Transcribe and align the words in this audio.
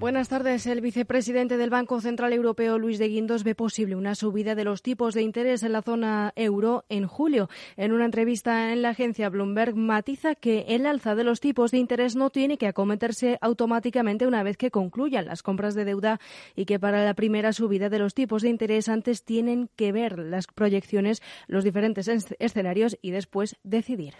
Buenas 0.00 0.30
tardes. 0.30 0.66
El 0.66 0.80
vicepresidente 0.80 1.58
del 1.58 1.68
Banco 1.68 2.00
Central 2.00 2.32
Europeo, 2.32 2.78
Luis 2.78 2.98
de 2.98 3.08
Guindos, 3.08 3.44
ve 3.44 3.54
posible 3.54 3.96
una 3.96 4.14
subida 4.14 4.54
de 4.54 4.64
los 4.64 4.80
tipos 4.80 5.12
de 5.12 5.20
interés 5.20 5.62
en 5.62 5.72
la 5.72 5.82
zona 5.82 6.32
euro 6.36 6.86
en 6.88 7.06
julio. 7.06 7.50
En 7.76 7.92
una 7.92 8.06
entrevista 8.06 8.72
en 8.72 8.80
la 8.80 8.88
agencia 8.88 9.28
Bloomberg, 9.28 9.76
matiza 9.76 10.34
que 10.34 10.64
el 10.68 10.86
alza 10.86 11.14
de 11.14 11.24
los 11.24 11.40
tipos 11.40 11.70
de 11.70 11.76
interés 11.76 12.16
no 12.16 12.30
tiene 12.30 12.56
que 12.56 12.66
acometerse 12.66 13.36
automáticamente 13.42 14.26
una 14.26 14.42
vez 14.42 14.56
que 14.56 14.70
concluyan 14.70 15.26
las 15.26 15.42
compras 15.42 15.74
de 15.74 15.84
deuda 15.84 16.18
y 16.56 16.64
que 16.64 16.80
para 16.80 17.04
la 17.04 17.12
primera 17.12 17.52
subida 17.52 17.90
de 17.90 17.98
los 17.98 18.14
tipos 18.14 18.40
de 18.40 18.48
interés 18.48 18.88
antes 18.88 19.22
tienen 19.22 19.68
que 19.76 19.92
ver 19.92 20.18
las 20.18 20.46
proyecciones, 20.46 21.20
los 21.46 21.62
diferentes 21.62 22.08
escenarios 22.38 22.96
y 23.02 23.10
después 23.10 23.58
decidir. 23.64 24.14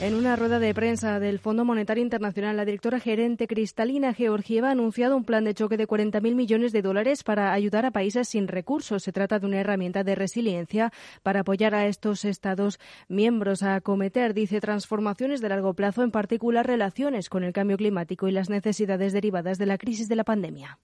En 0.00 0.16
una 0.16 0.34
rueda 0.34 0.58
de 0.58 0.74
prensa 0.74 1.20
del 1.20 1.38
Fondo 1.38 1.64
Monetario 1.64 2.02
Internacional, 2.02 2.56
la 2.56 2.64
directora 2.64 2.98
gerente 2.98 3.46
Cristalina 3.46 4.12
Georgieva 4.12 4.68
ha 4.68 4.72
anunciado 4.72 5.16
un 5.16 5.24
plan 5.24 5.44
de 5.44 5.54
choque 5.54 5.76
de 5.76 5.86
40.000 5.86 6.34
millones 6.34 6.72
de 6.72 6.82
dólares 6.82 7.22
para 7.22 7.52
ayudar 7.52 7.86
a 7.86 7.92
países 7.92 8.28
sin 8.28 8.48
recursos. 8.48 9.04
Se 9.04 9.12
trata 9.12 9.38
de 9.38 9.46
una 9.46 9.60
herramienta 9.60 10.02
de 10.02 10.16
resiliencia 10.16 10.92
para 11.22 11.40
apoyar 11.40 11.76
a 11.76 11.86
estos 11.86 12.24
Estados 12.24 12.80
miembros 13.08 13.62
a 13.62 13.76
acometer, 13.76 14.34
dice, 14.34 14.60
transformaciones 14.60 15.40
de 15.40 15.48
largo 15.48 15.74
plazo, 15.74 16.02
en 16.02 16.10
particular 16.10 16.66
relaciones 16.66 17.28
con 17.28 17.44
el 17.44 17.52
cambio 17.52 17.76
climático 17.76 18.26
y 18.26 18.32
las 18.32 18.50
necesidades 18.50 19.12
derivadas 19.12 19.58
de 19.58 19.66
la 19.66 19.78
crisis 19.78 20.08
de 20.08 20.16
la 20.16 20.24
pandemia. 20.24 20.80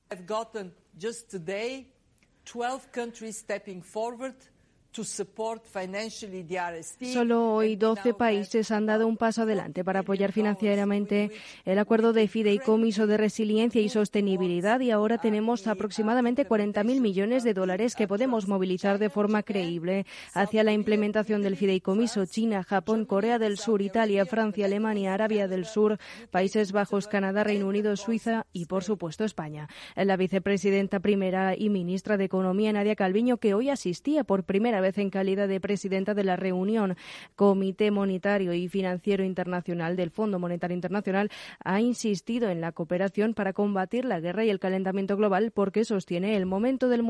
Solo 7.12 7.54
hoy 7.54 7.76
12 7.76 8.14
países 8.14 8.70
han 8.70 8.86
dado 8.86 9.06
un 9.06 9.16
paso 9.16 9.42
adelante 9.42 9.84
para 9.84 10.00
apoyar 10.00 10.32
financieramente 10.32 11.30
el 11.64 11.78
acuerdo 11.78 12.12
de 12.12 12.26
fideicomiso 12.26 13.06
de 13.06 13.16
resiliencia 13.16 13.80
y 13.80 13.88
sostenibilidad 13.88 14.80
y 14.80 14.90
ahora 14.90 15.18
tenemos 15.18 15.66
aproximadamente 15.66 16.46
40.000 16.46 17.00
millones 17.00 17.44
de 17.44 17.54
dólares 17.54 17.94
que 17.94 18.08
podemos 18.08 18.48
movilizar 18.48 18.98
de 18.98 19.10
forma 19.10 19.42
creíble 19.42 20.06
hacia 20.34 20.64
la 20.64 20.72
implementación 20.72 21.42
del 21.42 21.56
fideicomiso. 21.56 22.26
China, 22.26 22.64
Japón, 22.64 23.04
Corea 23.04 23.38
del 23.38 23.58
Sur, 23.58 23.82
Italia, 23.82 24.26
Francia, 24.26 24.66
Alemania, 24.66 25.14
Arabia 25.14 25.46
del 25.46 25.66
Sur, 25.66 25.98
Países 26.30 26.72
Bajos, 26.72 27.06
Canadá, 27.06 27.44
Reino 27.44 27.68
Unido, 27.68 27.96
Suiza 27.96 28.46
y, 28.52 28.66
por 28.66 28.84
supuesto, 28.84 29.24
España. 29.24 29.68
La 29.94 30.16
vicepresidenta 30.16 31.00
primera 31.00 31.54
y 31.56 31.70
ministra 31.70 32.16
de 32.16 32.24
Economía, 32.24 32.72
Nadia 32.72 32.96
Calviño, 32.96 33.36
que 33.36 33.54
hoy 33.54 33.70
asistía 33.70 34.24
por 34.24 34.44
primera 34.44 34.79
vez 34.80 34.98
en 34.98 35.10
calidad 35.10 35.48
de 35.48 35.60
presidenta 35.60 36.14
de 36.14 36.24
la 36.24 36.36
reunión 36.36 36.96
Comité 37.36 37.90
Monetario 37.90 38.52
y 38.52 38.68
Financiero 38.68 39.24
Internacional 39.24 39.96
del 39.96 40.10
Fondo 40.10 40.38
Monetario 40.38 40.74
Internacional, 40.74 41.30
ha 41.64 41.80
insistido 41.80 42.48
en 42.48 42.60
la 42.60 42.72
cooperación 42.72 43.34
para 43.34 43.52
combatir 43.52 44.04
la 44.04 44.20
guerra 44.20 44.44
y 44.44 44.50
el 44.50 44.60
calentamiento 44.60 45.16
global 45.16 45.50
porque 45.50 45.84
sostiene 45.84 46.36
el 46.36 46.46
momento 46.46 46.88
del 46.88 47.02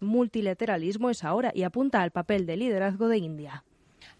multilateralismo 0.00 1.10
es 1.10 1.24
ahora 1.24 1.52
y 1.54 1.62
apunta 1.62 2.02
al 2.02 2.10
papel 2.10 2.46
de 2.46 2.56
liderazgo 2.56 3.08
de 3.08 3.18
India. 3.18 3.64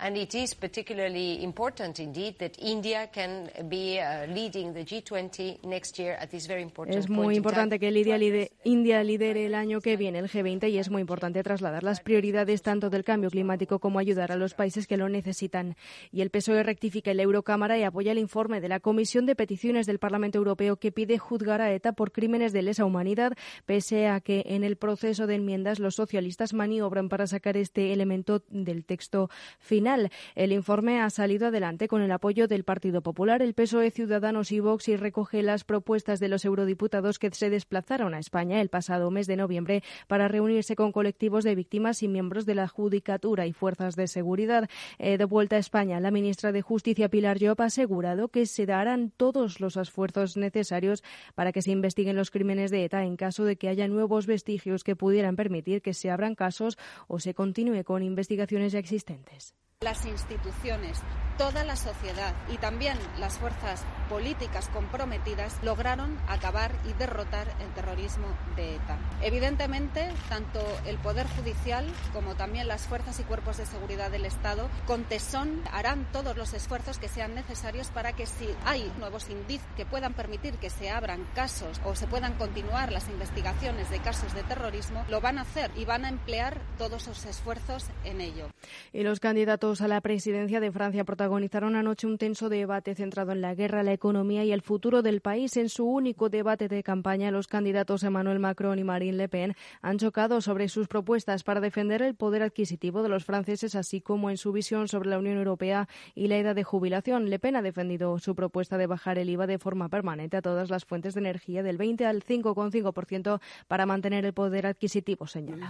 And 0.00 0.16
it 0.16 0.32
is 0.32 0.54
particularly 0.54 1.42
important 1.42 1.98
indeed 1.98 2.38
that 2.38 2.52
India 2.58 3.08
can 3.12 3.50
be 3.68 3.98
uh, 3.98 4.26
leading 4.32 4.72
the 4.72 4.84
G20 4.84 5.64
next 5.64 5.98
year 5.98 6.16
at 6.20 6.30
this 6.30 6.46
very 6.46 6.62
important 6.62 6.96
Es 6.96 7.10
muy 7.10 7.34
importante 7.34 7.80
que 7.80 7.88
India 7.88 8.16
lidere, 8.16 8.52
India 8.62 9.02
lidere 9.02 9.46
el 9.46 9.56
año 9.56 9.80
que 9.80 9.96
viene 9.96 10.20
el 10.20 10.28
G20 10.28 10.70
y 10.70 10.78
es 10.78 10.88
muy 10.88 11.00
importante 11.00 11.42
trasladar 11.42 11.82
las 11.82 12.00
prioridades 12.00 12.62
tanto 12.62 12.90
del 12.90 13.02
cambio 13.02 13.28
climático 13.28 13.80
como 13.80 13.98
ayudar 13.98 14.30
a 14.30 14.36
los 14.36 14.54
países 14.54 14.86
que 14.86 14.96
lo 14.96 15.08
necesitan. 15.08 15.74
Y 16.12 16.20
el 16.20 16.30
PSOE 16.30 16.62
rectifica 16.62 17.10
el 17.10 17.18
Eurocámara 17.18 17.76
y 17.76 17.82
apoya 17.82 18.12
el 18.12 18.18
informe 18.18 18.60
de 18.60 18.68
la 18.68 18.78
Comisión 18.78 19.26
de 19.26 19.34
Peticiones 19.34 19.86
del 19.86 19.98
Parlamento 19.98 20.38
Europeo 20.38 20.76
que 20.76 20.92
pide 20.92 21.18
juzgar 21.18 21.60
a 21.60 21.72
ETA 21.72 21.90
por 21.90 22.12
crímenes 22.12 22.52
de 22.52 22.62
lesa 22.62 22.84
humanidad, 22.84 23.32
pese 23.66 24.06
a 24.06 24.20
que 24.20 24.44
en 24.46 24.62
el 24.62 24.76
proceso 24.76 25.26
de 25.26 25.34
enmiendas 25.34 25.80
los 25.80 25.96
socialistas 25.96 26.54
maniobran 26.54 27.08
para 27.08 27.26
sacar 27.26 27.56
este 27.56 27.92
elemento 27.92 28.44
del 28.48 28.84
texto 28.84 29.28
final. 29.58 29.87
El 30.34 30.52
informe 30.52 31.00
ha 31.00 31.08
salido 31.08 31.46
adelante 31.46 31.88
con 31.88 32.02
el 32.02 32.12
apoyo 32.12 32.46
del 32.46 32.64
Partido 32.64 33.00
Popular, 33.00 33.40
el 33.40 33.54
PSOE, 33.54 33.90
Ciudadanos 33.90 34.52
y 34.52 34.60
Vox 34.60 34.88
y 34.88 34.96
recoge 34.96 35.42
las 35.42 35.64
propuestas 35.64 36.20
de 36.20 36.28
los 36.28 36.44
eurodiputados 36.44 37.18
que 37.18 37.30
se 37.30 37.48
desplazaron 37.48 38.14
a 38.14 38.18
España 38.18 38.60
el 38.60 38.68
pasado 38.68 39.10
mes 39.10 39.26
de 39.26 39.36
noviembre 39.36 39.82
para 40.06 40.28
reunirse 40.28 40.76
con 40.76 40.92
colectivos 40.92 41.44
de 41.44 41.54
víctimas 41.54 42.02
y 42.02 42.08
miembros 42.08 42.44
de 42.44 42.54
la 42.54 42.68
Judicatura 42.68 43.46
y 43.46 43.52
fuerzas 43.52 43.96
de 43.96 44.08
seguridad. 44.08 44.68
Eh, 44.98 45.16
de 45.16 45.24
vuelta 45.24 45.56
a 45.56 45.58
España, 45.60 46.00
la 46.00 46.10
ministra 46.10 46.52
de 46.52 46.60
Justicia, 46.60 47.08
Pilar 47.08 47.38
Llop, 47.38 47.60
ha 47.60 47.66
asegurado 47.66 48.28
que 48.28 48.44
se 48.46 48.66
darán 48.66 49.10
todos 49.16 49.60
los 49.60 49.76
esfuerzos 49.76 50.36
necesarios 50.36 51.02
para 51.34 51.52
que 51.52 51.62
se 51.62 51.70
investiguen 51.70 52.16
los 52.16 52.30
crímenes 52.30 52.70
de 52.70 52.84
ETA 52.84 53.04
en 53.04 53.16
caso 53.16 53.44
de 53.44 53.56
que 53.56 53.68
haya 53.68 53.88
nuevos 53.88 54.26
vestigios 54.26 54.84
que 54.84 54.96
pudieran 54.96 55.36
permitir 55.36 55.80
que 55.80 55.94
se 55.94 56.10
abran 56.10 56.34
casos 56.34 56.76
o 57.06 57.20
se 57.20 57.34
continúe 57.34 57.84
con 57.84 58.02
investigaciones 58.02 58.72
ya 58.72 58.78
existentes 58.78 59.54
las 59.84 60.06
instituciones, 60.06 60.98
toda 61.38 61.62
la 61.62 61.76
sociedad 61.76 62.34
y 62.52 62.56
también 62.56 62.98
las 63.20 63.38
fuerzas 63.38 63.84
políticas 64.08 64.68
comprometidas 64.70 65.56
lograron 65.62 66.18
acabar 66.26 66.72
y 66.88 66.92
derrotar 66.94 67.46
el 67.60 67.72
terrorismo 67.74 68.26
de 68.56 68.74
ETA. 68.74 68.98
Evidentemente, 69.22 70.08
tanto 70.28 70.60
el 70.84 70.96
Poder 70.98 71.28
Judicial 71.28 71.86
como 72.12 72.34
también 72.34 72.66
las 72.66 72.88
fuerzas 72.88 73.20
y 73.20 73.22
cuerpos 73.22 73.58
de 73.58 73.66
seguridad 73.66 74.10
del 74.10 74.24
Estado 74.24 74.68
con 74.84 75.04
tesón 75.04 75.62
harán 75.70 76.10
todos 76.10 76.36
los 76.36 76.54
esfuerzos 76.54 76.98
que 76.98 77.06
sean 77.06 77.36
necesarios 77.36 77.88
para 77.90 78.14
que 78.14 78.26
si 78.26 78.48
hay 78.64 78.90
nuevos 78.98 79.30
indicios 79.30 79.70
que 79.76 79.86
puedan 79.86 80.12
permitir 80.12 80.54
que 80.54 80.70
se 80.70 80.90
abran 80.90 81.24
casos 81.36 81.80
o 81.84 81.94
se 81.94 82.08
puedan 82.08 82.34
continuar 82.34 82.90
las 82.90 83.08
investigaciones 83.08 83.90
de 83.90 84.00
casos 84.00 84.34
de 84.34 84.42
terrorismo, 84.42 85.04
lo 85.08 85.20
van 85.20 85.38
a 85.38 85.42
hacer 85.42 85.70
y 85.76 85.84
van 85.84 86.04
a 86.04 86.08
emplear 86.08 86.60
todos 86.78 87.04
sus 87.04 87.26
esfuerzos 87.26 87.84
en 88.02 88.20
ello. 88.20 88.48
Y 88.92 89.04
los 89.04 89.20
candidatos 89.20 89.67
a 89.68 89.86
la 89.86 90.00
presidencia 90.00 90.60
de 90.60 90.72
Francia 90.72 91.04
protagonizaron 91.04 91.76
anoche 91.76 92.06
un 92.06 92.16
tenso 92.16 92.48
debate 92.48 92.94
centrado 92.94 93.32
en 93.32 93.42
la 93.42 93.54
guerra, 93.54 93.82
la 93.82 93.92
economía 93.92 94.42
y 94.42 94.50
el 94.50 94.62
futuro 94.62 95.02
del 95.02 95.20
país. 95.20 95.58
En 95.58 95.68
su 95.68 95.84
único 95.84 96.30
debate 96.30 96.68
de 96.68 96.82
campaña, 96.82 97.30
los 97.30 97.48
candidatos 97.48 98.02
Emmanuel 98.02 98.38
Macron 98.38 98.78
y 98.78 98.84
Marine 98.84 99.18
Le 99.18 99.28
Pen 99.28 99.54
han 99.82 99.98
chocado 99.98 100.40
sobre 100.40 100.70
sus 100.70 100.88
propuestas 100.88 101.44
para 101.44 101.60
defender 101.60 102.00
el 102.00 102.14
poder 102.14 102.42
adquisitivo 102.42 103.02
de 103.02 103.10
los 103.10 103.26
franceses, 103.26 103.74
así 103.74 104.00
como 104.00 104.30
en 104.30 104.38
su 104.38 104.52
visión 104.52 104.88
sobre 104.88 105.10
la 105.10 105.18
Unión 105.18 105.36
Europea 105.36 105.86
y 106.14 106.28
la 106.28 106.38
edad 106.38 106.54
de 106.54 106.64
jubilación. 106.64 107.28
Le 107.28 107.38
Pen 107.38 107.56
ha 107.56 107.62
defendido 107.62 108.18
su 108.18 108.34
propuesta 108.34 108.78
de 108.78 108.86
bajar 108.86 109.18
el 109.18 109.28
IVA 109.28 109.46
de 109.46 109.58
forma 109.58 109.90
permanente 109.90 110.38
a 110.38 110.42
todas 110.42 110.70
las 110.70 110.86
fuentes 110.86 111.12
de 111.12 111.20
energía 111.20 111.62
del 111.62 111.76
20 111.76 112.06
al 112.06 112.24
5,5% 112.24 113.40
para 113.66 113.84
mantener 113.84 114.24
el 114.24 114.32
poder 114.32 114.66
adquisitivo, 114.66 115.26
señala. 115.26 115.68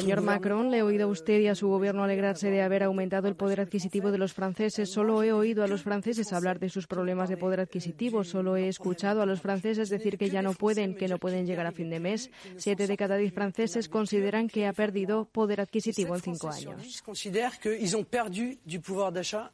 Señor 0.00 0.20
Macron, 0.22 0.70
le 0.70 0.78
he 0.78 0.82
oído 0.82 1.08
a 1.08 1.08
usted 1.08 1.40
y 1.40 1.48
a 1.48 1.56
su 1.56 1.66
gobierno 1.68 1.95
no 1.96 2.04
alegrarse 2.04 2.50
de 2.50 2.62
haber 2.62 2.84
aumentado 2.84 3.26
el 3.26 3.34
poder 3.34 3.60
adquisitivo 3.60 4.12
de 4.12 4.18
los 4.18 4.32
franceses. 4.32 4.92
Solo 4.92 5.22
he 5.22 5.32
oído 5.32 5.64
a 5.64 5.66
los 5.66 5.82
franceses 5.82 6.32
hablar 6.32 6.60
de 6.60 6.68
sus 6.68 6.86
problemas 6.86 7.28
de 7.28 7.36
poder 7.36 7.60
adquisitivo. 7.60 8.22
Solo 8.22 8.56
he 8.56 8.68
escuchado 8.68 9.22
a 9.22 9.26
los 9.26 9.40
franceses 9.40 9.88
decir 9.88 10.18
que 10.18 10.30
ya 10.30 10.42
no 10.42 10.52
pueden, 10.52 10.94
que 10.94 11.08
no 11.08 11.18
pueden 11.18 11.46
llegar 11.46 11.66
a 11.66 11.72
fin 11.72 11.90
de 11.90 11.98
mes. 11.98 12.30
Siete 12.56 12.86
de 12.86 12.96
cada 12.96 13.16
diez 13.16 13.32
franceses 13.32 13.88
consideran 13.88 14.48
que 14.48 14.66
ha 14.66 14.72
perdido 14.72 15.24
poder 15.24 15.60
adquisitivo 15.60 16.14
en 16.14 16.20
cinco 16.20 16.50
años. 16.50 17.02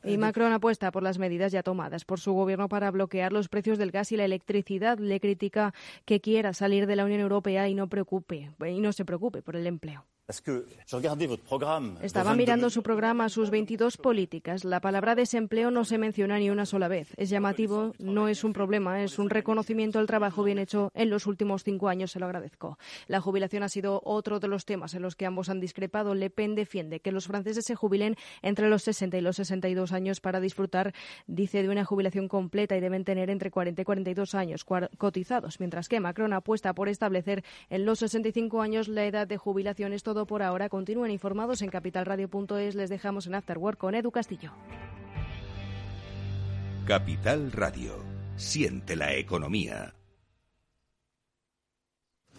Y 0.04 0.18
Macron 0.18 0.52
apuesta 0.52 0.90
por 0.90 1.02
las 1.02 1.18
medidas 1.18 1.52
ya 1.52 1.62
tomadas 1.62 2.04
por 2.04 2.20
su 2.20 2.32
gobierno 2.32 2.68
para 2.68 2.90
bloquear 2.90 3.32
los 3.32 3.48
precios 3.48 3.78
del 3.78 3.90
gas 3.90 4.12
y 4.12 4.16
la 4.16 4.24
electricidad. 4.24 4.98
Le 4.98 5.20
critica 5.20 5.72
que 6.04 6.20
quiera 6.20 6.52
salir 6.52 6.86
de 6.86 6.96
la 6.96 7.04
Unión 7.04 7.20
Europea 7.20 7.68
y 7.68 7.74
no 7.74 7.88
preocupe 7.88 8.50
y 8.66 8.80
no 8.80 8.92
se 8.92 9.04
preocupe 9.04 9.42
por 9.42 9.56
el 9.56 9.66
empleo. 9.66 10.04
Estaba 12.00 12.34
mirando 12.34 12.70
su 12.70 12.82
programa, 12.82 13.28
sus 13.28 13.50
22 13.50 13.96
políticas. 13.96 14.64
La 14.64 14.80
palabra 14.80 15.16
desempleo 15.16 15.72
no 15.72 15.84
se 15.84 15.98
menciona 15.98 16.38
ni 16.38 16.48
una 16.48 16.64
sola 16.64 16.86
vez. 16.86 17.12
Es 17.16 17.28
llamativo, 17.28 17.92
no 17.98 18.28
es 18.28 18.44
un 18.44 18.52
problema, 18.52 19.02
es 19.02 19.18
un 19.18 19.30
reconocimiento 19.30 19.98
al 19.98 20.06
trabajo 20.06 20.44
bien 20.44 20.60
hecho 20.60 20.90
en 20.94 21.10
los 21.10 21.26
últimos 21.26 21.64
cinco 21.64 21.88
años. 21.88 22.12
Se 22.12 22.20
lo 22.20 22.26
agradezco. 22.26 22.78
La 23.08 23.20
jubilación 23.20 23.64
ha 23.64 23.68
sido 23.68 24.00
otro 24.04 24.38
de 24.38 24.46
los 24.46 24.64
temas 24.64 24.94
en 24.94 25.02
los 25.02 25.16
que 25.16 25.26
ambos 25.26 25.48
han 25.48 25.58
discrepado. 25.58 26.14
Le 26.14 26.30
Pen 26.30 26.54
defiende 26.54 27.00
que 27.00 27.10
los 27.10 27.26
franceses 27.26 27.64
se 27.64 27.74
jubilen 27.74 28.16
entre 28.42 28.68
los 28.68 28.84
60 28.84 29.18
y 29.18 29.20
los 29.22 29.36
62 29.36 29.92
años 29.92 30.20
para 30.20 30.38
disfrutar, 30.38 30.94
dice, 31.26 31.62
de 31.62 31.68
una 31.68 31.84
jubilación 31.84 32.28
completa 32.28 32.76
y 32.76 32.80
deben 32.80 33.04
tener 33.04 33.28
entre 33.28 33.50
40 33.50 33.82
y 33.82 33.84
42 33.84 34.34
años 34.36 34.64
cotizados, 34.98 35.58
mientras 35.58 35.88
que 35.88 35.98
Macron 35.98 36.32
apuesta 36.32 36.74
por 36.74 36.88
establecer 36.88 37.44
en 37.70 37.84
los 37.84 37.98
65 37.98 38.62
años 38.62 38.86
la 38.86 39.04
edad 39.04 39.26
de 39.26 39.36
jubilación. 39.36 39.92
Todo 40.12 40.26
por 40.26 40.42
ahora. 40.42 40.68
Continúen 40.68 41.10
informados 41.10 41.62
en 41.62 41.70
capitalradio.es. 41.70 42.74
Les 42.74 42.90
dejamos 42.90 43.26
en 43.26 43.34
Afterwork 43.34 43.78
con 43.78 43.94
Edu 43.94 44.10
Castillo. 44.10 44.52
Capital 46.86 47.50
Radio. 47.52 47.94
Siente 48.36 48.94
la 48.94 49.14
economía. 49.14 49.94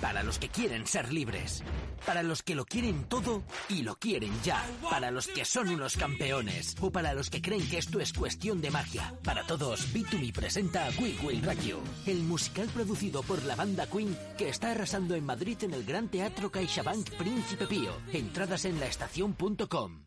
Para 0.00 0.22
los 0.22 0.38
que 0.38 0.48
quieren 0.48 0.86
ser 0.86 1.12
libres. 1.12 1.62
Para 2.06 2.22
los 2.22 2.42
que 2.42 2.54
lo 2.54 2.64
quieren 2.64 3.04
todo 3.04 3.42
y 3.68 3.82
lo 3.82 3.96
quieren 3.96 4.32
ya. 4.42 4.64
Para 4.90 5.10
los 5.10 5.28
que 5.28 5.44
son 5.44 5.68
unos 5.68 5.96
campeones. 5.96 6.74
O 6.80 6.90
para 6.90 7.14
los 7.14 7.30
que 7.30 7.42
creen 7.42 7.68
que 7.68 7.78
esto 7.78 8.00
es 8.00 8.12
cuestión 8.12 8.60
de 8.60 8.70
magia. 8.70 9.14
Para 9.22 9.46
todos, 9.46 9.92
B2Me 9.94 10.32
presenta 10.32 10.88
Quick 10.90 11.22
Will 11.24 11.42
Radio. 11.42 11.80
El 12.06 12.22
musical 12.22 12.68
producido 12.68 13.22
por 13.22 13.42
la 13.44 13.56
banda 13.56 13.86
Queen 13.86 14.16
que 14.36 14.48
está 14.48 14.72
arrasando 14.72 15.14
en 15.14 15.24
Madrid 15.24 15.58
en 15.62 15.74
el 15.74 15.84
Gran 15.84 16.08
Teatro 16.08 16.50
CaixaBank 16.50 17.10
Príncipe 17.10 17.66
Pío. 17.66 17.92
Entradas 18.12 18.64
en 18.64 18.80
laestacion.com. 18.80 20.06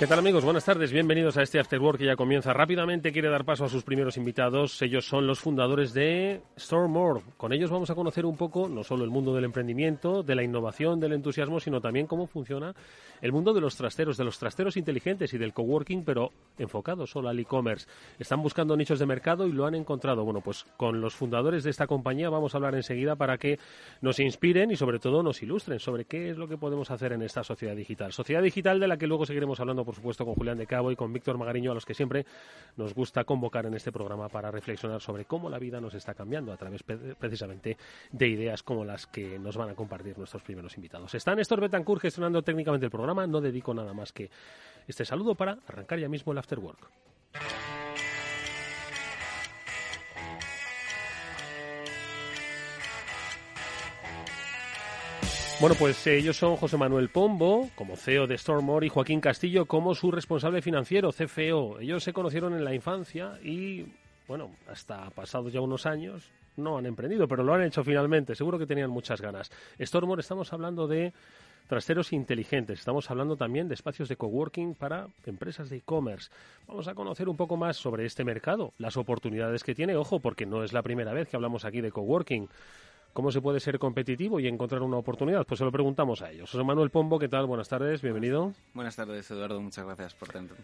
¿Qué 0.00 0.06
tal 0.06 0.18
amigos? 0.18 0.46
Buenas 0.46 0.64
tardes, 0.64 0.92
bienvenidos 0.92 1.36
a 1.36 1.42
este 1.42 1.60
After 1.60 1.78
Work 1.78 1.98
que 1.98 2.06
ya 2.06 2.16
comienza 2.16 2.54
rápidamente. 2.54 3.12
Quiere 3.12 3.28
dar 3.28 3.44
paso 3.44 3.66
a 3.66 3.68
sus 3.68 3.84
primeros 3.84 4.16
invitados. 4.16 4.80
Ellos 4.80 5.06
son 5.06 5.26
los 5.26 5.40
fundadores 5.40 5.92
de 5.92 6.40
Stormore. 6.58 7.20
Con 7.36 7.52
ellos 7.52 7.70
vamos 7.70 7.90
a 7.90 7.94
conocer 7.94 8.24
un 8.24 8.34
poco 8.34 8.66
no 8.66 8.82
solo 8.82 9.04
el 9.04 9.10
mundo 9.10 9.34
del 9.34 9.44
emprendimiento, 9.44 10.22
de 10.22 10.34
la 10.34 10.42
innovación, 10.42 11.00
del 11.00 11.12
entusiasmo, 11.12 11.60
sino 11.60 11.82
también 11.82 12.06
cómo 12.06 12.26
funciona 12.26 12.74
el 13.20 13.30
mundo 13.30 13.52
de 13.52 13.60
los 13.60 13.76
trasteros, 13.76 14.16
de 14.16 14.24
los 14.24 14.38
trasteros 14.38 14.78
inteligentes 14.78 15.34
y 15.34 15.38
del 15.38 15.52
coworking, 15.52 16.02
pero 16.02 16.30
enfocado 16.56 17.06
solo 17.06 17.28
al 17.28 17.38
e-commerce. 17.38 17.86
Están 18.18 18.42
buscando 18.42 18.78
nichos 18.78 19.00
de 19.00 19.04
mercado 19.04 19.46
y 19.46 19.52
lo 19.52 19.66
han 19.66 19.74
encontrado. 19.74 20.24
Bueno, 20.24 20.40
pues 20.40 20.64
con 20.78 21.02
los 21.02 21.14
fundadores 21.14 21.62
de 21.62 21.68
esta 21.68 21.86
compañía 21.86 22.30
vamos 22.30 22.54
a 22.54 22.56
hablar 22.56 22.74
enseguida 22.74 23.16
para 23.16 23.36
que 23.36 23.58
nos 24.00 24.18
inspiren 24.18 24.70
y 24.70 24.76
sobre 24.76 24.98
todo 24.98 25.22
nos 25.22 25.42
ilustren 25.42 25.78
sobre 25.78 26.06
qué 26.06 26.30
es 26.30 26.38
lo 26.38 26.48
que 26.48 26.56
podemos 26.56 26.90
hacer 26.90 27.12
en 27.12 27.20
esta 27.20 27.44
sociedad 27.44 27.76
digital. 27.76 28.14
Sociedad 28.14 28.42
digital 28.42 28.80
de 28.80 28.88
la 28.88 28.96
que 28.96 29.06
luego 29.06 29.26
seguiremos 29.26 29.60
hablando 29.60 29.84
por 29.90 29.96
supuesto, 29.96 30.24
con 30.24 30.36
Julián 30.36 30.56
de 30.56 30.68
Cabo 30.68 30.92
y 30.92 30.96
con 30.96 31.12
Víctor 31.12 31.36
Magariño, 31.36 31.72
a 31.72 31.74
los 31.74 31.84
que 31.84 31.94
siempre 31.94 32.24
nos 32.76 32.94
gusta 32.94 33.24
convocar 33.24 33.66
en 33.66 33.74
este 33.74 33.90
programa 33.90 34.28
para 34.28 34.48
reflexionar 34.52 35.00
sobre 35.00 35.24
cómo 35.24 35.50
la 35.50 35.58
vida 35.58 35.80
nos 35.80 35.94
está 35.94 36.14
cambiando 36.14 36.52
a 36.52 36.56
través 36.56 36.84
precisamente 36.84 37.76
de 38.12 38.28
ideas 38.28 38.62
como 38.62 38.84
las 38.84 39.08
que 39.08 39.36
nos 39.40 39.56
van 39.56 39.70
a 39.70 39.74
compartir 39.74 40.16
nuestros 40.16 40.44
primeros 40.44 40.76
invitados. 40.76 41.12
Está 41.16 41.34
Néstor 41.34 41.60
Betancourt 41.60 42.02
gestionando 42.02 42.40
técnicamente 42.42 42.86
el 42.86 42.92
programa. 42.92 43.26
No 43.26 43.40
dedico 43.40 43.74
nada 43.74 43.92
más 43.92 44.12
que 44.12 44.30
este 44.86 45.04
saludo 45.04 45.34
para 45.34 45.58
arrancar 45.66 45.98
ya 45.98 46.08
mismo 46.08 46.30
el 46.30 46.38
After 46.38 46.60
Bueno, 55.60 55.76
pues 55.78 56.06
eh, 56.06 56.16
ellos 56.16 56.38
son 56.38 56.56
José 56.56 56.78
Manuel 56.78 57.10
Pombo, 57.10 57.68
como 57.74 57.94
CEO 57.94 58.26
de 58.26 58.38
Stormore, 58.38 58.86
y 58.86 58.88
Joaquín 58.88 59.20
Castillo, 59.20 59.66
como 59.66 59.94
su 59.94 60.10
responsable 60.10 60.62
financiero, 60.62 61.12
CFO. 61.12 61.80
Ellos 61.80 62.02
se 62.02 62.14
conocieron 62.14 62.54
en 62.54 62.64
la 62.64 62.74
infancia 62.74 63.38
y, 63.44 63.84
bueno, 64.26 64.52
hasta 64.68 65.10
pasados 65.10 65.52
ya 65.52 65.60
unos 65.60 65.84
años, 65.84 66.30
no 66.56 66.78
han 66.78 66.86
emprendido, 66.86 67.28
pero 67.28 67.44
lo 67.44 67.52
han 67.52 67.62
hecho 67.62 67.84
finalmente. 67.84 68.34
Seguro 68.34 68.58
que 68.58 68.64
tenían 68.64 68.88
muchas 68.88 69.20
ganas. 69.20 69.50
Stormore, 69.78 70.22
estamos 70.22 70.50
hablando 70.54 70.88
de 70.88 71.12
trasteros 71.66 72.14
inteligentes. 72.14 72.78
Estamos 72.78 73.10
hablando 73.10 73.36
también 73.36 73.68
de 73.68 73.74
espacios 73.74 74.08
de 74.08 74.16
coworking 74.16 74.74
para 74.74 75.08
empresas 75.26 75.68
de 75.68 75.76
e-commerce. 75.76 76.30
Vamos 76.66 76.88
a 76.88 76.94
conocer 76.94 77.28
un 77.28 77.36
poco 77.36 77.58
más 77.58 77.76
sobre 77.76 78.06
este 78.06 78.24
mercado, 78.24 78.72
las 78.78 78.96
oportunidades 78.96 79.62
que 79.62 79.74
tiene. 79.74 79.94
Ojo, 79.94 80.20
porque 80.20 80.46
no 80.46 80.64
es 80.64 80.72
la 80.72 80.82
primera 80.82 81.12
vez 81.12 81.28
que 81.28 81.36
hablamos 81.36 81.66
aquí 81.66 81.82
de 81.82 81.92
coworking. 81.92 82.48
¿Cómo 83.12 83.32
se 83.32 83.40
puede 83.40 83.58
ser 83.58 83.78
competitivo 83.78 84.38
y 84.38 84.46
encontrar 84.46 84.82
una 84.82 84.96
oportunidad? 84.96 85.44
Pues 85.44 85.58
se 85.58 85.64
lo 85.64 85.72
preguntamos 85.72 86.22
a 86.22 86.30
ellos. 86.30 86.50
José 86.50 86.62
Manuel 86.62 86.90
Pombo, 86.90 87.18
¿qué 87.18 87.28
tal? 87.28 87.46
Buenas 87.46 87.68
tardes, 87.68 88.02
bienvenido. 88.02 88.52
Buenas 88.72 88.94
tardes, 88.94 89.28
Eduardo. 89.30 89.60
Muchas 89.60 89.84
gracias 89.84 90.14
por 90.14 90.28
tenernos 90.28 90.56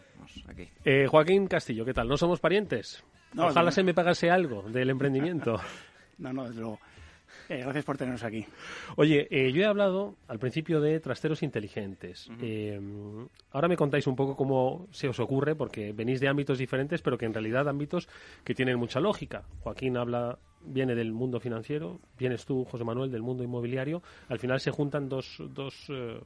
aquí. 0.48 0.68
Eh, 0.84 1.06
Joaquín 1.08 1.48
Castillo, 1.48 1.84
¿qué 1.84 1.92
tal? 1.92 2.08
¿No 2.08 2.16
somos 2.16 2.38
parientes? 2.38 3.02
Ojalá 3.36 3.70
se 3.72 3.82
me 3.82 3.94
pagase 3.94 4.30
algo 4.30 4.62
del 4.62 4.90
emprendimiento. 4.90 5.60
no, 6.18 6.32
no, 6.32 6.44
desde 6.46 6.60
luego. 6.60 6.78
Eh, 7.48 7.58
gracias 7.58 7.84
por 7.84 7.96
tenernos 7.96 8.24
aquí. 8.24 8.44
Oye, 8.96 9.28
eh, 9.30 9.52
yo 9.52 9.62
he 9.62 9.66
hablado 9.66 10.16
al 10.28 10.38
principio 10.38 10.80
de 10.80 10.98
trasteros 11.00 11.42
inteligentes. 11.42 12.28
ahora 13.52 13.68
me 13.68 13.76
contáis 13.76 14.06
un 14.06 14.16
poco 14.16 14.36
cómo 14.36 14.88
se 14.90 15.08
os 15.08 15.20
ocurre, 15.20 15.54
porque 15.54 15.92
venís 15.92 16.20
de 16.20 16.28
ámbitos 16.28 16.58
diferentes, 16.58 17.02
pero 17.02 17.16
que 17.16 17.26
en 17.26 17.34
realidad 17.34 17.68
ámbitos 17.68 18.08
que 18.44 18.54
tienen 18.54 18.78
mucha 18.78 19.00
lógica. 19.00 19.44
Joaquín 19.60 19.96
habla 19.96 20.38
viene 20.66 20.94
del 20.94 21.12
mundo 21.12 21.40
financiero, 21.40 22.00
vienes 22.18 22.44
tú, 22.44 22.64
José 22.64 22.84
Manuel, 22.84 23.10
del 23.10 23.22
mundo 23.22 23.42
inmobiliario. 23.42 24.02
Al 24.28 24.38
final 24.38 24.60
se 24.60 24.70
juntan 24.70 25.08
dos, 25.08 25.42
dos, 25.50 25.86
eh, 25.88 26.20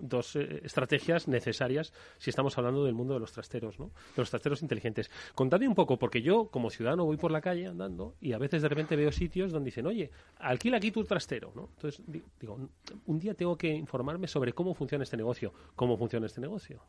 dos 0.00 0.36
eh, 0.36 0.60
estrategias 0.64 1.28
necesarias 1.28 1.92
si 2.18 2.30
estamos 2.30 2.56
hablando 2.58 2.84
del 2.84 2.94
mundo 2.94 3.14
de 3.14 3.20
los 3.20 3.32
trasteros, 3.32 3.78
¿no? 3.78 3.86
De 3.86 4.22
los 4.22 4.30
trasteros 4.30 4.62
inteligentes. 4.62 5.10
Contadme 5.34 5.68
un 5.68 5.74
poco, 5.74 5.98
porque 5.98 6.22
yo, 6.22 6.48
como 6.48 6.70
ciudadano, 6.70 7.04
voy 7.04 7.16
por 7.16 7.30
la 7.30 7.40
calle 7.40 7.66
andando 7.66 8.14
y 8.20 8.32
a 8.32 8.38
veces 8.38 8.62
de 8.62 8.68
repente 8.68 8.96
veo 8.96 9.12
sitios 9.12 9.52
donde 9.52 9.66
dicen, 9.66 9.86
oye, 9.86 10.10
alquila 10.38 10.78
aquí 10.78 10.90
tu 10.90 11.04
trastero, 11.04 11.52
¿no? 11.54 11.70
Entonces, 11.76 12.02
digo, 12.40 12.58
un 13.06 13.18
día 13.18 13.34
tengo 13.34 13.56
que 13.56 13.68
informarme 13.68 14.26
sobre 14.26 14.52
cómo 14.52 14.74
funciona 14.74 15.04
este 15.04 15.16
negocio. 15.16 15.52
¿Cómo 15.76 15.96
funciona 15.96 16.26
este 16.26 16.40
negocio? 16.40 16.82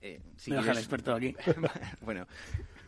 Eh, 0.00 0.20
si 0.36 0.50
Me 0.50 0.58
el 0.58 0.68
experto 0.68 1.14
aquí. 1.14 1.34
bueno, 2.02 2.26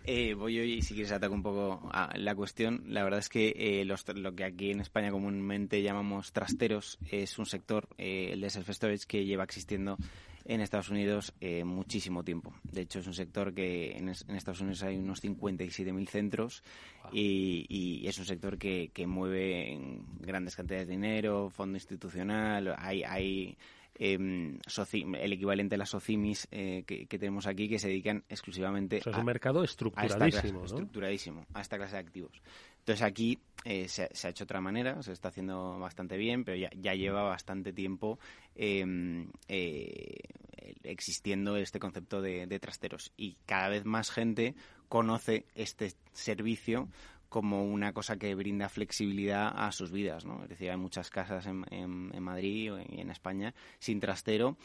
eh, 0.04 0.34
voy 0.34 0.58
hoy, 0.58 0.82
si 0.82 0.94
quieres, 0.94 1.12
ataco 1.12 1.34
un 1.34 1.42
poco 1.42 1.88
a 1.92 2.16
la 2.16 2.34
cuestión. 2.34 2.84
La 2.86 3.02
verdad 3.04 3.20
es 3.20 3.28
que 3.28 3.54
eh, 3.56 3.84
lo 3.84 4.34
que 4.34 4.44
aquí 4.44 4.70
en 4.70 4.80
España 4.80 5.10
comúnmente 5.10 5.82
llamamos 5.82 6.32
trasteros 6.32 6.98
es 7.10 7.38
un 7.38 7.46
sector, 7.46 7.88
eh, 7.98 8.30
el 8.32 8.40
de 8.40 8.48
self-storage, 8.48 9.06
que 9.06 9.24
lleva 9.24 9.44
existiendo 9.44 9.96
en 10.44 10.60
Estados 10.60 10.90
Unidos 10.90 11.32
eh, 11.40 11.64
muchísimo 11.64 12.22
tiempo. 12.22 12.52
De 12.64 12.82
hecho, 12.82 12.98
es 12.98 13.06
un 13.06 13.14
sector 13.14 13.54
que 13.54 13.96
en, 13.96 14.10
Estados 14.10 14.60
Unidos 14.60 14.82
hay 14.82 14.96
unos 14.96 15.22
57.000 15.22 16.08
centros 16.08 16.62
y, 17.12 17.64
y, 17.68 18.06
es 18.06 18.18
un 18.18 18.26
sector 18.26 18.58
que, 18.58 18.90
que 18.92 19.06
mueve 19.06 19.78
grandes 20.20 20.54
cantidades 20.54 20.86
de 20.86 20.92
dinero, 20.92 21.48
fondo 21.48 21.76
institucional, 21.76 22.74
hay, 22.78 23.02
hay 23.04 23.56
Em, 23.96 24.58
el 25.20 25.32
equivalente 25.32 25.76
a 25.76 25.78
las 25.78 25.90
SOCIMIS 25.90 26.48
eh, 26.50 26.82
que, 26.84 27.06
tenemos 27.06 27.46
aquí 27.46 27.68
que 27.68 27.78
se 27.78 27.86
dedican 27.86 28.24
exclusivamente 28.28 29.00
a, 29.04 29.18
un 29.20 29.24
mercado 29.24 29.62
estructuradísimo, 29.62 30.64
estructuradísimo 30.64 31.46
a 31.54 31.60
esta 31.60 31.76
clase 31.76 31.94
de 31.94 32.00
activos. 32.00 32.42
Entonces 32.80 33.02
aquí 33.02 33.38
eh, 33.64 33.86
se, 33.86 34.02
ha 34.02 34.30
hecho 34.30 34.44
de 34.44 34.46
otra 34.46 34.60
manera, 34.60 35.00
se 35.00 35.12
está 35.12 35.28
haciendo 35.28 35.78
bastante 35.78 36.16
bien, 36.16 36.44
pero 36.44 36.56
ya, 36.56 36.94
lleva 36.94 37.22
bastante 37.22 37.72
tiempo 37.72 38.18
em, 38.56 39.30
eh, 39.46 40.18
existiendo 40.82 41.56
este 41.56 41.78
concepto 41.78 42.20
de, 42.20 42.48
de 42.48 42.58
trasteros 42.58 43.12
y 43.16 43.36
cada 43.46 43.68
vez 43.68 43.84
más 43.84 44.10
gente 44.10 44.56
conoce 44.88 45.46
este 45.54 45.92
servicio 46.12 46.88
como 47.34 47.64
una 47.64 47.92
cosa 47.92 48.16
que 48.16 48.32
brinda 48.36 48.68
flexibilidad 48.68 49.52
a 49.56 49.72
sus 49.72 49.90
vidas, 49.90 50.24
¿no? 50.24 50.44
Es 50.44 50.50
decir, 50.50 50.70
hay 50.70 50.76
muchas 50.76 51.10
casas 51.10 51.46
en, 51.46 51.66
en, 51.72 52.22
Madrid 52.22 52.72
y 52.88 53.00
en 53.00 53.10
España 53.10 53.56
sin 53.80 53.98
trastero 53.98 54.56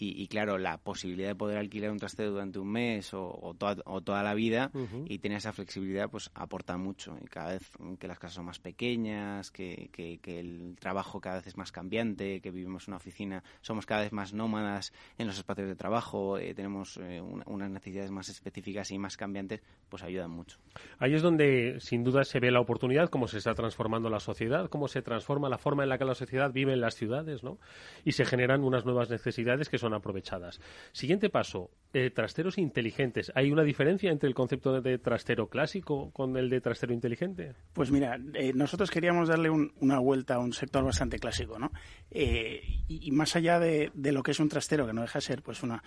y, 0.00 0.28
claro, 0.28 0.58
la 0.58 0.78
posibilidad 0.78 1.30
de 1.30 1.34
poder 1.34 1.58
alquilar 1.58 1.90
un 1.90 1.98
trastero 1.98 2.30
durante 2.30 2.60
un 2.60 2.70
mes 2.70 3.10
o, 3.14 3.56
toda, 3.58 4.22
la 4.22 4.34
vida 4.34 4.70
y 5.06 5.18
tener 5.18 5.38
esa 5.38 5.52
flexibilidad, 5.52 6.08
pues 6.08 6.30
aporta 6.34 6.76
mucho. 6.76 7.18
Y 7.20 7.26
cada 7.26 7.54
vez 7.54 7.68
que 7.98 8.06
las 8.06 8.20
casas 8.20 8.36
son 8.36 8.44
más 8.44 8.60
pequeñas, 8.60 9.50
que, 9.50 9.90
el 10.24 10.76
trabajo 10.78 11.20
cada 11.20 11.36
vez 11.38 11.48
es 11.48 11.56
más 11.56 11.72
cambiante, 11.72 12.40
que 12.40 12.52
vivimos 12.52 12.86
en 12.86 12.92
una 12.92 12.98
oficina, 12.98 13.42
somos 13.60 13.86
cada 13.86 14.02
vez 14.02 14.12
más 14.12 14.32
nómadas 14.32 14.92
en 15.18 15.26
los 15.26 15.36
espacios 15.36 15.66
de 15.66 15.74
trabajo, 15.74 16.38
eh, 16.38 16.54
tenemos 16.54 16.96
eh, 17.02 17.20
unas 17.20 17.70
necesidades 17.70 18.12
más 18.12 18.28
específicas 18.28 18.92
y 18.92 18.98
más 18.98 19.16
cambiantes, 19.16 19.62
pues 19.88 20.04
ayudan 20.04 20.30
mucho. 20.30 20.58
Ahí 21.00 21.14
es 21.14 21.22
donde, 21.22 21.80
sin 21.80 22.04
duda, 22.04 22.22
se 22.22 22.38
ve 22.38 22.52
la 22.52 22.60
oportunidad, 22.60 23.08
cómo 23.10 23.26
se 23.26 23.38
está 23.38 23.52
transformando 23.54 24.10
la 24.10 24.20
sociedad, 24.20 24.68
cómo 24.68 24.86
se 24.86 25.02
transforma 25.02 25.48
la 25.48 25.58
forma 25.58 25.82
en 25.82 25.88
la 25.88 25.98
que 25.98 26.04
la 26.04 26.14
sociedad 26.14 26.52
vive 26.52 26.72
en 26.74 26.80
las 26.80 26.94
ciudades, 26.94 27.42
¿no? 27.42 27.58
Y 28.04 28.12
se 28.12 28.24
generan 28.24 28.62
unas 28.62 28.84
nuevas 28.84 29.10
necesidades 29.10 29.68
que 29.68 29.78
son 29.78 29.87
aprovechadas. 29.94 30.60
Siguiente 30.92 31.30
paso, 31.30 31.70
eh, 31.94 32.10
trasteros 32.10 32.58
inteligentes. 32.58 33.32
¿Hay 33.34 33.50
una 33.50 33.62
diferencia 33.62 34.10
entre 34.10 34.28
el 34.28 34.34
concepto 34.34 34.78
de 34.82 34.98
trastero 34.98 35.48
clásico 35.48 36.10
con 36.10 36.36
el 36.36 36.50
de 36.50 36.60
trastero 36.60 36.92
inteligente? 36.92 37.54
Pues 37.72 37.90
mira, 37.90 38.20
eh, 38.34 38.52
nosotros 38.54 38.90
queríamos 38.90 39.28
darle 39.28 39.48
una 39.48 39.98
vuelta 39.98 40.34
a 40.34 40.38
un 40.38 40.52
sector 40.52 40.84
bastante 40.84 41.18
clásico, 41.18 41.58
¿no? 41.58 41.72
Eh, 42.10 42.62
y, 42.88 43.10
más 43.10 43.36
allá 43.36 43.58
de, 43.58 43.90
lo 43.94 44.22
que 44.22 44.32
es 44.32 44.38
un 44.38 44.50
trastero, 44.50 44.86
que 44.86 44.92
no 44.92 45.00
deja 45.00 45.18
de 45.18 45.24
ser 45.24 45.42
pues 45.42 45.62
una, 45.62 45.82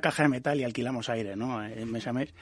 caja 0.00 0.22
de 0.22 0.28
metal 0.28 0.60
y 0.60 0.62
alquilamos 0.62 1.08
aire, 1.08 1.34
¿no? 1.34 1.58
Mes 1.84 2.06
a 2.06 2.12
mes, 2.12 2.32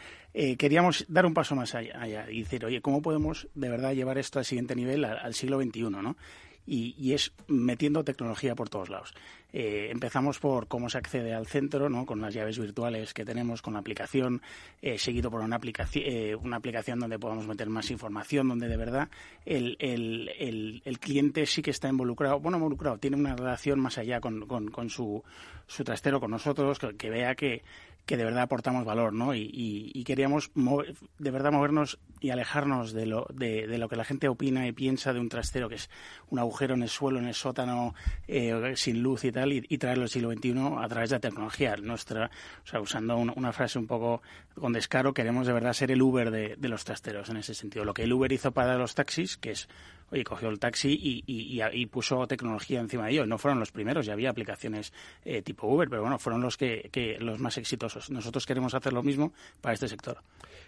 queríamos 0.59 1.07
dar 1.09 1.25
un 1.25 1.33
paso 1.33 1.57
más 1.57 1.75
allá, 1.75 2.31
y 2.31 2.41
decir, 2.41 2.67
oye, 2.67 2.83
¿cómo 2.83 3.01
podemos 3.01 3.49
de 3.55 3.71
verdad 3.71 3.95
llevar 3.95 4.19
esto 4.19 4.39
al 4.39 4.45
siguiente 4.45 4.77
nivel, 4.77 5.07
al 5.07 5.33
siglo 5.33 5.59
XXI, 5.59 5.91
¿no? 5.91 6.17
y, 6.69 7.13
es 7.15 7.33
metiendo 7.47 8.05
tecnología 8.05 8.55
por 8.55 8.69
todos 8.69 8.91
lados. 8.91 9.15
Eh, 9.53 9.89
empezamos 9.91 10.39
por 10.39 10.69
cómo 10.69 10.91
se 10.91 10.99
accede 10.99 11.33
al 11.33 11.47
centro, 11.47 11.89
¿no? 11.89 12.05
con 12.05 12.21
las 12.21 12.35
llaves 12.35 12.59
virtuales 12.59 13.15
que 13.15 13.25
tenemos, 13.25 13.63
con 13.63 13.75
la 13.75 13.81
aplicación, 13.81 14.43
eh, 14.83 14.99
seguido 14.99 15.31
por 15.31 15.41
una, 15.41 15.57
aplicación, 15.57 16.05
eh, 16.07 16.35
una 16.35 16.59
aplicación 16.59 17.01
donde 17.01 17.19
podamos 17.19 17.47
meter 17.47 17.69
más 17.71 17.91
información, 17.91 18.49
donde 18.49 18.69
de 18.69 18.77
verdad 18.77 19.09
el, 19.47 19.77
el, 19.79 20.83
el, 20.85 20.99
cliente 20.99 21.47
sí 21.47 21.63
que 21.63 21.71
está 21.71 21.89
involucrado, 21.89 22.41
bueno, 22.41 22.59
involucrado, 22.59 22.99
tiene 22.99 23.17
una 23.17 23.35
relación 23.35 23.81
más 23.81 23.97
allá 23.97 24.21
con, 24.21 24.47
con, 24.47 24.71
con 24.71 24.91
su, 24.91 25.23
su 25.67 25.83
trastero, 25.83 26.21
con 26.21 26.31
nosotros, 26.31 26.79
que 26.99 27.09
vea 27.09 27.35
que, 27.35 27.63
que 28.09 28.17
de 28.17 28.25
verdad 28.25 28.45
aportamos 28.45 28.87
valor, 28.87 29.13
¿no? 29.13 29.35
Y, 29.35 30.03
queríamos 30.07 30.51
de 31.19 31.31
verdad 31.31 31.53
movernos 31.53 31.99
y 32.21 32.31
alejarnos 32.31 32.95
de 32.95 33.05
lo, 33.05 33.27
de, 33.35 33.67
lo 33.77 33.87
que 33.91 33.97
la 33.97 34.05
gente 34.05 34.29
opina 34.29 34.67
y 34.67 34.73
piensa 34.73 35.13
de 35.13 35.21
un 35.21 35.29
trastero 35.29 35.69
que 35.69 35.75
es 35.75 35.91
un 36.31 36.39
agujero 36.39 36.73
en 36.73 36.83
el 36.83 36.89
suelo, 36.89 37.19
en 37.19 37.27
el 37.27 37.35
sótano, 37.35 37.95
eh, 38.27 38.73
sin 38.77 39.03
luz 39.03 39.25
y 39.25 39.31
tal, 39.31 39.53
y, 39.53 39.61
traerlo 39.77 40.05
al 40.05 40.09
siglo 40.09 40.33
XXI 40.33 40.55
a 40.79 40.89
través 40.89 41.11
de 41.11 41.17
la 41.17 41.21
tecnología 41.21 41.77
nuestra, 41.77 42.31
o 42.65 42.67
sea, 42.67 42.81
usando 42.81 43.19
una 43.19 43.53
frase 43.53 43.79
un 43.79 43.87
poco 43.87 44.23
con 44.55 44.73
descaro, 44.73 45.13
queremos 45.13 45.47
de 45.47 45.53
verdad 45.53 45.75
ser 45.75 45.91
el 45.91 46.01
Uber 46.01 46.31
de, 46.31 46.57
los 46.69 46.85
trasteros 46.85 47.29
en 47.29 47.37
ese 47.37 47.53
sentido. 47.53 47.85
Lo 47.85 47.93
que 47.93 48.05
el 48.05 48.13
Uber 48.13 48.33
hizo 48.33 48.53
para 48.53 48.79
los 48.79 48.95
taxis, 48.95 49.37
que 49.37 49.51
es 49.51 49.69
oye, 50.11 50.25
cogió 50.25 50.49
el 50.49 50.59
taxi 50.59 51.23
y, 51.27 51.87
puso 51.87 52.27
tecnología 52.27 52.81
encima 52.81 53.07
de 53.07 53.13
ello. 53.13 53.27
No 53.27 53.39
fueron 53.39 53.61
los 53.61 53.73
primeros, 53.73 54.07
ya 54.07 54.13
había 54.15 54.31
aplicaciones 54.31 54.93
eh, 55.25 55.43
tipo 55.43 55.67
Uber, 55.67 55.89
pero 55.89 56.03
bueno, 56.03 56.19
fueron 56.19 56.41
los 56.41 56.57
que, 56.57 56.89
que, 56.93 57.19
los 57.19 57.39
más 57.39 57.59
exitosos. 57.59 57.98
Nosotros 58.11 58.47
queremos 58.47 58.75
hacer 58.75 58.93
lo 58.93 59.03
mismo 59.03 59.33
para 59.61 59.75
este 59.75 59.89
sector. 59.89 60.19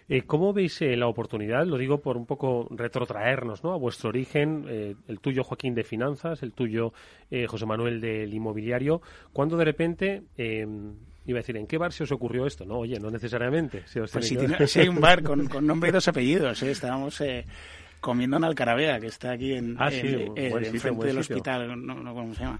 Eh, 0.09 0.23
¿Cómo 0.23 0.53
veis 0.53 0.81
eh, 0.81 0.95
la 0.97 1.07
oportunidad? 1.07 1.65
Lo 1.65 1.77
digo 1.77 1.99
por 1.99 2.17
un 2.17 2.25
poco 2.25 2.67
retrotraernos 2.71 3.63
¿no? 3.63 3.73
a 3.73 3.77
vuestro 3.77 4.09
origen, 4.09 4.97
el 5.07 5.19
tuyo 5.19 5.43
Joaquín 5.43 5.73
de 5.73 5.83
finanzas, 5.83 6.43
el 6.43 6.53
tuyo 6.53 6.93
José 7.47 7.65
Manuel 7.65 8.01
del 8.01 8.33
inmobiliario. 8.33 9.01
¿Cuándo 9.33 9.57
de 9.57 9.65
repente 9.65 10.23
Iba 11.23 11.37
a 11.37 11.41
decir, 11.41 11.55
¿en 11.55 11.67
qué 11.67 11.77
bar 11.77 11.93
se 11.93 12.03
os 12.03 12.11
ocurrió 12.11 12.47
esto? 12.47 12.65
No, 12.65 12.79
oye, 12.79 12.99
no 12.99 13.11
necesariamente. 13.11 13.83
Si, 13.85 13.99
pues 13.99 14.27
si, 14.71 14.79
hay 14.79 14.89
un 14.89 14.99
bar 14.99 15.21
con, 15.21 15.47
con 15.47 15.67
nombre 15.67 15.89
y 15.89 15.93
dos 15.93 16.07
apellidos, 16.07 16.63
¿eh? 16.63 16.71
estábamos 16.71 17.21
comiendo 18.01 18.37
en 18.37 18.43
Alcaravea, 18.43 18.99
que 18.99 19.07
está 19.07 19.31
aquí 19.31 19.53
en, 19.53 19.77
ah, 19.79 19.89
en, 19.91 20.79
frente 20.79 21.05
del 21.05 21.19
hospital, 21.19 21.85
no, 21.85 21.95
no 21.95 22.13
cómo 22.13 22.33
se 22.33 22.43
llama. 22.43 22.59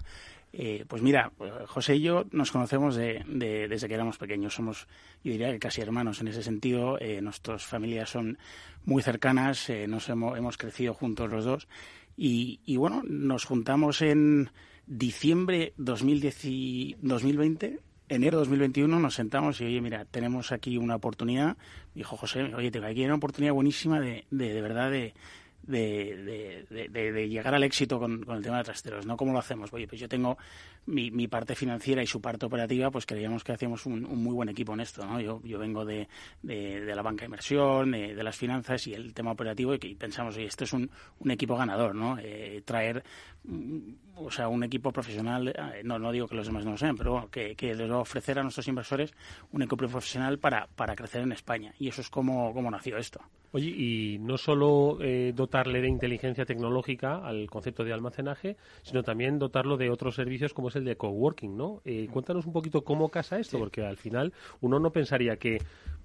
Eh, 0.52 0.84
pues 0.86 1.00
mira, 1.00 1.32
José 1.66 1.96
y 1.96 2.02
yo 2.02 2.26
nos 2.30 2.52
conocemos 2.52 2.94
de, 2.94 3.24
desde 3.26 3.88
que 3.88 3.94
éramos 3.94 4.18
pequeños. 4.18 4.54
Somos, 4.54 4.86
yo 5.24 5.32
diría 5.32 5.50
que 5.50 5.58
casi 5.58 5.80
hermanos 5.80 6.20
en 6.20 6.28
ese 6.28 6.42
sentido. 6.42 6.98
Eh, 7.00 7.20
nuestras 7.22 7.64
familias 7.64 8.10
son 8.10 8.38
muy 8.84 9.02
cercanas, 9.02 9.70
eh, 9.70 9.86
nos 9.88 10.08
hemos, 10.08 10.36
hemos, 10.36 10.56
crecido 10.58 10.94
juntos 10.94 11.30
los 11.30 11.44
dos. 11.44 11.68
Y, 12.16 12.60
y, 12.66 12.76
bueno, 12.76 13.02
nos 13.06 13.44
juntamos 13.44 14.02
en 14.02 14.50
diciembre 14.86 15.72
2010 15.78 16.98
2020 17.00 17.80
enero 18.08 18.36
de 18.36 18.40
2021 18.40 18.98
nos 18.98 19.14
sentamos 19.14 19.60
y, 19.60 19.64
oye, 19.64 19.80
mira, 19.80 20.04
tenemos 20.04 20.52
aquí 20.52 20.76
una 20.76 20.96
oportunidad. 20.96 21.56
Dijo 21.94 22.16
José, 22.18 22.42
oye, 22.54 22.70
te 22.70 22.84
aquí 22.84 23.04
una 23.04 23.14
oportunidad 23.14 23.54
buenísima 23.54 24.00
de, 24.00 24.26
de, 24.30 24.52
de 24.52 24.60
verdad 24.60 24.90
de, 24.90 25.14
de, 25.62 26.66
de, 26.68 27.28
llegar 27.28 27.54
al 27.54 27.62
éxito 27.64 27.98
con, 27.98 28.24
el 28.28 28.42
tema 28.42 28.58
de 28.58 28.64
trasteros, 28.64 29.06
¿no? 29.06 29.16
¿Cómo 29.16 29.32
lo 29.32 29.38
hacemos? 29.38 29.72
Oye, 29.72 29.86
pues 29.86 30.00
yo 30.00 30.08
tengo 30.08 30.36
mi, 30.86 31.10
mi 31.10 31.28
parte 31.28 31.54
financiera 31.54 32.02
y 32.02 32.06
su 32.06 32.20
parte 32.20 32.46
operativa, 32.46 32.90
pues 32.90 33.06
creíamos 33.06 33.44
que 33.44 33.52
hacíamos 33.52 33.86
un, 33.86 34.02
muy 34.02 34.34
buen 34.34 34.48
equipo 34.48 34.74
en 34.74 34.80
esto, 34.80 35.04
¿no? 35.06 35.20
Yo, 35.20 35.40
yo 35.44 35.58
vengo 35.58 35.84
de, 35.84 36.08
de, 36.42 36.94
la 36.94 37.02
banca 37.02 37.20
de 37.20 37.26
inversión, 37.26 37.92
de, 37.92 38.22
las 38.22 38.36
finanzas 38.36 38.86
y 38.86 38.94
el 38.94 39.14
tema 39.14 39.32
operativo 39.32 39.74
y, 39.74 39.78
que, 39.78 39.94
pensamos, 39.96 40.36
oye, 40.36 40.46
esto 40.46 40.64
es 40.64 40.72
un, 40.72 40.90
un 41.20 41.30
equipo 41.30 41.56
ganador, 41.56 41.94
¿no? 41.94 42.18
Eh, 42.18 42.62
traer, 42.64 43.02
mm, 43.44 43.92
o 44.16 44.30
sea, 44.30 44.48
un 44.48 44.64
equipo 44.64 44.92
profesional, 44.92 45.48
eh, 45.48 45.82
no, 45.84 45.98
no 45.98 46.12
digo 46.12 46.26
que 46.26 46.34
los 46.34 46.46
demás 46.46 46.64
no 46.64 46.72
lo 46.72 46.78
sean, 46.78 46.96
pero 46.96 47.28
que, 47.30 47.54
que 47.54 47.74
les 47.74 47.90
va 47.90 47.96
a 47.96 48.00
ofrecer 48.00 48.38
a 48.38 48.42
nuestros 48.42 48.66
inversores 48.68 49.12
un 49.52 49.62
equipo 49.62 49.76
profesional 49.76 50.38
para, 50.38 50.66
para 50.66 50.94
crecer 50.94 51.22
en 51.22 51.32
España. 51.32 51.74
Y 51.78 51.88
eso 51.88 52.00
es 52.00 52.10
como, 52.10 52.52
como 52.52 52.70
nació 52.70 52.96
esto. 52.96 53.20
Oye, 53.54 53.68
y 53.68 54.18
no 54.18 54.38
solo 54.38 54.96
eh, 55.02 55.32
dotarle 55.34 55.82
de 55.82 55.88
inteligencia 55.88 56.46
tecnológica 56.46 57.18
al 57.18 57.50
concepto 57.50 57.84
de 57.84 57.92
almacenaje, 57.92 58.56
sino 58.82 59.02
también 59.02 59.38
dotarlo 59.38 59.76
de 59.76 59.90
otros 59.90 60.14
servicios 60.14 60.54
como 60.54 60.70
es 60.72 60.76
el 60.76 60.84
de 60.84 60.96
coworking, 60.96 61.56
¿no? 61.56 61.82
Eh, 61.84 62.08
cuéntanos 62.10 62.46
un 62.46 62.52
poquito 62.52 62.82
cómo 62.82 63.10
casa 63.10 63.38
esto, 63.38 63.58
porque 63.58 63.84
al 63.84 63.96
final 63.96 64.32
uno 64.60 64.78
no 64.78 64.92
pensaría 64.92 65.36
que 65.36 65.58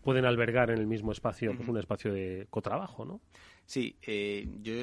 pueden 0.03 0.25
albergar 0.25 0.69
en 0.69 0.77
el 0.77 0.87
mismo 0.87 1.11
espacio 1.11 1.55
pues, 1.55 1.67
un 1.67 1.77
espacio 1.77 2.13
de 2.13 2.47
cotrabajo, 2.49 3.05
¿no? 3.05 3.21
Sí, 3.65 3.97
eh, 4.05 4.47
yo 4.61 4.73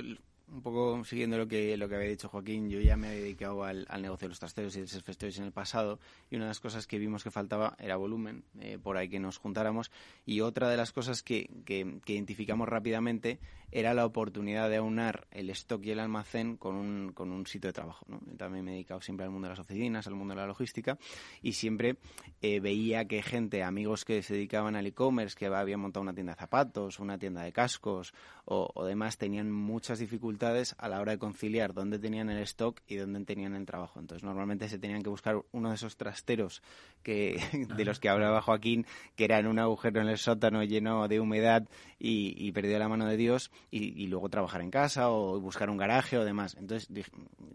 un 0.54 0.62
poco 0.62 1.04
siguiendo 1.04 1.36
lo 1.36 1.48
que, 1.48 1.76
lo 1.76 1.88
que 1.88 1.96
había 1.96 2.08
dicho 2.08 2.28
Joaquín, 2.28 2.70
yo 2.70 2.78
ya 2.80 2.96
me 2.96 3.12
he 3.12 3.20
dedicado 3.20 3.64
al, 3.64 3.86
negocio 4.00 4.26
de 4.26 4.30
los 4.30 4.38
trasteros 4.38 4.76
y 4.76 4.80
de 4.80 4.86
self 4.86 5.08
en 5.08 5.44
el 5.44 5.52
pasado 5.52 5.98
y 6.30 6.36
una 6.36 6.44
de 6.44 6.50
las 6.50 6.60
cosas 6.60 6.86
que 6.86 6.98
vimos 6.98 7.24
que 7.24 7.30
faltaba 7.32 7.76
era 7.80 7.96
volumen, 7.96 8.44
eh, 8.60 8.78
por 8.80 8.96
ahí 8.96 9.08
que 9.08 9.18
nos 9.18 9.38
juntáramos 9.38 9.90
y 10.24 10.40
otra 10.40 10.68
de 10.68 10.76
las 10.76 10.92
cosas 10.92 11.22
que, 11.22 11.50
que, 11.64 11.80
identificamos 12.06 12.68
rápidamente 12.68 13.40
era 13.72 13.92
la 13.92 14.06
oportunidad 14.06 14.70
de 14.70 14.76
aunar 14.76 15.26
el 15.32 15.50
stock 15.50 15.84
y 15.84 15.90
el 15.90 15.98
almacén 15.98 16.56
con 16.56 16.76
un, 16.76 17.12
con 17.12 17.32
un 17.32 17.44
sitio 17.44 17.68
de 17.68 17.72
trabajo. 17.72 18.06
¿no? 18.08 18.20
También 18.36 18.64
me 18.64 18.70
he 18.70 18.74
dedicado 18.74 19.00
siempre 19.00 19.24
al 19.24 19.32
mundo 19.32 19.48
de 19.48 19.52
las 19.52 19.58
oficinas, 19.58 20.06
al 20.06 20.14
mundo 20.14 20.34
de 20.34 20.40
la 20.40 20.46
logística 20.46 20.96
y 21.42 21.54
siempre 21.54 21.96
eh, 22.40 22.60
veía 22.60 23.06
que 23.06 23.20
gente, 23.22 23.64
amigos 23.64 24.04
que 24.04 24.22
se 24.22 24.34
dedicaban 24.34 24.76
al 24.76 24.86
e-commerce, 24.86 25.34
que 25.36 25.46
habían 25.46 25.80
montado 25.80 26.02
una 26.02 26.14
tienda 26.14 26.34
de 26.34 26.38
zapatos, 26.38 27.00
una 27.00 27.18
tienda 27.18 27.42
de 27.42 27.52
cascos 27.52 28.14
o, 28.44 28.70
o 28.72 28.84
demás, 28.84 29.18
tenían 29.18 29.50
muchas 29.50 29.98
dificultades 29.98 30.43
a 30.44 30.88
la 30.88 31.00
hora 31.00 31.12
de 31.12 31.18
conciliar 31.18 31.74
dónde 31.74 31.98
tenían 31.98 32.30
el 32.30 32.42
stock 32.42 32.80
y 32.86 32.96
dónde 32.96 33.24
tenían 33.24 33.54
el 33.54 33.66
trabajo. 33.66 34.00
Entonces, 34.00 34.24
normalmente 34.24 34.68
se 34.68 34.78
tenían 34.78 35.02
que 35.02 35.10
buscar 35.10 35.42
uno 35.52 35.70
de 35.70 35.76
esos 35.76 35.96
trasteros 35.96 36.62
que, 37.02 37.38
de 37.76 37.84
los 37.84 38.00
que 38.00 38.08
hablaba 38.08 38.42
Joaquín, 38.42 38.86
que 39.16 39.24
era 39.24 39.38
en 39.38 39.46
un 39.46 39.58
agujero 39.58 40.00
en 40.00 40.08
el 40.08 40.18
sótano 40.18 40.62
lleno 40.64 41.08
de 41.08 41.20
humedad 41.20 41.68
y, 41.98 42.34
y 42.36 42.52
perdió 42.52 42.78
la 42.78 42.88
mano 42.88 43.06
de 43.06 43.16
Dios, 43.16 43.50
y, 43.70 44.06
luego 44.06 44.28
trabajar 44.28 44.60
en 44.60 44.70
casa 44.70 45.10
o 45.10 45.40
buscar 45.40 45.70
un 45.70 45.76
garaje 45.76 46.18
o 46.18 46.24
demás. 46.24 46.56
Entonces, 46.58 46.88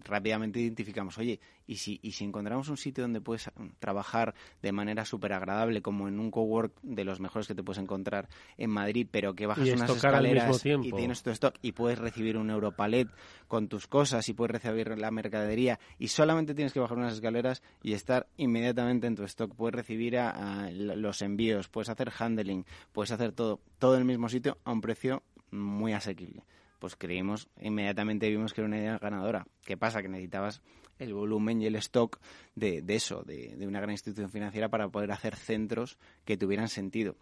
rápidamente 0.03 0.59
identificamos, 0.59 1.17
oye, 1.17 1.39
¿y 1.69 1.75
si, 1.75 1.99
y 2.01 2.13
si 2.13 2.25
encontramos 2.25 2.67
un 2.69 2.77
sitio 2.77 3.03
donde 3.03 3.21
puedes 3.21 3.51
trabajar 3.77 4.33
de 4.63 4.71
manera 4.71 5.05
súper 5.05 5.33
agradable, 5.33 5.83
como 5.83 6.07
en 6.07 6.19
un 6.19 6.31
cowork 6.31 6.73
de 6.81 7.03
los 7.03 7.19
mejores 7.19 7.47
que 7.47 7.53
te 7.53 7.61
puedes 7.61 7.79
encontrar 7.79 8.27
en 8.57 8.71
Madrid, 8.71 9.07
pero 9.09 9.35
que 9.35 9.45
bajas 9.45 9.69
unas 9.69 9.91
escaleras 9.91 10.65
y 10.65 10.91
tienes 10.91 11.21
tu 11.21 11.29
stock 11.29 11.53
y 11.61 11.73
puedes 11.73 11.99
recibir 11.99 12.37
un 12.37 12.49
euro 12.49 12.71
palet 12.71 13.07
con 13.47 13.67
tus 13.67 13.85
cosas 13.85 14.27
y 14.29 14.33
puedes 14.33 14.51
recibir 14.51 14.97
la 14.97 15.11
mercadería 15.11 15.79
y 15.99 16.07
solamente 16.07 16.55
tienes 16.55 16.73
que 16.73 16.79
bajar 16.79 16.97
unas 16.97 17.13
escaleras 17.13 17.61
y 17.83 17.93
estar 17.93 18.25
inmediatamente 18.37 19.05
en 19.05 19.15
tu 19.15 19.23
stock. 19.25 19.53
Puedes 19.53 19.75
recibir 19.75 20.17
a, 20.17 20.71
los 20.71 21.21
envíos, 21.21 21.67
puedes 21.67 21.89
hacer 21.89 22.11
handling, 22.17 22.65
puedes 22.91 23.11
hacer 23.11 23.31
todo, 23.31 23.59
todo 23.77 23.93
en 23.93 24.01
el 24.01 24.07
mismo 24.07 24.27
sitio 24.27 24.57
a 24.63 24.71
un 24.71 24.81
precio 24.81 25.21
muy 25.51 25.93
asequible. 25.93 26.45
Pues 26.79 26.95
creímos, 26.95 27.47
inmediatamente 27.61 28.27
vimos 28.27 28.53
que 28.53 28.61
era 28.61 28.67
una 28.69 28.77
idea 28.77 28.97
ganadora. 28.97 29.45
¿Qué 29.65 29.77
pasa? 29.77 30.01
Que 30.01 30.07
necesitabas 30.07 30.63
el 30.99 31.13
volumen 31.13 31.61
y 31.61 31.65
el 31.65 31.75
stock 31.77 32.19
de, 32.55 32.83
eso, 32.89 33.23
de, 33.23 33.55
de 33.55 33.67
una 33.67 33.79
gran 33.79 33.91
institución 33.91 34.29
financiera 34.29 34.69
para 34.69 34.89
poder 34.89 35.11
hacer 35.11 35.35
centros 35.35 35.97
que 36.25 36.37
tuvieran 36.37 36.67
sentido. 36.67 37.15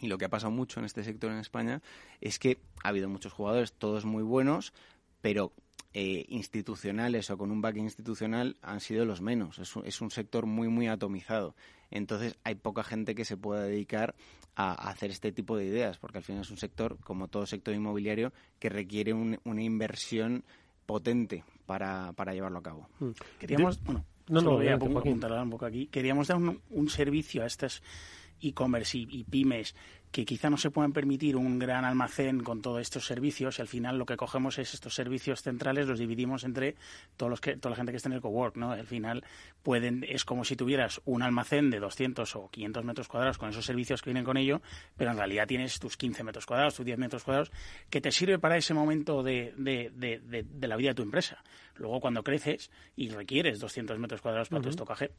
Y 0.00 0.08
lo 0.08 0.18
que 0.18 0.26
ha 0.26 0.28
pasado 0.28 0.50
mucho 0.50 0.80
en 0.80 0.86
este 0.86 1.02
sector 1.04 1.30
en 1.30 1.38
España 1.38 1.82
es 2.20 2.38
que 2.38 2.58
ha 2.82 2.88
habido 2.88 3.08
muchos 3.08 3.32
jugadores, 3.32 3.72
todos 3.72 4.04
muy 4.04 4.22
buenos, 4.22 4.72
pero 5.20 5.52
eh, 5.94 6.26
institucionales 6.28 7.30
o 7.30 7.38
con 7.38 7.50
un 7.50 7.62
backing 7.62 7.84
institucional 7.84 8.56
han 8.60 8.80
sido 8.80 9.04
los 9.04 9.22
menos. 9.22 9.58
Es 9.58 9.74
un, 9.74 9.86
es 9.86 10.00
un 10.00 10.10
sector 10.10 10.46
muy, 10.46 10.68
muy 10.68 10.86
atomizado. 10.88 11.54
Entonces 11.90 12.36
hay 12.44 12.56
poca 12.56 12.84
gente 12.84 13.14
que 13.14 13.24
se 13.24 13.36
pueda 13.36 13.62
dedicar 13.62 14.14
a, 14.54 14.90
hacer 14.90 15.10
este 15.10 15.32
tipo 15.32 15.56
de 15.56 15.64
ideas, 15.64 15.98
porque 15.98 16.18
al 16.18 16.24
final 16.24 16.42
es 16.42 16.50
un 16.50 16.58
sector, 16.58 16.98
como 17.00 17.28
todo 17.28 17.46
sector 17.46 17.74
inmobiliario, 17.74 18.32
que 18.58 18.68
requiere 18.68 19.14
una 19.14 19.62
inversión 19.62 20.44
potente 20.84 21.44
para, 21.66 22.12
para 22.14 22.32
llevarlo 22.32 22.58
a 22.58 22.62
cabo. 22.62 22.88
Mm. 23.00 23.10
Queríamos, 23.38 23.82
bueno, 23.84 24.04
no, 24.28 24.40
no, 24.40 24.52
voy 24.52 24.68
a 24.68 24.76
un 24.76 25.50
poco 25.50 25.66
aquí. 25.66 25.86
Queríamos 25.86 26.28
dar 26.28 26.36
un, 26.38 26.60
un 26.70 26.88
servicio 26.88 27.42
a 27.42 27.46
estas 27.46 27.82
e-commerce 28.40 28.98
y, 28.98 29.24
pymes 29.24 29.74
que 30.12 30.24
quizá 30.24 30.48
no 30.48 30.56
se 30.56 30.70
puedan 30.70 30.92
permitir 30.92 31.36
un 31.36 31.58
gran 31.58 31.84
almacén 31.84 32.42
con 32.42 32.62
todos 32.62 32.80
estos 32.80 33.04
servicios 33.04 33.58
y 33.58 33.62
al 33.62 33.68
final 33.68 33.98
lo 33.98 34.06
que 34.06 34.16
cogemos 34.16 34.58
es 34.58 34.72
estos 34.72 34.94
servicios 34.94 35.42
centrales, 35.42 35.86
los 35.86 35.98
dividimos 35.98 36.44
entre 36.44 36.76
todos 37.16 37.28
los 37.28 37.40
que, 37.40 37.56
toda 37.56 37.70
la 37.70 37.76
gente 37.76 37.92
que 37.92 37.96
está 37.96 38.08
en 38.08 38.14
el 38.14 38.22
cowork, 38.22 38.56
¿no? 38.56 38.70
Al 38.70 38.86
final 38.86 39.24
pueden, 39.62 40.06
es 40.08 40.24
como 40.24 40.44
si 40.44 40.56
tuvieras 40.56 41.02
un 41.04 41.22
almacén 41.22 41.70
de 41.70 41.80
200 41.80 42.34
o 42.36 42.48
500 42.48 42.84
metros 42.84 43.08
cuadrados 43.08 43.36
con 43.36 43.50
esos 43.50 43.66
servicios 43.66 44.00
que 44.00 44.10
vienen 44.10 44.24
con 44.24 44.38
ello, 44.38 44.62
pero 44.96 45.10
en 45.10 45.18
realidad 45.18 45.46
tienes 45.46 45.78
tus 45.78 45.96
15 45.98 46.24
metros 46.24 46.46
cuadrados, 46.46 46.76
tus 46.76 46.86
10 46.86 46.98
metros 46.98 47.24
cuadrados, 47.24 47.52
que 47.90 48.00
te 48.00 48.10
sirve 48.10 48.38
para 48.38 48.56
ese 48.56 48.72
momento 48.72 49.22
de, 49.22 49.52
de, 49.58 49.90
de, 49.90 50.68
la 50.68 50.76
vida 50.76 50.90
de 50.90 50.94
tu 50.94 51.02
empresa. 51.02 51.42
Luego 51.74 52.00
cuando 52.00 52.22
creces 52.22 52.70
y 52.96 53.10
requieres 53.10 53.60
200 53.60 53.98
metros 53.98 54.22
cuadrados 54.22 54.48
para 54.48 54.62
tu 54.62 54.68
estocaje, 54.70 55.10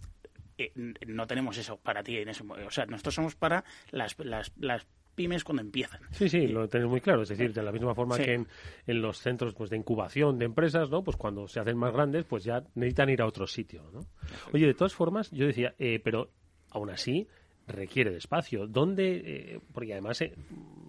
eh, 0.58 0.72
no 1.06 1.28
tenemos 1.28 1.58
eso 1.58 1.78
para 1.78 2.04
ti 2.04 2.18
en 2.18 2.30
ese 2.30 2.44
O 2.44 2.72
sea, 2.72 2.86
nosotros 2.86 3.16
somos 3.16 3.36
para 3.36 3.64
las, 3.92 4.18
las, 4.20 4.52
las 4.58 4.88
pymes 5.16 5.44
cuando 5.44 5.62
empiezan. 5.62 6.00
Sí, 6.12 6.30
sí, 6.30 6.48
lo 6.48 6.70
tenemos 6.70 6.92
muy 6.92 7.02
claro. 7.02 7.24
Es 7.24 7.30
decir, 7.30 7.52
de 7.52 7.64
la 7.64 7.72
misma 7.72 7.96
forma 7.96 8.18
que 8.18 8.36
en, 8.36 8.48
en, 8.86 9.02
los 9.02 9.20
centros 9.20 9.56
pues, 9.56 9.70
de 9.70 9.78
incubación 9.78 10.38
de 10.38 10.46
empresas, 10.46 10.90
¿no? 10.90 11.04
Pues 11.04 11.18
cuando 11.18 11.48
se 11.48 11.60
hacen 11.60 11.76
más 11.76 11.92
grandes, 11.92 12.24
pues 12.26 12.44
ya 12.44 12.64
necesitan 12.76 13.10
ir 13.10 13.22
a 13.22 13.26
otro 13.26 13.48
sitio, 13.48 13.90
¿no? 13.92 14.02
Oye, 14.54 14.68
de 14.68 14.74
todas 14.76 14.94
formas, 14.94 15.32
yo 15.32 15.48
decía, 15.48 15.74
eh, 15.80 16.00
pero 16.04 16.30
aún 16.70 16.92
así 16.92 17.28
requiere 17.68 18.12
de 18.12 18.18
espacio. 18.18 18.68
¿Dónde? 18.68 19.22
Eh, 19.26 19.60
porque 19.74 19.94
además 19.94 20.22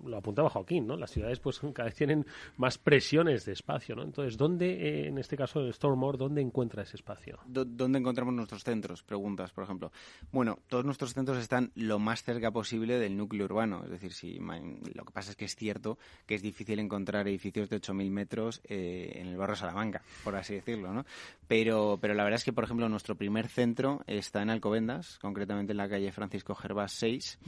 lo 0.04 0.16
apuntaba 0.16 0.50
Joaquín, 0.50 0.87
¿no? 0.87 0.97
Las 0.97 1.11
ciudades 1.11 1.38
pues 1.38 1.61
cada 1.73 1.85
vez 1.85 1.94
tienen 1.94 2.26
más 2.56 2.78
presiones 2.78 3.44
de 3.44 3.52
espacio, 3.52 3.94
¿no? 3.94 4.02
Entonces, 4.02 4.37
¿dónde, 4.37 4.73
eh, 4.73 5.08
en 5.08 5.18
este 5.18 5.37
caso 5.37 5.61
el 5.61 5.73
Stormore, 5.73 6.18
dónde 6.18 6.40
encuentra 6.40 6.82
ese 6.82 6.97
espacio? 6.97 7.38
¿Dónde 7.47 7.99
encontramos 7.99 8.35
nuestros 8.35 8.64
centros? 8.64 9.02
Preguntas, 9.02 9.52
por 9.52 9.64
ejemplo. 9.64 9.92
Bueno, 10.32 10.58
todos 10.68 10.85
nuestros 10.85 11.14
centros 11.14 11.38
están 11.38 11.70
lo 11.75 11.99
más 11.99 12.23
cerca 12.23 12.50
posible 12.50 12.99
del 12.99 13.16
núcleo 13.16 13.44
urbano. 13.44 13.85
Es 13.85 13.90
decir, 13.90 14.12
si 14.12 14.38
lo 14.38 15.04
que 15.04 15.12
pasa 15.12 15.30
es 15.30 15.37
que 15.37 15.44
es 15.44 15.54
cierto 15.54 15.99
que 16.26 16.35
es 16.35 16.42
difícil 16.42 16.78
encontrar 16.78 17.28
edificios 17.28 17.68
de 17.68 17.80
8.000 17.80 18.11
metros 18.11 18.61
eh, 18.64 19.12
en 19.16 19.28
el 19.28 19.37
barrio 19.37 19.56
Salamanca, 19.56 20.02
por 20.25 20.37
así 20.37 20.54
decirlo, 20.54 20.92
¿no? 20.92 21.04
Pero, 21.47 21.99
pero 22.00 22.14
la 22.14 22.25
verdad 22.25 22.38
es 22.38 22.44
que, 22.44 22.52
por 22.52 22.64
ejemplo, 22.64 22.88
nuestro 22.88 23.16
primer 23.16 23.49
centro 23.49 24.02
está 24.06 24.42
en 24.42 24.50
Alcobendas, 24.50 25.18
concretamente 25.20 25.73
en 25.73 25.78
la 25.78 25.88
calle 25.88 26.12
Francisco 26.12 26.54
Gervás 26.68 26.92
6, 26.92 27.38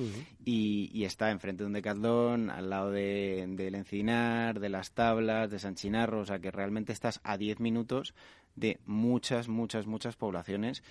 y, 0.47 0.91
y, 0.95 1.05
está 1.05 1.31
enfrente 1.31 1.63
de 1.63 1.67
un 1.67 1.75
decathlon, 1.75 2.49
al 2.49 2.71
lado 2.71 2.91
de, 2.91 3.45
del 3.51 3.75
Encinar, 3.75 4.61
de 4.61 4.71
las 4.71 4.93
Tablas, 4.93 5.51
de 5.51 5.59
San 5.59 5.75
Chinarro, 5.75 6.21
o 6.21 6.25
sea 6.25 6.39
que 6.39 6.51
realmente 6.51 6.95
estás 6.95 7.21
a 7.23 7.37
10 7.37 7.61
minutos 7.61 8.15
de 8.57 8.81
muchas, 8.87 9.49
muchas, 9.49 9.87
muchas 9.87 10.17
poblaciones 10.17 10.83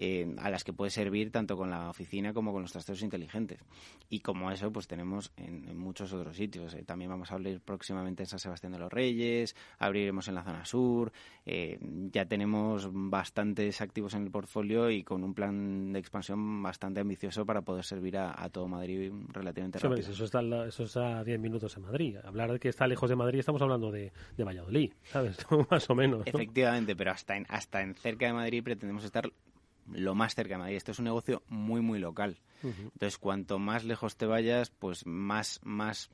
eh, 0.00 0.32
a 0.38 0.48
las 0.48 0.62
que 0.62 0.72
puede 0.72 0.92
servir 0.92 1.32
tanto 1.32 1.56
con 1.56 1.70
la 1.70 1.90
oficina 1.90 2.32
como 2.32 2.52
con 2.52 2.62
los 2.62 2.70
trasteros 2.70 3.02
inteligentes. 3.02 3.58
Y 4.08 4.20
como 4.20 4.52
eso, 4.52 4.72
pues 4.72 4.86
tenemos 4.86 5.32
en, 5.36 5.76
muchos 5.76 6.12
otros 6.12 6.36
sitios. 6.36 6.72
Eh, 6.74 6.84
también 6.84 7.10
vamos 7.10 7.32
a 7.32 7.34
abrir 7.34 7.60
próximamente 7.60 8.22
en 8.22 8.28
San 8.28 8.38
Sebastián 8.38 8.72
de 8.72 8.78
los 8.78 8.92
Reyes, 8.92 9.56
abriremos 9.80 10.28
en 10.28 10.36
la 10.36 10.44
zona 10.44 10.64
sur. 10.64 11.12
Eh, 11.44 11.80
ya 12.12 12.26
tenemos 12.26 12.88
bastantes 12.92 13.80
activos 13.80 14.14
en 14.14 14.22
el 14.22 14.30
portfolio 14.30 14.88
y 14.88 15.02
con 15.02 15.24
un 15.24 15.34
plan 15.34 15.92
de 15.92 15.98
expansión 15.98 16.62
bastante 16.62 17.00
ambicioso 17.00 17.44
para 17.44 17.62
poder 17.62 17.84
servir 17.84 18.18
a, 18.18 18.48
todo 18.50 18.68
Madrid 18.68 19.10
relativamente 19.32 19.80
rápido. 19.80 20.08
eso, 20.08 20.24
está, 20.24 20.40
eso 20.66 20.84
está 20.84 21.18
a 21.18 21.24
10 21.24 21.40
minutos 21.40 21.76
en 21.76 21.82
Madrid. 21.82 22.16
Hablar 22.22 22.52
de 22.52 22.60
que 22.60 22.68
está 22.68 22.86
lejos 22.86 23.10
de 23.10 23.16
Madrid, 23.16 23.40
estamos 23.40 23.62
hablando 23.62 23.90
de, 23.90 24.12
de 24.36 24.44
Valladolid, 24.44 24.92
¿sabes? 25.02 25.38
Más 25.70 25.90
o 25.90 25.96
menos. 25.96 26.22
Efectivamente, 26.24 26.94
pero 26.94 27.10
hasta 27.10 27.36
en, 27.36 27.46
hasta 27.48 27.82
en 27.82 27.96
cerca 27.96 28.26
de 28.26 28.32
Madrid 28.32 28.62
pretendemos 28.62 29.02
estar 29.02 29.28
lo 29.92 30.14
más 30.14 30.34
cerca 30.34 30.54
de 30.54 30.58
Madrid. 30.58 30.76
Esto 30.76 30.92
es 30.92 30.98
un 30.98 31.06
negocio 31.06 31.42
muy, 31.48 31.80
muy 31.80 31.98
local. 31.98 32.38
Entonces, 32.62 33.18
cuanto 33.18 33.58
más 33.58 33.84
lejos 33.84 34.16
te 34.16 34.26
vayas, 34.26 34.70
pues 34.70 35.06
más, 35.06 35.60
más 35.62 36.10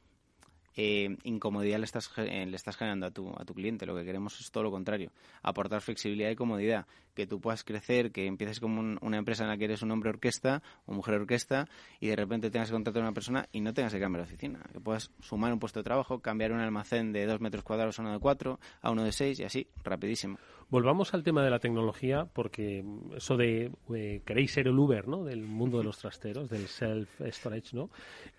eh, 0.76 1.16
incomodidad 1.24 1.78
le 1.78 1.84
estás, 1.84 2.10
eh, 2.18 2.46
le 2.46 2.56
estás 2.56 2.76
generando 2.76 3.06
a 3.06 3.10
tu, 3.10 3.30
a 3.30 3.44
tu 3.44 3.54
cliente. 3.54 3.86
Lo 3.86 3.96
que 3.96 4.04
queremos 4.04 4.40
es 4.40 4.50
todo 4.50 4.64
lo 4.64 4.70
contrario, 4.70 5.10
aportar 5.42 5.80
flexibilidad 5.80 6.30
y 6.30 6.36
comodidad, 6.36 6.86
que 7.14 7.26
tú 7.26 7.40
puedas 7.40 7.64
crecer, 7.64 8.10
que 8.10 8.26
empieces 8.26 8.60
como 8.60 8.80
una 9.00 9.16
empresa 9.16 9.44
en 9.44 9.50
la 9.50 9.56
que 9.56 9.64
eres 9.64 9.82
un 9.82 9.90
hombre 9.90 10.10
orquesta 10.10 10.62
o 10.86 10.92
mujer 10.92 11.14
orquesta 11.14 11.68
y 12.00 12.08
de 12.08 12.16
repente 12.16 12.50
tengas 12.50 12.68
que 12.68 12.74
contratar 12.74 13.02
a 13.02 13.06
una 13.06 13.14
persona 13.14 13.48
y 13.52 13.60
no 13.60 13.72
tengas 13.72 13.92
que 13.92 14.00
cambiar 14.00 14.26
de 14.26 14.32
oficina, 14.32 14.60
que 14.72 14.80
puedas 14.80 15.10
sumar 15.20 15.52
un 15.52 15.58
puesto 15.58 15.80
de 15.80 15.84
trabajo, 15.84 16.20
cambiar 16.20 16.52
un 16.52 16.60
almacén 16.60 17.12
de 17.12 17.26
dos 17.26 17.40
metros 17.40 17.64
cuadrados 17.64 17.98
a 17.98 18.02
uno 18.02 18.12
de 18.12 18.18
cuatro, 18.18 18.58
a 18.82 18.90
uno 18.90 19.04
de 19.04 19.12
seis 19.12 19.38
y 19.40 19.44
así, 19.44 19.68
rapidísimo. 19.84 20.38
Volvamos 20.70 21.14
al 21.14 21.22
tema 21.22 21.44
de 21.44 21.50
la 21.50 21.60
tecnología, 21.60 22.26
porque 22.32 22.84
eso 23.14 23.36
de 23.36 23.70
eh, 23.94 24.22
queréis 24.24 24.52
ser 24.52 24.66
el 24.66 24.78
Uber, 24.78 25.06
¿no? 25.06 25.22
Del 25.24 25.42
mundo 25.42 25.78
de 25.78 25.84
los 25.84 25.98
trasteros, 25.98 26.48
del 26.48 26.66
self-storage, 26.66 27.74
¿no? 27.74 27.90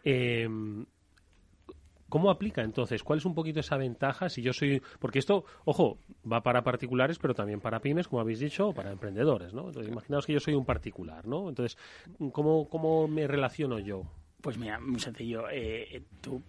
Eh, 0.03 0.49
¿Cómo 2.15 2.29
aplica 2.29 2.61
entonces? 2.61 3.03
¿Cuál 3.03 3.19
es 3.19 3.25
un 3.25 3.35
poquito 3.35 3.59
esa 3.59 3.75
ventaja? 3.75 4.29
Si 4.29 4.41
yo 4.41 4.53
soy. 4.53 4.81
Porque 4.99 5.19
esto, 5.19 5.43
ojo, 5.65 5.97
va 6.31 6.41
para 6.43 6.63
particulares, 6.63 7.19
pero 7.19 7.33
también 7.33 7.59
para 7.59 7.81
pymes, 7.81 8.07
como 8.07 8.21
habéis 8.21 8.39
dicho, 8.39 8.69
o 8.69 8.73
para 8.73 8.93
emprendedores, 8.93 9.53
¿no? 9.53 9.67
Entonces, 9.67 9.91
imaginaos 9.91 10.25
que 10.25 10.31
yo 10.31 10.39
soy 10.39 10.53
un 10.53 10.63
particular, 10.63 11.27
¿no? 11.27 11.49
Entonces, 11.49 11.77
¿cómo, 12.31 12.69
cómo 12.69 13.09
me 13.09 13.27
relaciono 13.27 13.79
yo? 13.79 14.03
Pues 14.39 14.57
mira, 14.57 14.79
muy 14.79 15.01
sencillo. 15.01 15.49
Eh, 15.51 16.03
tú, 16.21 16.41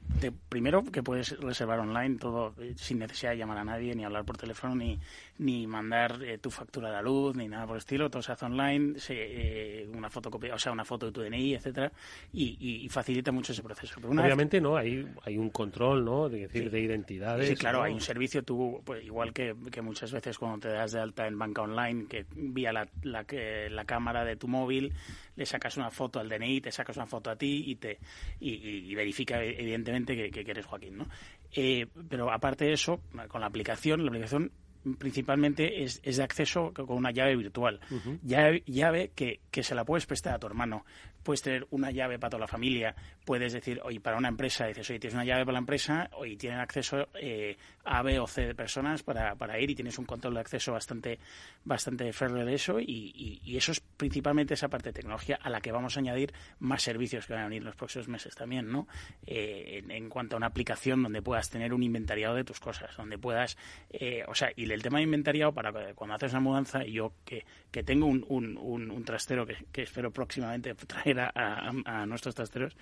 primero 0.48 0.84
que 0.84 1.02
puedes 1.02 1.36
reservar 1.40 1.80
online 1.80 2.16
todo 2.16 2.54
eh, 2.60 2.74
sin 2.76 3.00
necesidad 3.00 3.32
de 3.32 3.38
llamar 3.38 3.58
a 3.58 3.64
nadie, 3.64 3.92
ni 3.96 4.04
hablar 4.04 4.24
por 4.24 4.36
teléfono, 4.36 4.76
ni, 4.76 5.00
ni 5.38 5.66
mandar 5.66 6.22
eh, 6.22 6.38
tu 6.38 6.50
factura 6.50 6.88
de 6.88 6.94
la 6.94 7.02
luz, 7.02 7.36
ni 7.36 7.48
nada 7.48 7.66
por 7.66 7.76
el 7.76 7.78
estilo. 7.78 8.10
Todo 8.10 8.22
se 8.22 8.32
hace 8.32 8.46
online, 8.46 8.98
se, 8.98 9.86
una 9.92 10.08
fotocopia, 10.08 10.54
o 10.54 10.58
sea, 10.58 10.72
una 10.72 10.84
foto 10.84 11.06
de 11.06 11.12
tu 11.12 11.22
DNI, 11.22 11.54
etcétera, 11.54 11.92
y, 12.32 12.88
facilita 12.90 13.32
mucho 13.32 13.52
ese 13.52 13.62
proceso. 13.62 14.00
Obviamente, 14.02 14.60
no, 14.60 14.76
hay, 14.76 15.06
hay 15.24 15.36
un 15.36 15.50
control, 15.50 16.04
¿no? 16.04 16.28
De 16.28 16.40
decir, 16.40 16.70
de 16.70 16.80
identidades. 16.80 17.48
Sí, 17.48 17.56
claro, 17.56 17.82
hay 17.82 17.92
un 17.92 18.00
servicio. 18.00 18.42
Tú, 18.42 18.80
pues, 18.84 19.04
igual 19.04 19.32
que, 19.32 19.54
que, 19.70 19.82
muchas 19.82 20.12
veces 20.12 20.38
cuando 20.38 20.60
te 20.60 20.68
das 20.68 20.92
de 20.92 21.00
alta 21.00 21.26
en 21.26 21.38
banca 21.38 21.62
online, 21.62 22.06
que 22.08 22.26
vía 22.34 22.72
la, 22.72 22.88
la, 23.02 23.26
la 23.70 23.84
cámara 23.84 24.24
de 24.24 24.36
tu 24.36 24.48
móvil 24.48 24.92
le 25.36 25.46
sacas 25.46 25.76
una 25.76 25.90
foto 25.90 26.18
al 26.18 26.28
DNI, 26.28 26.60
te 26.62 26.72
sacas 26.72 26.96
una 26.96 27.06
foto 27.06 27.30
a 27.30 27.36
ti 27.36 27.64
y 27.66 27.76
te 27.76 27.98
y, 28.40 28.94
verifica 28.94 29.42
evidentemente 29.42 30.16
que, 30.16 30.30
que, 30.30 30.50
eres 30.50 30.66
Joaquín, 30.66 30.96
¿no? 30.98 31.06
Eh, 31.52 31.86
pero 32.08 32.30
aparte 32.32 32.64
de 32.64 32.72
eso, 32.72 33.00
con 33.28 33.40
la 33.40 33.46
aplicación, 33.46 34.02
la 34.02 34.08
aplicación 34.08 34.50
principalmente 34.98 35.82
es, 35.82 36.00
de 36.02 36.22
acceso 36.22 36.72
con 36.72 36.96
una 36.96 37.10
llave 37.10 37.36
virtual. 37.36 37.80
llave, 38.22 39.10
que, 39.14 39.40
que, 39.50 39.62
se 39.62 39.74
la 39.74 39.84
puedes 39.84 40.06
prestar 40.06 40.34
a 40.34 40.38
tu 40.38 40.46
hermano, 40.46 40.84
puedes 41.26 41.42
tener 41.42 41.66
una 41.70 41.90
llave 41.90 42.20
para 42.20 42.30
toda 42.30 42.42
la 42.42 42.46
familia, 42.46 42.94
puedes 43.24 43.52
decir, 43.52 43.80
oye, 43.82 43.98
para 43.98 44.16
una 44.16 44.28
empresa, 44.28 44.64
dices, 44.66 44.88
oye, 44.88 45.00
tienes 45.00 45.14
una 45.14 45.24
llave 45.24 45.44
para 45.44 45.54
la 45.54 45.58
empresa, 45.58 46.08
y 46.24 46.36
tienen 46.36 46.60
acceso 46.60 47.08
eh, 47.20 47.56
a 47.84 48.00
B 48.02 48.20
o 48.20 48.28
C 48.28 48.46
de 48.46 48.54
personas 48.54 49.02
para, 49.02 49.34
para, 49.34 49.58
ir 49.58 49.68
y 49.70 49.74
tienes 49.74 49.98
un 49.98 50.04
control 50.04 50.34
de 50.34 50.40
acceso 50.40 50.70
bastante, 50.70 51.18
bastante 51.64 52.12
férreo 52.12 52.46
de 52.46 52.54
eso, 52.54 52.78
y, 52.78 53.40
y, 53.42 53.56
eso 53.56 53.72
es 53.72 53.80
principalmente 53.80 54.54
esa 54.54 54.68
parte 54.68 54.90
de 54.90 54.92
tecnología 54.92 55.36
a 55.42 55.50
la 55.50 55.60
que 55.60 55.72
vamos 55.72 55.96
a 55.96 56.00
añadir 56.00 56.32
más 56.60 56.82
servicios 56.82 57.26
que 57.26 57.32
van 57.32 57.42
a 57.42 57.46
venir 57.46 57.62
en 57.62 57.66
los 57.66 57.76
próximos 57.76 58.06
meses 58.06 58.36
también, 58.36 58.70
¿no? 58.70 58.86
Eh, 59.26 59.82
en, 59.88 60.08
cuanto 60.08 60.36
a 60.36 60.38
una 60.38 60.46
aplicación 60.46 61.02
donde 61.02 61.22
puedas 61.22 61.50
tener 61.50 61.74
un 61.74 61.82
inventariado 61.82 62.36
de 62.36 62.44
tus 62.44 62.60
cosas, 62.60 62.96
donde 62.96 63.18
puedas, 63.18 63.58
eh, 63.90 64.22
o 64.28 64.34
sea, 64.36 64.52
y 64.54 64.70
el 64.70 64.82
tema 64.82 64.98
de 64.98 65.04
inventariado 65.04 65.52
para 65.52 65.72
cuando 65.94 66.14
haces 66.14 66.30
una 66.32 66.40
mudanza, 66.40 66.84
yo 66.84 67.14
que, 67.24 67.44
que 67.72 67.82
tengo 67.82 68.06
un, 68.06 68.24
un, 68.28 68.56
un, 68.56 69.04
trastero 69.04 69.44
que, 69.44 69.56
que 69.72 69.82
espero 69.82 70.12
próximamente 70.12 70.74
traer 70.74 71.15
a, 71.20 72.06
nuestros 72.06 72.34
trasteros 72.34 72.76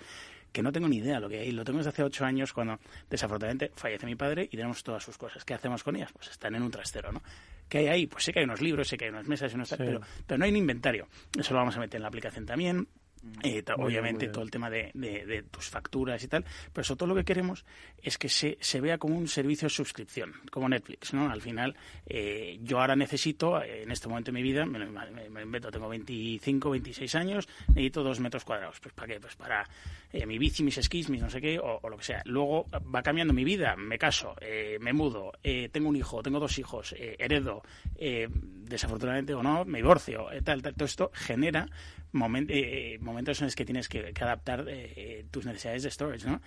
que 0.51 0.63
no 0.63 0.71
tengo 0.71 0.87
ni 0.87 0.97
idea 0.97 1.19
lo 1.19 1.27
que 1.27 1.39
hay. 1.39 1.51
Lo 1.51 1.65
tengo 1.65 1.79
desde 1.79 1.89
hace 1.89 2.03
ocho 2.03 2.23
años 2.23 2.53
cuando 2.53 2.79
desafortunadamente 3.09 3.71
fallece 3.75 4.05
mi 4.05 4.15
padre 4.15 4.43
y 4.43 4.55
tenemos 4.55 4.83
todas 4.83 5.03
sus 5.03 5.17
cosas. 5.17 5.43
¿Qué 5.43 5.53
hacemos 5.53 5.83
con 5.83 5.95
ellas? 5.95 6.11
Pues 6.13 6.29
están 6.29 6.55
en 6.55 6.63
un 6.63 6.71
trastero, 6.71 7.11
¿no? 7.11 7.21
¿Qué 7.67 7.79
hay 7.79 7.87
ahí? 7.87 8.07
Pues 8.07 8.23
sé 8.23 8.31
que 8.31 8.39
hay 8.39 8.45
unos 8.45 8.61
libros, 8.61 8.87
sé 8.87 8.97
que 8.97 9.05
hay 9.05 9.11
unas 9.11 9.27
mesas, 9.27 9.51
y 9.51 9.55
unos... 9.55 9.73
pero, 9.77 9.99
pero 10.25 10.37
no 10.37 10.45
hay 10.45 10.51
un 10.51 10.57
inventario. 10.57 11.07
Eso 11.37 11.53
lo 11.53 11.59
vamos 11.59 11.75
a 11.75 11.79
meter 11.79 11.97
en 11.97 12.03
la 12.03 12.07
aplicación 12.07 12.45
también. 12.45 12.87
Eh, 13.43 13.63
obviamente 13.77 14.27
todo 14.29 14.43
el 14.43 14.51
tema 14.51 14.69
de, 14.69 14.91
de, 14.93 15.43
tus 15.43 15.69
facturas 15.69 16.23
y 16.23 16.27
tal, 16.27 16.45
pero 16.73 16.83
sobre 16.83 16.97
todo 16.99 17.09
lo 17.09 17.15
que 17.15 17.25
queremos 17.25 17.65
es 18.01 18.17
que 18.17 18.29
se, 18.29 18.57
se 18.61 18.81
vea 18.81 18.97
como 18.97 19.17
un 19.17 19.27
servicio 19.27 19.67
de 19.67 19.69
suscripción, 19.69 20.33
como 20.51 20.69
Netflix, 20.69 21.13
¿no? 21.13 21.29
Al 21.29 21.41
final, 21.41 21.75
eh, 22.05 22.59
yo 22.61 22.79
ahora 22.79 22.95
necesito, 22.95 23.61
en 23.61 23.91
este 23.91 24.07
momento 24.07 24.31
de 24.31 24.33
mi 24.33 24.43
vida, 24.43 24.65
me, 24.65 24.85
me, 24.85 25.41
invento, 25.41 25.71
tengo 25.71 25.89
25, 25.89 26.69
26 26.69 27.15
años, 27.15 27.47
necesito 27.69 28.03
dos 28.03 28.19
metros 28.19 28.43
cuadrados. 28.43 28.79
Pues 28.79 28.93
¿para 28.93 29.07
qué? 29.07 29.19
Pues 29.19 29.35
para 29.35 29.67
eh, 30.11 30.25
mi 30.25 30.37
bici, 30.37 30.63
mis 30.63 30.77
esquís, 30.77 31.09
mis 31.09 31.21
no 31.21 31.29
sé 31.29 31.41
qué, 31.41 31.59
o, 31.59 31.79
lo 31.89 31.97
que 31.97 32.03
sea. 32.03 32.21
Luego 32.25 32.65
va 32.93 33.03
cambiando 33.03 33.33
mi 33.33 33.43
vida, 33.43 33.75
me 33.75 33.97
caso, 33.97 34.35
eh, 34.39 34.77
me 34.79 34.93
mudo, 34.93 35.33
eh, 35.43 35.69
tengo 35.71 35.89
un 35.89 35.95
hijo, 35.95 36.23
tengo 36.23 36.39
dos 36.39 36.57
hijos, 36.57 36.95
heredo, 36.97 37.63
desafortunadamente 37.97 39.33
o 39.33 39.43
no, 39.43 39.65
me 39.65 39.79
divorcio, 39.79 40.27
tal, 40.43 40.61
tal. 40.61 40.73
Todo 40.73 40.85
esto 40.85 41.11
genera 41.13 41.67
momentos 42.15 43.41
en 43.41 43.45
los 43.45 43.55
que 43.55 43.65
tienes 43.65 43.87
que, 43.87 44.13
adaptar 44.19 44.65
tus 45.31 45.45
necesidades 45.45 45.83
de 45.83 45.91
storage, 45.91 46.27
¿no? 46.27 46.41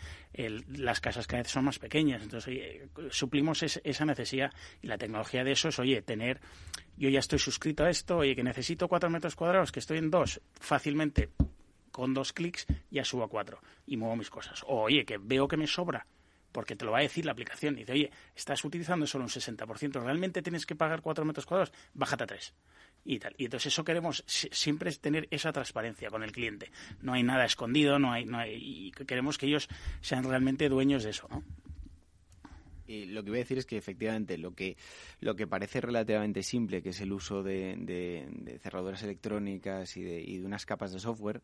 las 0.77 1.01
casas 1.01 1.27
cada 1.27 1.43
vez 1.43 1.53
son 1.53 1.65
más 1.65 1.79
pequeñas, 1.79 2.23
entonces 2.23 2.49
oye, 2.49 2.89
suplimos 3.11 3.63
esa 3.63 4.05
necesidad 4.05 4.53
y 4.83 4.87
la 4.87 4.99
tecnología 4.99 5.45
de 5.45 5.53
eso 5.53 5.69
es, 5.69 5.79
oye, 5.79 6.03
tener 6.03 6.41
yo 6.97 7.09
ya 7.09 7.21
estoy 7.21 7.39
suscrito 7.39 7.85
a 7.85 7.91
esto, 7.91 8.19
oye, 8.19 8.35
que 8.35 8.43
necesito 8.43 8.89
cuatro 8.89 9.09
metros 9.11 9.37
cuadrados, 9.37 9.71
que 9.71 9.79
estoy 9.79 9.99
en 9.99 10.11
dos, 10.11 10.41
fácilmente 10.59 11.31
con 11.93 12.15
dos 12.15 12.33
clics 12.33 12.67
ya 12.91 13.05
subo 13.05 13.25
a 13.25 13.29
cuatro 13.29 13.61
y 13.87 13.97
muevo 13.97 14.17
mis 14.17 14.31
cosas. 14.31 14.63
O, 14.67 14.83
oye, 14.83 15.05
que 15.05 15.19
veo 15.19 15.49
que 15.49 15.57
me 15.57 15.67
sobra, 15.67 16.07
porque 16.53 16.77
te 16.77 16.85
lo 16.85 16.93
va 16.93 16.99
a 16.99 17.03
decir 17.03 17.25
la 17.25 17.33
aplicación. 17.33 17.75
Dice, 17.75 17.93
oye, 17.93 18.11
estás 18.35 18.65
utilizando 18.65 19.07
solo 19.07 19.25
un 19.25 19.31
60%, 19.31 20.03
¿realmente 20.03 20.43
tienes 20.43 20.67
que 20.67 20.75
pagar 20.75 21.03
cuatro 21.03 21.25
metros 21.25 21.47
cuadrados? 21.47 21.75
Bájate 21.95 22.25
a 22.25 22.27
tres. 22.27 22.55
Y 23.05 23.19
tal. 23.19 23.35
Y 23.39 23.45
entonces 23.45 23.73
eso 23.73 23.85
queremos 23.85 24.23
siempre 24.27 24.91
es 24.91 25.01
tener 25.01 25.29
esa 25.31 25.53
transparencia 25.53 26.11
con 26.11 26.23
el 26.23 26.33
cliente. 26.33 26.71
No 27.01 27.15
hay 27.15 27.23
nada 27.23 27.45
escondido, 27.45 27.99
no 27.99 28.13
hay, 28.13 28.25
no 28.25 28.39
hay, 28.39 28.55
y 28.55 28.91
queremos 28.91 29.39
que 29.39 29.47
ellos 29.47 29.69
sean 30.01 30.25
realmente 30.25 30.69
dueños 30.69 31.05
de 31.05 31.11
eso, 31.11 31.27
¿no? 31.31 31.43
Y 32.89 33.05
lo 33.05 33.23
que 33.23 33.31
voy 33.31 33.39
a 33.39 33.43
decir 33.43 33.59
es 33.59 33.67
que 33.67 33.77
efectivamente 33.77 34.39
lo 34.39 34.55
que, 34.55 34.77
lo 35.21 35.37
que 35.37 35.47
parece 35.47 35.83
relativamente 35.83 36.43
simple, 36.43 36.83
que 36.83 36.89
es 36.89 37.01
el 37.03 37.13
uso 37.13 37.43
de, 37.43 37.77
de, 37.77 38.59
cerraduras 38.61 39.03
electrónicas 39.03 39.95
y 39.99 40.03
de, 40.03 40.23
y 40.23 40.39
de 40.39 40.47
unas 40.47 40.65
capas 40.65 40.93
de 40.93 40.99
software, 40.99 41.43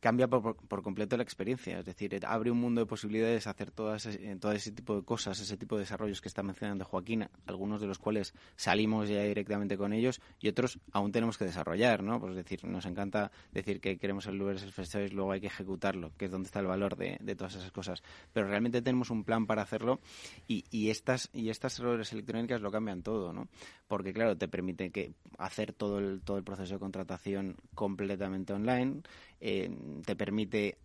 cambia 0.00 0.28
por, 0.28 0.56
por, 0.56 0.82
completo 0.82 1.16
la 1.16 1.22
experiencia. 1.22 1.78
Es 1.78 1.84
decir, 1.84 2.18
abre 2.26 2.50
un 2.50 2.58
mundo 2.58 2.80
de 2.80 2.86
posibilidades 2.86 3.46
hacer 3.46 3.70
todas, 3.70 4.06
eh, 4.06 4.36
todo 4.40 4.52
ese 4.52 4.72
tipo 4.72 4.96
de 4.96 5.04
cosas, 5.04 5.38
ese 5.38 5.56
tipo 5.56 5.76
de 5.76 5.82
desarrollos 5.82 6.20
que 6.20 6.28
está 6.28 6.42
mencionando 6.42 6.84
Joaquín, 6.84 7.28
algunos 7.46 7.80
de 7.80 7.86
los 7.86 7.98
cuales 7.98 8.34
salimos 8.56 9.08
ya 9.08 9.22
directamente 9.22 9.76
con 9.76 9.92
ellos 9.92 10.20
y 10.40 10.48
otros 10.48 10.78
aún 10.92 11.12
tenemos 11.12 11.36
que 11.36 11.44
desarrollar, 11.44 12.02
¿no? 12.02 12.18
Pues 12.18 12.30
es 12.30 12.36
decir, 12.36 12.64
nos 12.64 12.86
encanta 12.86 13.30
decir 13.52 13.80
que 13.80 13.98
queremos 13.98 14.26
el 14.26 14.40
Uber 14.40 14.58
Self-Service, 14.58 15.14
luego 15.14 15.32
hay 15.32 15.40
que 15.40 15.48
ejecutarlo, 15.48 16.12
que 16.16 16.24
es 16.24 16.30
donde 16.30 16.46
está 16.46 16.60
el 16.60 16.66
valor 16.66 16.96
de, 16.96 17.18
de, 17.20 17.36
todas 17.36 17.54
esas 17.54 17.70
cosas. 17.70 18.02
Pero 18.32 18.48
realmente 18.48 18.80
tenemos 18.82 19.10
un 19.10 19.24
plan 19.24 19.46
para 19.46 19.62
hacerlo 19.62 20.00
y, 20.48 20.64
y 20.70 20.90
estas 20.90 21.28
y 21.32 21.50
estas 21.50 21.78
errores 21.78 22.12
electrónicas 22.12 22.62
lo 22.62 22.70
cambian 22.70 23.02
todo, 23.02 23.32
¿no? 23.32 23.48
Porque 23.86 24.12
claro, 24.12 24.36
te 24.36 24.48
permite 24.48 24.90
que 24.90 25.12
hacer 25.38 25.72
todo 25.72 25.98
el 25.98 26.22
todo 26.22 26.38
el 26.38 26.44
proceso 26.44 26.74
de 26.74 26.80
contratación 26.80 27.56
completamente 27.74 28.52
online 28.52 29.02
eh, 29.40 29.70
te 30.04 30.16
permite 30.16 30.78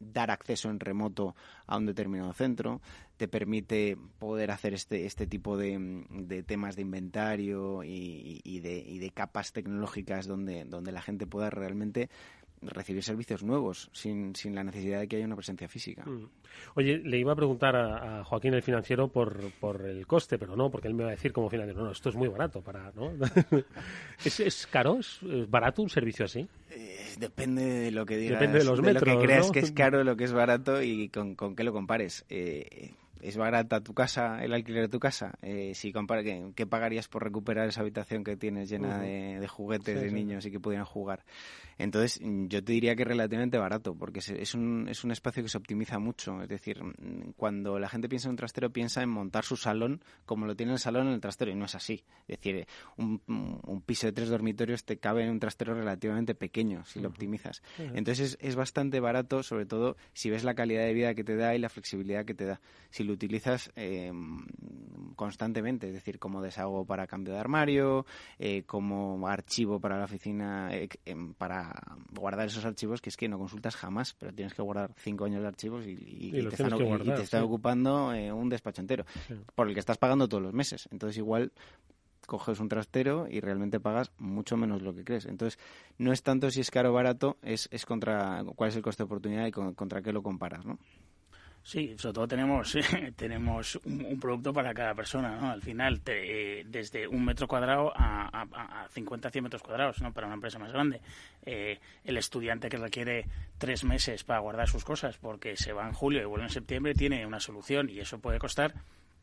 dar 0.00 0.30
acceso 0.30 0.70
en 0.70 0.80
remoto 0.80 1.34
a 1.66 1.76
un 1.76 1.86
determinado 1.86 2.32
centro, 2.32 2.80
te 3.16 3.26
permite 3.26 3.96
poder 4.18 4.50
hacer 4.52 4.74
este, 4.74 5.06
este 5.06 5.26
tipo 5.26 5.56
de, 5.56 6.04
de 6.08 6.42
temas 6.44 6.76
de 6.76 6.82
inventario 6.82 7.82
y, 7.82 8.40
y, 8.44 8.60
de, 8.60 8.78
y, 8.78 8.98
de, 8.98 9.10
capas 9.10 9.52
tecnológicas 9.52 10.26
donde, 10.26 10.64
donde 10.64 10.92
la 10.92 11.02
gente 11.02 11.26
pueda 11.26 11.50
realmente 11.50 12.10
recibir 12.62 13.02
servicios 13.02 13.42
nuevos 13.42 13.90
sin, 13.92 14.34
sin 14.34 14.54
la 14.54 14.64
necesidad 14.64 15.00
de 15.00 15.08
que 15.08 15.16
haya 15.16 15.26
una 15.26 15.36
presencia 15.36 15.68
física. 15.68 16.04
Mm. 16.04 16.28
Oye, 16.74 16.98
le 16.98 17.18
iba 17.18 17.32
a 17.32 17.36
preguntar 17.36 17.76
a, 17.76 18.24
Joaquín 18.24 18.54
el 18.54 18.62
financiero 18.62 19.08
por, 19.08 19.50
por, 19.60 19.86
el 19.86 20.06
coste, 20.06 20.38
pero 20.38 20.56
no, 20.56 20.70
porque 20.70 20.88
él 20.88 20.94
me 20.94 21.04
va 21.04 21.10
a 21.10 21.12
decir 21.12 21.32
como 21.32 21.48
financiero, 21.48 21.84
no, 21.84 21.92
esto 21.92 22.08
es 22.08 22.16
muy 22.16 22.28
barato 22.28 22.60
para, 22.60 22.92
¿no? 22.92 23.12
¿Es, 24.24 24.40
¿Es, 24.40 24.66
caro? 24.66 24.98
¿Es, 24.98 25.20
barato 25.48 25.82
un 25.82 25.90
servicio 25.90 26.24
así? 26.24 26.48
Eh, 26.70 27.14
depende 27.18 27.64
de 27.64 27.90
lo 27.90 28.04
que 28.04 28.16
digas, 28.16 28.40
depende 28.40 28.58
de, 28.58 28.64
los 28.64 28.80
metros, 28.80 29.06
lo 29.06 29.18
que 29.18 29.26
creas 29.26 29.50
que 29.50 29.60
es 29.60 29.72
caro, 29.72 30.04
lo 30.04 30.16
que 30.16 30.24
es 30.24 30.32
barato 30.32 30.82
y 30.82 31.08
con, 31.08 31.34
con 31.34 31.54
qué 31.54 31.64
lo 31.64 31.72
compares. 31.72 32.24
Eh, 32.28 32.92
¿Es 33.20 33.36
barata 33.36 33.80
tu 33.80 33.94
casa, 33.94 34.44
el 34.44 34.52
alquiler 34.52 34.82
de 34.82 34.88
tu 34.88 35.00
casa? 35.00 35.32
Eh, 35.42 35.72
si 35.74 35.92
compara, 35.92 36.22
¿qué, 36.22 36.66
pagarías 36.66 37.08
por 37.08 37.24
recuperar 37.24 37.68
esa 37.68 37.80
habitación 37.80 38.22
que 38.22 38.36
tienes 38.36 38.68
llena 38.68 39.00
de, 39.00 39.46
juguetes 39.48 40.00
de 40.00 40.10
niños 40.12 40.46
y 40.46 40.50
que 40.50 40.60
pudieran 40.60 40.86
jugar? 40.86 41.24
Entonces, 41.78 42.20
yo 42.22 42.62
te 42.62 42.72
diría 42.72 42.96
que 42.96 43.02
es 43.02 43.08
relativamente 43.08 43.56
barato, 43.56 43.94
porque 43.94 44.18
es 44.18 44.54
un, 44.54 44.88
es 44.88 45.04
un 45.04 45.12
espacio 45.12 45.42
que 45.42 45.48
se 45.48 45.58
optimiza 45.58 45.98
mucho. 45.98 46.42
Es 46.42 46.48
decir, 46.48 46.82
cuando 47.36 47.78
la 47.78 47.88
gente 47.88 48.08
piensa 48.08 48.28
en 48.28 48.32
un 48.32 48.36
trastero, 48.36 48.70
piensa 48.70 49.02
en 49.02 49.08
montar 49.08 49.44
su 49.44 49.56
salón 49.56 50.02
como 50.26 50.46
lo 50.46 50.56
tiene 50.56 50.72
el 50.72 50.78
salón 50.78 51.06
en 51.06 51.14
el 51.14 51.20
trastero, 51.20 51.50
y 51.50 51.54
no 51.54 51.66
es 51.66 51.74
así. 51.74 52.04
Es 52.26 52.38
decir, 52.38 52.66
un, 52.96 53.20
piso 53.86 54.06
de 54.06 54.12
tres 54.12 54.28
dormitorios 54.28 54.84
te 54.84 54.98
cabe 54.98 55.24
en 55.24 55.30
un 55.30 55.38
trastero 55.38 55.74
relativamente 55.74 56.34
pequeño, 56.34 56.84
si 56.84 57.00
lo 57.00 57.08
optimizas. 57.08 57.62
Entonces, 57.78 58.32
es, 58.32 58.38
es, 58.40 58.56
bastante 58.56 59.00
barato, 59.00 59.42
sobre 59.42 59.64
todo 59.64 59.96
si 60.12 60.30
ves 60.30 60.44
la 60.44 60.54
calidad 60.54 60.82
de 60.82 60.92
vida 60.92 61.14
que 61.14 61.24
te 61.24 61.36
da 61.36 61.54
y 61.54 61.58
la 61.58 61.68
flexibilidad 61.68 62.24
que 62.24 62.34
te 62.34 62.44
da. 62.44 62.60
Si 62.90 63.04
lo 63.04 63.12
utilizas 63.12 63.70
eh, 63.76 64.12
constantemente, 65.16 65.88
es 65.88 65.94
decir, 65.94 66.18
como 66.18 66.42
desahogo 66.42 66.84
para 66.84 67.06
cambio 67.06 67.34
de 67.34 67.40
armario, 67.40 68.06
eh, 68.38 68.62
como 68.64 69.26
archivo 69.28 69.80
para 69.80 69.98
la 69.98 70.04
oficina, 70.04 70.68
eh, 70.72 70.88
em, 71.04 71.34
para 71.68 71.96
guardar 72.12 72.46
esos 72.46 72.64
archivos 72.64 73.00
que 73.00 73.10
es 73.10 73.16
que 73.16 73.28
no 73.28 73.38
consultas 73.38 73.76
jamás, 73.76 74.14
pero 74.18 74.32
tienes 74.32 74.54
que 74.54 74.62
guardar 74.62 74.92
cinco 74.96 75.24
años 75.24 75.42
de 75.42 75.48
archivos 75.48 75.84
y, 75.86 76.30
te, 76.32 76.48
están, 77.22 77.42
ocupando 77.42 78.12
eh, 78.12 78.32
un 78.32 78.48
despacho 78.48 78.80
entero, 78.80 79.04
por 79.54 79.68
el 79.68 79.74
que 79.74 79.80
estás 79.80 79.98
pagando 79.98 80.28
todos 80.28 80.42
los 80.42 80.52
meses. 80.52 80.88
Entonces 80.90 81.18
igual 81.18 81.52
coges 82.26 82.60
un 82.60 82.68
trastero 82.68 83.26
y 83.30 83.40
realmente 83.40 83.80
pagas 83.80 84.12
mucho 84.18 84.56
menos 84.56 84.82
lo 84.82 84.94
que 84.94 85.04
crees. 85.04 85.26
Entonces, 85.26 85.58
no 85.96 86.12
es 86.12 86.22
tanto 86.22 86.50
si 86.50 86.60
es 86.60 86.70
caro 86.70 86.90
o 86.90 86.92
barato, 86.92 87.38
es, 87.42 87.68
es 87.72 87.86
contra 87.86 88.44
cuál 88.54 88.70
es 88.70 88.76
el 88.76 88.82
coste 88.82 89.02
de 89.02 89.06
oportunidad 89.06 89.46
y 89.46 89.50
contra 89.50 90.02
qué 90.02 90.12
lo 90.12 90.22
comparas, 90.22 90.66
¿no? 90.66 90.78
Sí, 91.62 91.94
sobre 91.98 92.14
todo 92.14 92.28
tenemos, 92.28 92.76
tenemos 93.16 93.78
un, 93.84 94.18
producto 94.18 94.52
para 94.52 94.72
cada 94.72 94.94
persona, 94.94 95.36
¿no? 95.36 95.50
Al 95.50 95.60
final, 95.60 96.00
te, 96.00 96.64
desde 96.66 97.06
un 97.06 97.24
metro 97.24 97.46
cuadrado 97.46 97.92
a, 97.94 98.28
a, 98.32 98.84
a, 98.84 98.88
50, 98.88 99.30
100 99.30 99.44
metros 99.44 99.62
cuadrados, 99.62 100.00
¿no? 100.00 100.12
Para 100.12 100.26
una 100.26 100.34
empresa 100.34 100.58
más 100.58 100.72
grande. 100.72 101.00
Eh, 101.44 101.78
el 102.04 102.16
estudiante 102.16 102.68
que 102.68 102.76
requiere 102.76 103.26
tres 103.58 103.84
meses 103.84 104.24
para 104.24 104.40
guardar 104.40 104.68
sus 104.68 104.84
cosas 104.84 105.16
porque 105.18 105.56
se 105.56 105.72
va 105.72 105.86
en 105.86 105.92
julio 105.92 106.22
y 106.22 106.24
vuelve 106.24 106.46
en 106.46 106.52
septiembre 106.52 106.94
tiene 106.94 107.26
una 107.26 107.40
solución 107.40 107.88
y 107.90 108.00
eso 108.00 108.18
puede 108.18 108.38
costar 108.38 108.74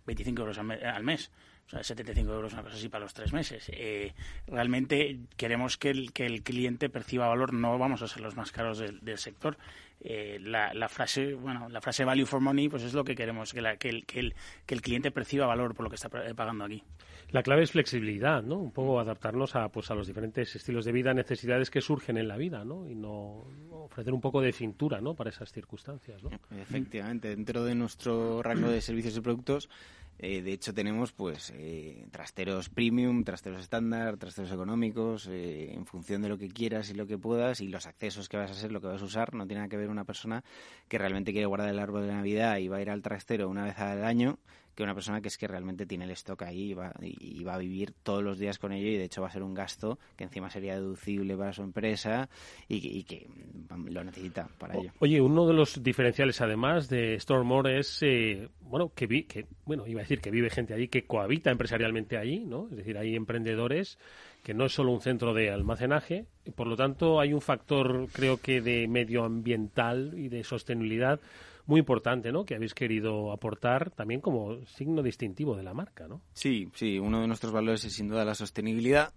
25 0.06 0.42
euros 0.42 0.58
al 0.58 1.04
mes. 1.04 1.32
O 1.68 1.70
sea, 1.70 1.84
75 1.84 2.32
euros, 2.32 2.54
una 2.54 2.62
cosa 2.62 2.76
así 2.76 2.90
para 2.90 3.06
los 3.06 3.14
tres 3.14 3.34
meses. 3.34 3.70
Eh, 3.74 4.14
realmente 4.46 5.20
queremos 5.36 5.78
que 5.78 5.90
el, 5.90 6.14
que 6.14 6.26
el 6.28 6.44
cliente 6.44 6.90
perciba 6.90 7.28
valor, 7.28 7.54
no 7.54 7.78
vamos 7.80 8.04
a 8.04 8.08
ser 8.08 8.22
los 8.22 8.36
más 8.36 8.52
caros 8.52 8.78
del, 8.78 9.18
sector. 9.18 9.58
Eh, 10.02 10.38
la, 10.42 10.74
la, 10.74 10.88
frase, 10.88 11.34
bueno, 11.34 11.68
la 11.70 11.82
frase 11.82 12.04
value 12.06 12.26
for 12.26 12.40
money, 12.40 12.70
pues 12.70 12.84
es 12.84 12.94
lo 12.94 13.04
que 13.04 13.16
queremos, 13.16 13.54
que, 13.54 13.62
la, 13.62 13.78
que, 13.78 13.90
el, 13.90 14.06
que, 14.06 14.20
el, 14.20 14.36
que 14.66 14.76
el 14.76 14.82
cliente 14.82 15.10
perciba 15.10 15.48
valor 15.48 15.74
por 15.74 15.86
lo 15.86 15.90
que 15.90 15.96
está 15.96 16.10
pagando 16.10 16.66
aquí. 16.66 16.84
La 17.32 17.42
clave 17.42 17.64
es 17.64 17.72
flexibilidad, 17.72 18.44
¿no? 18.44 18.58
Un 18.58 18.72
poco 18.72 19.00
adaptarnos 19.00 19.56
a, 19.56 19.70
pues, 19.70 19.90
a 19.90 19.96
los 19.96 20.08
diferentes 20.08 20.56
estilos 20.56 20.86
de 20.86 20.92
vida, 20.92 21.14
necesidades 21.14 21.72
que 21.72 21.82
surgen 21.82 22.18
en 22.18 22.28
la 22.28 22.38
vida, 22.38 22.64
¿no? 22.64 22.88
Y 22.88 22.96
no 22.96 23.48
ofrecer 23.72 24.14
un 24.14 24.22
poco 24.22 24.42
de 24.42 24.52
cintura, 24.52 25.02
¿no? 25.02 25.16
Para 25.16 25.32
esas 25.32 25.52
circunstancias, 25.52 26.22
¿no? 26.24 26.30
Efectivamente, 26.62 27.30
dentro 27.30 27.64
de 27.64 27.74
nuestro 27.74 28.44
rango 28.44 28.70
de 28.70 28.82
servicios 28.82 29.18
y 29.18 29.22
productos 29.22 29.70
eh, 30.18 30.42
de 30.42 30.54
hecho, 30.54 30.74
tenemos 30.74 31.12
pues 31.12 31.52
eh, 31.56 32.08
trasteros 32.12 32.70
premium, 32.70 33.24
trasteros 33.24 33.62
estándar, 33.62 34.18
trasteros 34.18 34.52
económicos, 34.52 35.28
eh, 35.28 35.74
en 35.74 35.86
función 35.86 36.22
de 36.22 36.30
lo 36.30 36.38
que 36.38 36.48
quieras 36.48 36.90
y 36.90 36.94
lo 36.94 37.06
que 37.06 37.18
puedas 37.18 37.60
y 37.60 37.68
los 37.68 37.86
accesos 37.86 38.30
que 38.30 38.38
vas 38.38 38.50
a 38.50 38.54
hacer, 38.54 38.72
lo 38.72 38.80
que 38.80 38.88
vas 38.88 39.02
a 39.02 39.06
usar. 39.06 39.34
No 39.34 39.46
tiene 39.46 39.60
nada 39.60 39.70
que 39.70 39.78
ver 39.78 39.90
una 39.90 40.06
persona 40.06 40.44
que 40.88 40.98
realmente 40.98 41.32
quiere 41.32 41.48
guardar 41.48 41.70
el 41.70 41.80
árbol 41.80 42.08
de 42.08 42.14
Navidad 42.14 42.58
y 42.58 42.70
va 42.70 42.78
a 42.78 42.82
ir 42.82 42.90
al 42.90 43.02
trastero 43.02 43.50
una 43.50 43.66
vez 43.66 43.78
al 43.80 44.06
año 44.06 44.40
que 44.76 44.84
una 44.84 44.94
persona 44.94 45.22
que 45.22 45.30
es 45.30 45.38
que 45.38 45.48
realmente 45.48 45.86
tiene 45.86 46.06
el 46.06 46.12
stock 46.12 46.42
ahí 46.44 46.72
y 46.72 46.74
va, 46.74 46.94
y 47.02 47.44
va 47.44 47.56
a 47.56 47.58
vivir 47.58 47.94
todos 48.04 48.22
los 48.22 48.38
días 48.38 48.60
con 48.60 48.74
ello 48.74 48.90
y 48.90 48.98
de 48.98 49.06
hecho 49.06 49.22
va 49.22 49.30
a 49.30 49.32
ser 49.32 49.44
un 49.44 49.54
gasto 49.54 49.98
que 50.16 50.26
encima 50.26 50.50
sería 50.50 50.76
deducible 50.76 51.36
para 51.38 51.54
su 51.54 51.64
empresa 51.64 52.30
y, 52.68 53.04
que 53.04 53.28
lo 53.90 54.04
necesita 54.04 54.50
para 54.58 54.78
ello. 54.78 54.92
Oye, 55.00 55.22
uno 55.22 55.48
de 55.48 55.54
los 55.54 55.82
diferenciales 55.82 56.42
además 56.42 56.90
de 56.90 57.20
Stormore 57.20 57.80
es, 57.80 58.02
eh, 58.04 58.50
bueno, 58.62 58.92
que, 58.94 59.08
vi, 59.08 59.24
que, 59.24 59.48
bueno, 59.66 59.88
iba 59.88 60.02
a 60.02 60.04
decir 60.04 60.20
que 60.20 60.32
vive 60.32 60.50
gente 60.50 60.74
allí 60.74 60.88
que 60.88 61.06
cohabita 61.06 61.52
empresarialmente 61.52 62.18
allí, 62.18 62.40
¿no? 62.46 62.68
Es 62.70 62.78
decir, 62.78 62.98
hay 62.98 63.16
emprendedores 63.16 63.98
que 64.44 64.54
no 64.54 64.66
es 64.66 64.74
solo 64.74 64.92
un 64.92 65.02
centro 65.02 65.34
de 65.34 65.50
almacenaje, 65.50 66.26
y 66.46 66.52
por 66.52 66.68
lo 66.68 66.76
tanto 66.76 67.20
hay 67.20 67.34
un 67.34 67.42
factor, 67.42 68.08
creo 68.12 68.38
que, 68.38 68.62
de 68.62 68.88
medioambiental 68.88 70.14
y 70.16 70.30
de 70.30 70.44
sostenibilidad 70.44 71.20
muy 71.66 71.80
importante, 71.80 72.32
¿no? 72.32 72.46
Que 72.46 72.56
habéis 72.56 72.74
querido 72.74 73.32
aportar 73.32 73.92
también 73.92 74.22
como 74.22 74.66
signo 74.66 75.02
distintivo 75.02 75.56
de 75.56 75.64
la 75.64 75.74
marca, 75.74 76.08
¿no? 76.08 76.22
Sí, 76.34 76.70
sí, 76.74 77.00
uno 77.00 77.22
de 77.22 77.28
nuestros 77.28 77.52
valores 77.52 77.86
es 77.86 77.94
sin 77.94 78.08
duda 78.08 78.26
la 78.26 78.36
sostenibilidad. 78.36 79.14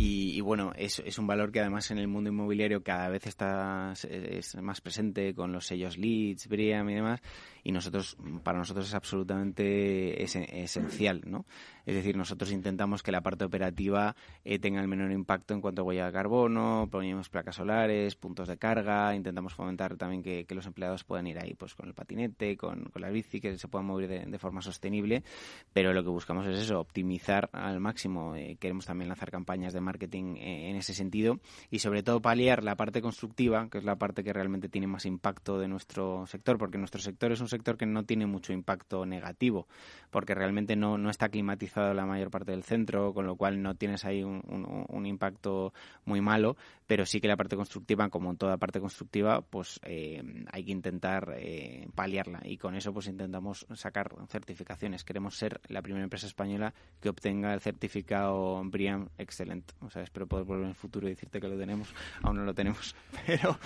Y, 0.00 0.40
bueno, 0.42 0.72
es, 0.76 1.02
es, 1.04 1.18
un 1.18 1.26
valor 1.26 1.50
que 1.50 1.58
además 1.58 1.90
en 1.90 1.98
el 1.98 2.06
mundo 2.06 2.30
inmobiliario 2.30 2.84
cada 2.84 3.08
vez 3.08 3.26
está 3.26 3.94
es 4.08 4.54
más 4.62 4.80
presente 4.80 5.34
con 5.34 5.50
los 5.50 5.66
sellos 5.66 5.98
Leeds, 5.98 6.46
Briam 6.46 6.88
y 6.88 6.94
demás. 6.94 7.20
y 7.64 7.72
nosotros, 7.72 8.16
para 8.44 8.58
nosotros 8.58 8.86
es 8.86 8.94
absolutamente 8.94 10.22
esencial, 10.22 11.22
¿no? 11.26 11.46
Es 11.88 11.94
decir, 11.94 12.18
nosotros 12.18 12.52
intentamos 12.52 13.02
que 13.02 13.10
la 13.10 13.22
parte 13.22 13.46
operativa 13.46 14.14
eh, 14.44 14.58
tenga 14.58 14.78
el 14.82 14.88
menor 14.88 15.10
impacto 15.10 15.54
en 15.54 15.62
cuanto 15.62 15.80
a 15.80 15.84
huella 15.86 16.04
de 16.04 16.12
carbono, 16.12 16.86
ponemos 16.90 17.30
placas 17.30 17.56
solares, 17.56 18.14
puntos 18.14 18.46
de 18.46 18.58
carga, 18.58 19.14
intentamos 19.14 19.54
fomentar 19.54 19.96
también 19.96 20.22
que, 20.22 20.46
los 20.50 20.66
empleados 20.66 21.04
puedan 21.04 21.26
ir 21.28 21.38
ahí 21.38 21.54
pues 21.54 21.74
con 21.74 21.88
el 21.88 21.94
patinete, 21.94 22.58
con, 22.58 22.90
la 22.94 23.08
bici, 23.08 23.40
que 23.40 23.56
se 23.56 23.68
puedan 23.68 23.86
mover 23.86 24.28
de, 24.28 24.38
forma 24.38 24.60
sostenible, 24.60 25.22
pero 25.72 25.94
lo 25.94 26.02
que 26.02 26.10
buscamos 26.10 26.46
es 26.46 26.58
eso, 26.58 26.78
optimizar 26.78 27.48
al 27.52 27.80
máximo. 27.80 28.36
Eh, 28.36 28.58
queremos 28.60 28.84
también 28.84 29.08
lanzar 29.08 29.30
campañas 29.30 29.72
de 29.72 29.80
marketing 29.80 30.36
eh, 30.36 30.68
en 30.68 30.76
ese 30.76 30.92
sentido 30.92 31.40
y 31.70 31.78
sobre 31.78 32.02
todo 32.02 32.20
paliar 32.20 32.64
la 32.64 32.76
parte 32.76 33.00
constructiva, 33.00 33.66
que 33.70 33.78
es 33.78 33.84
la 33.84 33.96
parte 33.96 34.22
que 34.22 34.34
realmente 34.34 34.68
tiene 34.68 34.88
más 34.88 35.06
impacto 35.06 35.58
de 35.58 35.68
nuestro 35.68 36.26
sector, 36.26 36.58
porque 36.58 36.76
nuestro 36.76 37.00
sector 37.00 37.32
es 37.32 37.40
un 37.40 37.48
sector 37.48 37.78
que 37.78 37.86
no 37.86 38.04
tiene 38.04 38.26
mucho 38.26 38.52
impacto 38.52 39.06
negativo, 39.06 39.68
porque 40.10 40.34
realmente 40.34 40.76
no, 40.76 40.98
no 40.98 41.08
está 41.08 41.30
climatizado 41.30 41.77
la 41.78 42.06
mayor 42.06 42.30
parte 42.30 42.52
del 42.52 42.62
centro, 42.62 43.12
con 43.12 43.26
lo 43.26 43.36
cual 43.36 43.62
no 43.62 43.74
tienes 43.74 44.04
ahí 44.04 44.22
un, 44.22 44.42
un, 44.88 45.06
impacto 45.06 45.72
muy 46.04 46.20
malo, 46.20 46.56
pero 46.88 47.04
sí 47.04 47.20
que 47.20 47.28
la 47.28 47.36
parte 47.36 47.54
constructiva, 47.54 48.08
como 48.08 48.30
en 48.30 48.38
toda 48.38 48.56
parte 48.56 48.80
constructiva, 48.80 49.42
pues 49.42 49.78
eh, 49.84 50.22
hay 50.50 50.64
que 50.64 50.72
intentar 50.72 51.34
eh, 51.36 51.86
paliarla 51.94 52.40
y 52.44 52.56
con 52.56 52.74
eso 52.74 52.94
pues 52.94 53.06
intentamos 53.08 53.66
sacar 53.74 54.10
certificaciones. 54.28 55.04
Queremos 55.04 55.36
ser 55.36 55.60
la 55.68 55.82
primera 55.82 56.02
empresa 56.02 56.26
española 56.26 56.72
que 56.98 57.10
obtenga 57.10 57.52
el 57.52 57.60
certificado 57.60 58.62
BRIAM 58.64 59.10
Excellent. 59.18 59.70
O 59.82 59.90
sea, 59.90 60.02
espero 60.02 60.26
poder 60.26 60.46
volver 60.46 60.64
en 60.64 60.70
el 60.70 60.74
futuro 60.74 61.06
y 61.06 61.10
decirte 61.10 61.40
que 61.40 61.48
lo 61.48 61.58
tenemos. 61.58 61.94
Aún 62.22 62.38
no 62.38 62.44
lo 62.44 62.54
tenemos, 62.54 62.96
pero... 63.26 63.58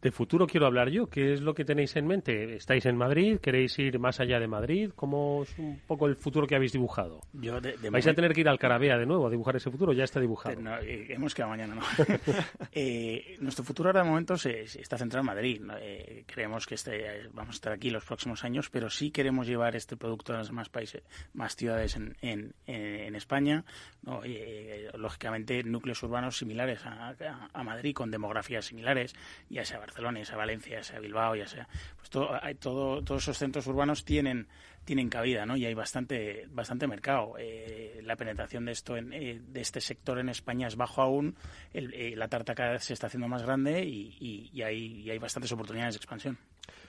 De 0.00 0.10
futuro 0.10 0.46
quiero 0.46 0.66
hablar 0.66 0.88
yo. 0.88 1.08
¿Qué 1.08 1.34
es 1.34 1.42
lo 1.42 1.52
que 1.52 1.66
tenéis 1.66 1.94
en 1.96 2.06
mente? 2.06 2.56
¿Estáis 2.56 2.86
en 2.86 2.96
Madrid? 2.96 3.38
¿Queréis 3.38 3.78
ir 3.78 3.98
más 3.98 4.18
allá 4.18 4.40
de 4.40 4.48
Madrid? 4.48 4.92
¿Cómo 4.96 5.42
es 5.42 5.58
un 5.58 5.78
poco 5.86 6.06
el 6.06 6.16
futuro 6.16 6.46
que 6.46 6.54
habéis 6.54 6.72
dibujado? 6.72 7.20
Yo 7.34 7.60
¿Vais 7.90 8.06
a 8.06 8.14
tener 8.14 8.32
que 8.32 8.40
ir 8.40 8.48
al 8.48 8.58
Carabea 8.58 8.96
de 8.96 9.04
nuevo 9.04 9.26
a 9.26 9.30
dibujar 9.30 9.56
ese 9.56 9.70
futuro? 9.70 9.92
Ya 9.92 10.04
está 10.04 10.18
dibujado. 10.18 10.58
Eh, 10.82 11.08
hemos 11.10 11.34
quedado 11.34 11.50
mañana, 11.50 11.74
¿no? 11.74 11.82
Eh, 12.72 13.36
nuestro 13.40 13.64
futuro 13.64 13.88
ahora 13.88 14.02
de 14.02 14.08
momento 14.08 14.36
se, 14.36 14.62
está 14.62 14.96
centrado 14.96 15.22
en 15.22 15.26
Madrid. 15.26 15.62
Eh, 15.80 16.24
creemos 16.26 16.66
que 16.66 16.76
este, 16.76 17.28
vamos 17.32 17.54
a 17.54 17.56
estar 17.56 17.72
aquí 17.72 17.90
los 17.90 18.04
próximos 18.04 18.44
años, 18.44 18.70
pero 18.70 18.90
sí 18.90 19.10
queremos 19.10 19.46
llevar 19.46 19.74
este 19.74 19.96
producto 19.96 20.32
a 20.32 20.38
las 20.38 20.52
más 20.52 20.68
países, 20.68 21.02
más 21.34 21.56
ciudades 21.56 21.96
en, 21.96 22.16
en, 22.20 22.54
en 22.66 23.14
España. 23.16 23.64
lógicamente, 24.94 25.62
núcleos 25.64 26.02
urbanos 26.02 26.38
similares 26.38 26.80
a, 26.84 27.62
Madrid, 27.64 27.94
con 27.94 28.10
demografías 28.10 28.66
similares, 28.66 29.14
ya 29.48 29.64
sea 29.64 29.78
Barcelona, 29.78 30.20
ya 30.20 30.26
sea 30.26 30.36
Valencia, 30.36 30.78
ya 30.78 30.84
sea 30.84 31.00
Bilbao, 31.00 31.34
ya 31.34 31.46
sea. 31.46 31.68
Pues 31.96 32.10
todo, 32.10 33.02
todos 33.02 33.22
esos 33.22 33.38
centros 33.38 33.66
urbanos 33.66 34.04
tienen 34.04 34.48
tienen 34.84 35.08
cabida, 35.08 35.46
¿no? 35.46 35.56
Y 35.56 35.66
hay 35.66 35.74
bastante 35.74 36.46
bastante 36.50 36.86
mercado. 36.86 37.34
Eh, 37.38 38.00
la 38.04 38.16
penetración 38.16 38.64
de 38.64 38.72
esto 38.72 38.96
en, 38.96 39.12
eh, 39.12 39.40
de 39.40 39.60
este 39.60 39.80
sector 39.80 40.18
en 40.18 40.28
España 40.28 40.66
es 40.66 40.76
bajo 40.76 41.02
aún. 41.02 41.36
Eh, 41.72 42.14
la 42.16 42.28
tarta 42.28 42.54
cada 42.54 42.72
vez 42.72 42.84
se 42.84 42.94
está 42.94 43.06
haciendo 43.06 43.28
más 43.28 43.42
grande 43.42 43.84
y, 43.84 44.50
y, 44.52 44.62
hay, 44.62 45.08
hay 45.10 45.18
bastantes 45.18 45.52
oportunidades 45.52 45.94
de 45.94 45.98
expansión. 45.98 46.38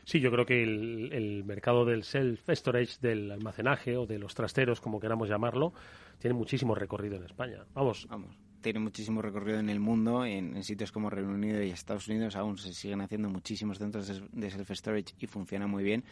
Sí, 0.04 0.19
yo 0.19 0.32
creo 0.32 0.45
que 0.45 0.63
el, 0.63 1.12
el 1.13 1.43
mercado 1.43 1.86
del 1.86 2.04
self-storage, 2.04 2.99
del 2.99 3.32
almacenaje 3.32 3.97
o 3.97 4.06
de 4.06 4.17
los 4.17 4.34
trasteros, 4.34 4.82
como 4.82 4.99
queramos 4.99 5.30
llamarlo, 5.30 5.73
tiene 6.19 6.34
muchísimo 6.34 6.73
recorrido 6.75 7.17
en 7.17 7.25
España. 7.25 7.65
Vamos. 7.73 8.08
Vamos 8.10 8.36
tiene 8.62 8.80
muchísimo 8.80 9.23
recorrido 9.23 9.60
en 9.60 9.69
el 9.71 9.80
mundo, 9.80 10.23
en, 10.23 10.63
sitios 10.63 10.91
como 10.91 11.10
Reino 11.10 11.34
Unido 11.34 11.63
y 11.63 11.71
Estados 11.71 12.08
Unidos 12.08 12.36
aún 12.36 12.60
se 12.60 12.71
siguen 12.73 13.01
haciendo 13.01 13.27
muchísimos 13.27 13.80
centros 13.80 14.08
de 14.08 14.51
self-storage 14.51 15.15
y 15.19 15.25
funciona 15.25 15.65
muy 15.65 15.84
bien 15.84 16.04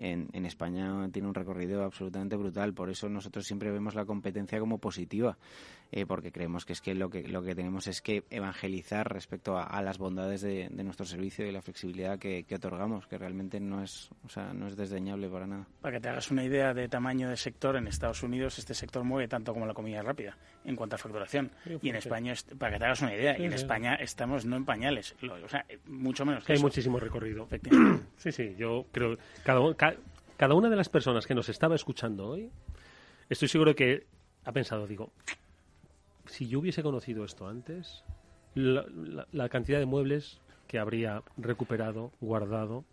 en, 0.00 0.28
en, 0.32 0.46
España 0.46 1.08
tiene 1.12 1.28
un 1.28 1.34
recorrido 1.34 1.84
absolutamente 1.84 2.34
brutal. 2.34 2.72
Por 2.72 2.90
eso 2.90 3.08
nosotros 3.08 3.46
siempre 3.46 3.70
vemos 3.70 3.94
la 3.94 4.06
competencia 4.06 4.58
como 4.58 4.78
positiva, 4.78 5.36
eh, 5.92 6.06
porque 6.06 6.32
creemos 6.32 6.64
que 6.64 6.72
es 6.72 6.80
que 6.80 6.94
lo 6.94 7.10
que 7.10 7.28
lo 7.28 7.42
que 7.42 7.54
tenemos 7.54 7.86
es 7.86 8.00
que 8.00 8.24
evangelizar 8.30 9.12
respecto 9.12 9.58
a, 9.58 9.82
las 9.82 9.98
bondades 9.98 10.40
de, 10.40 10.70
nuestro 10.70 11.04
servicio 11.04 11.46
y 11.46 11.52
la 11.52 11.60
flexibilidad 11.60 12.18
que, 12.18 12.46
otorgamos, 12.54 13.06
que 13.06 13.18
realmente 13.18 13.60
no 13.60 13.82
es, 13.82 14.10
o 14.24 14.28
sea, 14.28 14.54
no 14.54 14.66
es 14.66 14.76
desdeñable 14.76 15.28
para 15.28 15.46
nada. 15.46 15.66
Para 15.82 15.96
que 15.96 16.00
te 16.00 16.08
hagas 16.08 16.30
una 16.30 16.44
idea 16.44 16.72
de 16.72 16.88
tamaño 16.88 17.28
de 17.28 17.36
sector, 17.36 17.76
en 17.76 17.86
Estados 17.86 18.22
Unidos 18.22 18.58
este 18.58 18.72
sector 18.72 19.04
mueve 19.04 19.28
tanto 19.28 19.52
como 19.52 19.66
la 19.66 19.74
comida 19.74 20.02
rápida 20.02 20.36
en 20.64 20.76
cuanto 20.76 20.96
a 20.96 20.98
facturación. 20.98 21.50
y 21.80 21.88
en 21.88 21.96
España, 21.96 22.34
para 22.58 22.72
que 22.72 22.78
te 22.78 22.84
hagas 22.84 23.02
una 23.02 23.14
idea, 23.14 23.38
y 23.38 23.44
en 23.44 23.52
España 23.52 23.94
estamos 23.94 24.44
no 24.44 24.56
en 24.56 24.64
pañales, 24.64 25.14
o 25.22 25.48
sea, 25.48 25.64
mucho 25.86 26.24
menos. 26.24 26.44
Que 26.44 26.54
hay 26.54 26.58
muchísimo 26.58 26.98
recorrido. 26.98 27.48
sí, 28.16 28.32
sí, 28.32 28.54
yo 28.58 28.86
creo 28.92 29.16
cada, 29.44 29.60
cada 30.36 30.54
una 30.54 30.68
de 30.68 30.76
las 30.76 30.88
personas 30.88 31.26
que 31.26 31.34
nos 31.34 31.48
estaba 31.48 31.74
escuchando 31.74 32.28
hoy, 32.28 32.50
estoy 33.28 33.48
seguro 33.48 33.74
que 33.74 34.06
ha 34.44 34.52
pensado, 34.52 34.86
digo, 34.86 35.12
si 36.26 36.48
yo 36.48 36.60
hubiese 36.60 36.82
conocido 36.82 37.24
esto 37.24 37.48
antes, 37.48 38.04
la, 38.54 39.48
cantidad 39.48 39.78
de 39.78 39.86
muebles 39.86 40.40
que 40.66 40.78
habría 40.78 41.22
recuperado, 41.36 42.12
guardado 42.20 42.84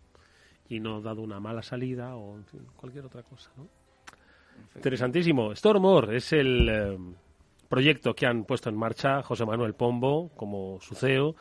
y 0.68 0.80
no 0.80 1.00
dado 1.00 1.22
una 1.22 1.40
mala 1.40 1.62
salida 1.62 2.16
o 2.16 2.38
cualquier 2.76 3.06
otra 3.06 3.22
cosa, 3.22 3.50
¿no? 3.56 3.68
Interesantísimo. 4.74 5.54
Stormore 5.54 6.16
es 6.16 6.32
el 6.32 6.68
eh, 6.68 6.98
proyecto 7.68 8.14
que 8.14 8.26
han 8.26 8.44
puesto 8.44 8.68
en 8.68 8.76
marcha 8.76 9.22
José 9.22 9.44
Manuel 9.44 9.74
Pombo 9.74 10.30
como 10.36 10.80
su 10.80 10.94
CEO 10.94 11.34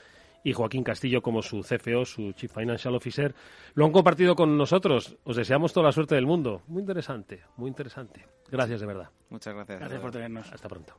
y 0.44 0.54
Joaquín 0.54 0.84
Castillo 0.84 1.22
como 1.22 1.42
su 1.42 1.62
CFO, 1.62 2.06
su 2.06 2.32
Chief 2.32 2.52
Financial 2.52 2.96
Officer, 2.96 3.36
lo 3.74 3.86
han 3.86 3.92
compartido 3.92 4.36
con 4.36 4.58
nosotros. 4.58 5.18
Os 5.24 5.36
deseamos 5.36 5.74
toda 5.74 5.88
la 5.88 5.92
suerte 5.92 6.16
del 6.16 6.26
mundo. 6.26 6.62
Muy 6.68 6.82
interesante, 6.82 7.42
muy 7.58 7.68
interesante. 7.68 8.26
Gracias 8.50 8.80
de 8.80 8.88
verdad. 8.88 9.10
Muchas 9.30 9.54
gracias. 9.54 9.80
Gracias 9.80 10.02
por 10.02 10.12
tenernos. 10.12 10.52
Hasta 10.54 10.70
pronto. 10.70 10.96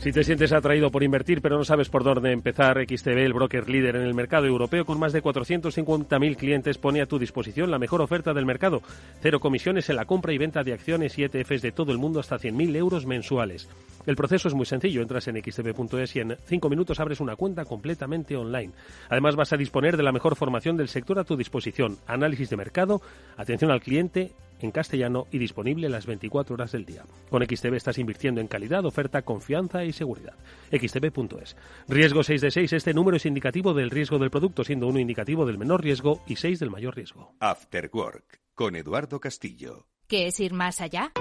Si 0.00 0.12
te 0.12 0.24
sientes 0.24 0.50
atraído 0.54 0.90
por 0.90 1.02
invertir 1.02 1.42
pero 1.42 1.58
no 1.58 1.64
sabes 1.64 1.90
por 1.90 2.02
dónde 2.02 2.32
empezar, 2.32 2.78
XTB, 2.82 3.18
el 3.18 3.34
broker 3.34 3.68
líder 3.68 3.96
en 3.96 4.02
el 4.02 4.14
mercado 4.14 4.46
europeo 4.46 4.86
con 4.86 4.98
más 4.98 5.12
de 5.12 5.22
450.000 5.22 6.36
clientes, 6.38 6.78
pone 6.78 7.02
a 7.02 7.06
tu 7.06 7.18
disposición 7.18 7.70
la 7.70 7.78
mejor 7.78 8.00
oferta 8.00 8.32
del 8.32 8.46
mercado. 8.46 8.80
Cero 9.20 9.40
comisiones 9.40 9.90
en 9.90 9.96
la 9.96 10.06
compra 10.06 10.32
y 10.32 10.38
venta 10.38 10.62
de 10.62 10.72
acciones 10.72 11.18
y 11.18 11.24
ETFs 11.24 11.60
de 11.60 11.72
todo 11.72 11.92
el 11.92 11.98
mundo 11.98 12.18
hasta 12.18 12.38
100.000 12.38 12.76
euros 12.76 13.04
mensuales. 13.04 13.68
El 14.06 14.16
proceso 14.16 14.48
es 14.48 14.54
muy 14.54 14.64
sencillo. 14.64 15.02
Entras 15.02 15.28
en 15.28 15.36
xtb.es 15.36 16.16
y 16.16 16.20
en 16.20 16.38
cinco 16.46 16.70
minutos 16.70 16.98
abres 16.98 17.20
una 17.20 17.36
cuenta 17.36 17.66
completamente 17.66 18.38
online. 18.38 18.72
Además 19.10 19.36
vas 19.36 19.52
a 19.52 19.58
disponer 19.58 19.98
de 19.98 20.02
la 20.02 20.12
mejor 20.12 20.34
formación 20.34 20.78
del 20.78 20.88
sector 20.88 21.18
a 21.18 21.24
tu 21.24 21.36
disposición. 21.36 21.98
Análisis 22.06 22.48
de 22.48 22.56
mercado, 22.56 23.02
atención 23.36 23.70
al 23.70 23.82
cliente 23.82 24.32
en 24.62 24.70
castellano 24.70 25.26
y 25.30 25.38
disponible 25.38 25.88
las 25.88 26.06
24 26.06 26.54
horas 26.54 26.72
del 26.72 26.84
día. 26.84 27.04
Con 27.28 27.44
XTB 27.44 27.74
estás 27.74 27.98
invirtiendo 27.98 28.40
en 28.40 28.48
calidad, 28.48 28.84
oferta, 28.84 29.22
confianza 29.22 29.84
y 29.84 29.92
seguridad. 29.92 30.34
xtb.es. 30.70 31.56
Riesgo 31.88 32.22
6 32.22 32.40
de 32.40 32.50
6. 32.50 32.72
Este 32.72 32.94
número 32.94 33.16
es 33.16 33.26
indicativo 33.26 33.74
del 33.74 33.90
riesgo 33.90 34.18
del 34.18 34.30
producto, 34.30 34.64
siendo 34.64 34.86
uno 34.86 34.98
indicativo 34.98 35.46
del 35.46 35.58
menor 35.58 35.82
riesgo 35.82 36.22
y 36.26 36.36
6 36.36 36.58
del 36.58 36.70
mayor 36.70 36.96
riesgo. 36.96 37.34
After 37.40 37.90
Work, 37.92 38.40
con 38.54 38.76
Eduardo 38.76 39.20
Castillo. 39.20 39.86
¿Qué 40.06 40.26
es 40.26 40.40
ir 40.40 40.52
más 40.52 40.80
allá? 40.80 41.12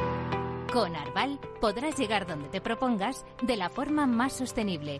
Con 0.73 0.95
Arval 0.95 1.39
podrás 1.61 1.97
llegar 1.97 2.27
donde 2.27 2.49
te 2.49 2.61
propongas 2.61 3.25
de 3.41 3.55
la 3.55 3.69
forma 3.69 4.05
más 4.05 4.33
sostenible 4.33 4.99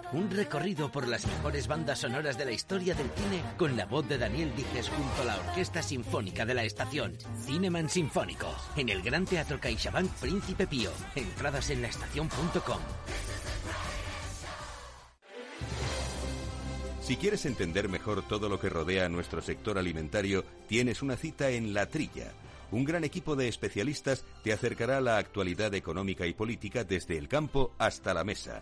un 0.13 0.29
recorrido 0.29 0.91
por 0.91 1.07
las 1.07 1.25
mejores 1.25 1.67
bandas 1.67 1.99
sonoras 1.99 2.37
de 2.37 2.45
la 2.45 2.51
historia 2.51 2.93
del 2.93 3.09
cine 3.11 3.43
con 3.57 3.77
la 3.77 3.85
voz 3.85 4.07
de 4.07 4.17
Daniel 4.17 4.53
Dijes 4.55 4.89
junto 4.89 5.21
a 5.21 5.25
la 5.25 5.37
Orquesta 5.37 5.81
Sinfónica 5.81 6.45
de 6.45 6.53
la 6.53 6.63
Estación. 6.63 7.17
Cineman 7.45 7.89
Sinfónico. 7.89 8.53
En 8.75 8.89
el 8.89 9.01
Gran 9.01 9.25
Teatro 9.25 9.59
CaixaBank 9.59 10.11
Príncipe 10.15 10.67
Pío. 10.67 10.91
Entradas 11.15 11.69
en 11.69 11.81
laestacion.com. 11.81 12.79
Si 17.01 17.17
quieres 17.17 17.45
entender 17.45 17.89
mejor 17.89 18.25
todo 18.27 18.47
lo 18.47 18.59
que 18.59 18.69
rodea 18.69 19.09
nuestro 19.09 19.41
sector 19.41 19.77
alimentario, 19.77 20.45
tienes 20.67 21.01
una 21.01 21.17
cita 21.17 21.49
en 21.49 21.73
La 21.73 21.87
Trilla. 21.87 22.31
Un 22.71 22.85
gran 22.85 23.03
equipo 23.03 23.35
de 23.35 23.49
especialistas 23.49 24.23
te 24.43 24.53
acercará 24.53 24.97
a 24.97 25.01
la 25.01 25.17
actualidad 25.17 25.73
económica 25.73 26.25
y 26.25 26.33
política 26.33 26.85
desde 26.85 27.17
el 27.17 27.27
campo 27.27 27.73
hasta 27.77 28.13
la 28.13 28.23
mesa. 28.23 28.61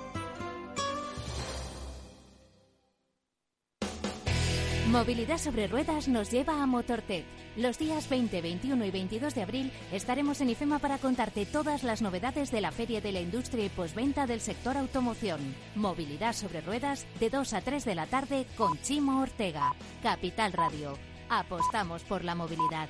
Movilidad 4.91 5.37
sobre 5.37 5.67
ruedas 5.67 6.09
nos 6.09 6.29
lleva 6.31 6.61
a 6.61 6.65
Motortech. 6.65 7.23
Los 7.55 7.79
días 7.79 8.09
20, 8.09 8.41
21 8.41 8.85
y 8.85 8.91
22 8.91 9.33
de 9.33 9.41
abril 9.41 9.71
estaremos 9.93 10.41
en 10.41 10.49
IFEMA 10.49 10.79
para 10.79 10.97
contarte 10.97 11.45
todas 11.45 11.83
las 11.83 12.01
novedades 12.01 12.51
de 12.51 12.59
la 12.59 12.73
Feria 12.73 12.99
de 12.99 13.13
la 13.13 13.21
Industria 13.21 13.63
y 13.63 13.69
Posventa 13.69 14.27
del 14.27 14.41
sector 14.41 14.75
automoción. 14.75 15.39
Movilidad 15.75 16.33
sobre 16.33 16.59
ruedas 16.59 17.07
de 17.21 17.29
2 17.29 17.53
a 17.53 17.61
3 17.61 17.85
de 17.85 17.95
la 17.95 18.05
tarde 18.05 18.45
con 18.57 18.77
Chimo 18.81 19.21
Ortega. 19.21 19.73
Capital 20.03 20.51
Radio. 20.51 20.97
Apostamos 21.29 22.03
por 22.03 22.25
la 22.25 22.35
movilidad. 22.35 22.89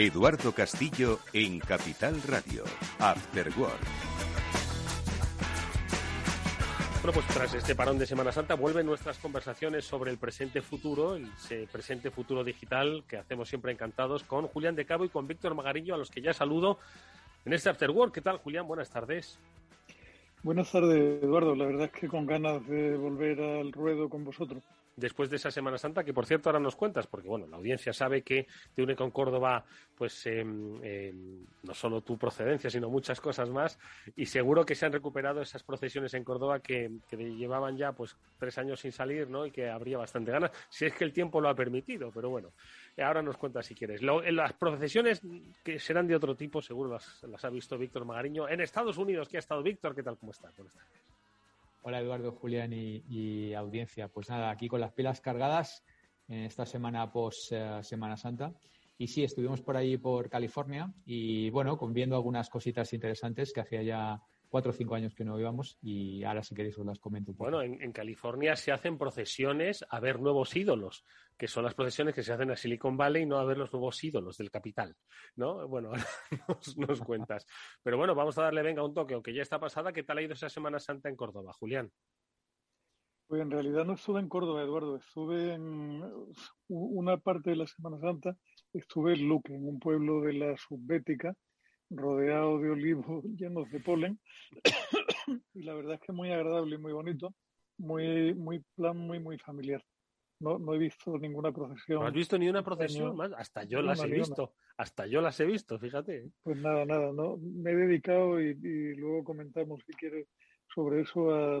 Eduardo 0.00 0.52
Castillo 0.52 1.18
en 1.32 1.58
Capital 1.58 2.22
Radio. 2.22 2.62
After 3.00 3.48
Work. 3.58 3.80
Bueno, 7.02 7.12
pues 7.12 7.26
tras 7.26 7.52
este 7.54 7.74
parón 7.74 7.98
de 7.98 8.06
Semana 8.06 8.30
Santa 8.30 8.54
vuelven 8.54 8.86
nuestras 8.86 9.18
conversaciones 9.18 9.84
sobre 9.84 10.12
el 10.12 10.18
presente 10.18 10.62
futuro, 10.62 11.16
el 11.16 11.26
presente 11.72 12.12
futuro 12.12 12.44
digital 12.44 13.02
que 13.08 13.16
hacemos 13.16 13.48
siempre 13.48 13.72
encantados 13.72 14.22
con 14.22 14.46
Julián 14.46 14.76
de 14.76 14.86
Cabo 14.86 15.04
y 15.04 15.08
con 15.08 15.26
Víctor 15.26 15.56
Magarillo, 15.56 15.96
a 15.96 15.98
los 15.98 16.12
que 16.12 16.22
ya 16.22 16.32
saludo 16.32 16.78
en 17.44 17.54
este 17.54 17.68
After 17.68 17.90
Work. 17.90 18.14
¿Qué 18.14 18.20
tal, 18.20 18.38
Julián? 18.38 18.68
Buenas 18.68 18.90
tardes. 18.90 19.40
Buenas 20.44 20.70
tardes, 20.70 21.24
Eduardo. 21.24 21.56
La 21.56 21.66
verdad 21.66 21.90
es 21.92 22.00
que 22.00 22.06
con 22.06 22.24
ganas 22.24 22.64
de 22.68 22.96
volver 22.96 23.40
al 23.40 23.72
ruedo 23.72 24.08
con 24.08 24.24
vosotros 24.24 24.62
después 24.98 25.30
de 25.30 25.36
esa 25.36 25.50
Semana 25.50 25.78
Santa, 25.78 26.04
que 26.04 26.12
por 26.12 26.26
cierto 26.26 26.48
ahora 26.48 26.60
nos 26.60 26.76
cuentas, 26.76 27.06
porque 27.06 27.28
bueno, 27.28 27.46
la 27.46 27.56
audiencia 27.56 27.92
sabe 27.92 28.22
que 28.22 28.46
te 28.74 28.82
une 28.82 28.96
con 28.96 29.10
Córdoba, 29.10 29.64
pues 29.94 30.26
em, 30.26 31.44
no 31.62 31.74
solo 31.74 32.00
tu 32.02 32.18
procedencia, 32.18 32.68
sino 32.68 32.90
muchas 32.90 33.20
cosas 33.20 33.48
más, 33.50 33.78
y 34.16 34.26
seguro 34.26 34.64
que 34.64 34.74
se 34.74 34.86
han 34.86 34.92
recuperado 34.92 35.40
esas 35.40 35.62
procesiones 35.62 36.14
en 36.14 36.24
Córdoba 36.24 36.60
que, 36.60 36.90
llevaban 37.10 37.76
ya 37.76 37.92
pues 37.92 38.16
tres 38.38 38.58
años 38.58 38.80
sin 38.80 38.92
salir, 38.92 39.28
¿no? 39.28 39.46
Y 39.46 39.50
que 39.50 39.68
habría 39.68 39.98
bastante 39.98 40.32
ganas, 40.32 40.50
si 40.68 40.86
es 40.86 40.94
que 40.94 41.04
el 41.04 41.12
tiempo 41.12 41.40
lo 41.40 41.48
ha 41.48 41.54
permitido, 41.54 42.10
pero 42.12 42.30
bueno, 42.30 42.52
ahora 42.98 43.22
nos 43.22 43.36
cuentas 43.36 43.66
si 43.66 43.74
quieres. 43.74 44.02
las 44.02 44.52
procesiones 44.54 45.22
que 45.62 45.78
serán 45.78 46.06
de 46.06 46.16
otro 46.16 46.34
tipo, 46.34 46.60
seguro 46.60 46.90
las, 46.90 47.22
las 47.24 47.44
ha 47.44 47.50
visto 47.50 47.78
Víctor 47.78 48.04
Magariño. 48.04 48.48
En 48.48 48.60
Estados 48.60 48.98
Unidos, 48.98 49.28
¿qué 49.28 49.36
ha 49.36 49.40
estado 49.40 49.62
Víctor? 49.62 49.94
¿Qué 49.94 50.02
tal? 50.02 50.18
¿Cómo 50.18 50.32
estás? 50.32 50.54
Buenas 50.56 50.74
tardes. 50.74 51.17
Hola 51.82 52.00
Eduardo, 52.00 52.32
Julián 52.32 52.72
y, 52.72 53.54
audiencia. 53.54 54.08
Pues 54.08 54.28
nada, 54.28 54.50
aquí 54.50 54.68
con 54.68 54.80
las 54.80 54.92
pilas 54.92 55.20
cargadas 55.20 55.84
en 56.26 56.40
esta 56.40 56.66
semana 56.66 57.10
post 57.10 57.52
eh, 57.52 57.80
Semana 57.82 58.16
Santa. 58.16 58.52
Y 58.98 59.06
sí, 59.06 59.22
estuvimos 59.22 59.62
por 59.62 59.76
ahí 59.76 59.96
por 59.96 60.28
California 60.28 60.92
y 61.06 61.50
bueno, 61.50 61.78
viendo 61.90 62.16
algunas 62.16 62.50
cositas 62.50 62.92
interesantes 62.92 63.52
que 63.52 63.60
hacía 63.60 63.82
ya 63.82 64.20
cuatro 64.48 64.70
o 64.70 64.74
cinco 64.74 64.94
años 64.94 65.14
que 65.14 65.24
no 65.24 65.38
íbamos 65.38 65.78
y 65.80 66.24
ahora 66.24 66.42
si 66.42 66.54
queréis 66.54 66.78
os 66.78 66.86
las 66.86 66.98
comento. 66.98 67.32
Bueno, 67.34 67.62
en, 67.62 67.92
California 67.92 68.56
se 68.56 68.72
hacen 68.72 68.98
procesiones 68.98 69.84
a 69.88 70.00
ver 70.00 70.20
nuevos 70.20 70.56
ídolos, 70.56 71.04
que 71.36 71.48
son 71.48 71.64
las 71.64 71.74
procesiones 71.74 72.14
que 72.14 72.22
se 72.22 72.32
hacen 72.32 72.50
a 72.50 72.56
Silicon 72.56 72.96
Valley 72.96 73.22
y 73.22 73.26
no 73.26 73.38
a 73.38 73.44
ver 73.44 73.58
los 73.58 73.72
nuevos 73.72 74.02
ídolos 74.02 74.36
del 74.38 74.50
capital, 74.50 74.96
¿no? 75.36 75.66
Bueno, 75.68 75.92
nos, 76.48 76.76
nos 76.76 77.00
cuentas. 77.00 77.46
Pero 77.82 77.96
bueno, 77.98 78.14
vamos 78.14 78.38
a 78.38 78.42
darle 78.42 78.62
venga 78.62 78.84
un 78.84 78.94
toque, 78.94 79.14
aunque 79.14 79.34
ya 79.34 79.42
está 79.42 79.58
pasada. 79.58 79.92
¿Qué 79.92 80.02
tal 80.02 80.18
ha 80.18 80.22
ido 80.22 80.34
esa 80.34 80.48
Semana 80.48 80.78
Santa 80.78 81.08
en 81.08 81.16
Córdoba, 81.16 81.52
Julián? 81.52 81.90
Pues 83.28 83.42
en 83.42 83.50
realidad 83.50 83.84
no 83.84 83.92
estuve 83.92 84.20
en 84.20 84.28
Córdoba, 84.28 84.62
Eduardo. 84.62 84.96
Estuve 84.96 85.52
en 85.52 86.02
una 86.68 87.18
parte 87.18 87.50
de 87.50 87.56
la 87.56 87.66
Semana 87.66 87.98
Santa, 88.00 88.34
estuve 88.72 89.12
en 89.12 89.28
Luque, 89.28 89.54
en 89.54 89.68
un 89.68 89.78
pueblo 89.78 90.22
de 90.22 90.32
la 90.32 90.56
Subbética, 90.56 91.34
rodeado 91.90 92.58
de 92.58 92.70
olivos 92.70 93.24
llenos 93.36 93.70
de 93.70 93.80
polen. 93.80 94.20
y 95.54 95.62
la 95.62 95.74
verdad 95.74 95.94
es 95.94 96.00
que 96.00 96.12
muy 96.12 96.30
agradable 96.30 96.76
y 96.76 96.78
muy 96.78 96.92
bonito, 96.92 97.34
muy, 97.78 98.34
muy 98.34 98.64
plan, 98.74 98.96
muy, 98.96 99.18
muy 99.18 99.38
familiar. 99.38 99.82
No, 100.40 100.58
no 100.58 100.74
he 100.74 100.78
visto 100.78 101.18
ninguna 101.18 101.52
procesión. 101.52 102.00
¿No 102.00 102.06
has 102.06 102.12
visto 102.12 102.38
ni 102.38 102.48
una 102.48 102.62
procesión 102.62 103.16
más? 103.16 103.32
Hasta 103.36 103.64
yo 103.64 103.82
las 103.82 104.02
he 104.02 104.06
visto. 104.06 104.54
Hasta 104.76 105.06
yo 105.06 105.20
las 105.20 105.40
he 105.40 105.44
visto, 105.44 105.78
fíjate. 105.80 106.30
Pues 106.44 106.56
nada, 106.58 106.84
nada. 106.84 107.12
No, 107.12 107.38
me 107.38 107.72
he 107.72 107.74
dedicado 107.74 108.40
y, 108.40 108.54
luego 108.94 109.24
comentamos, 109.24 109.82
si 109.84 109.92
quieres, 109.94 110.28
sobre 110.72 111.00
eso 111.00 111.34
a, 111.34 111.58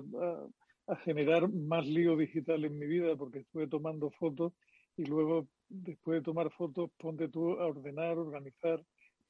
a, 0.86 0.96
generar 0.98 1.52
más 1.52 1.86
lío 1.88 2.16
digital 2.16 2.64
en 2.64 2.78
mi 2.78 2.86
vida, 2.86 3.16
porque 3.16 3.40
estuve 3.40 3.66
tomando 3.66 4.10
fotos 4.12 4.52
y 4.96 5.04
luego, 5.06 5.48
después 5.68 6.20
de 6.20 6.24
tomar 6.24 6.52
fotos, 6.52 6.90
ponte 6.98 7.28
tú 7.28 7.58
a 7.58 7.66
ordenar, 7.66 8.16
organizar, 8.16 8.80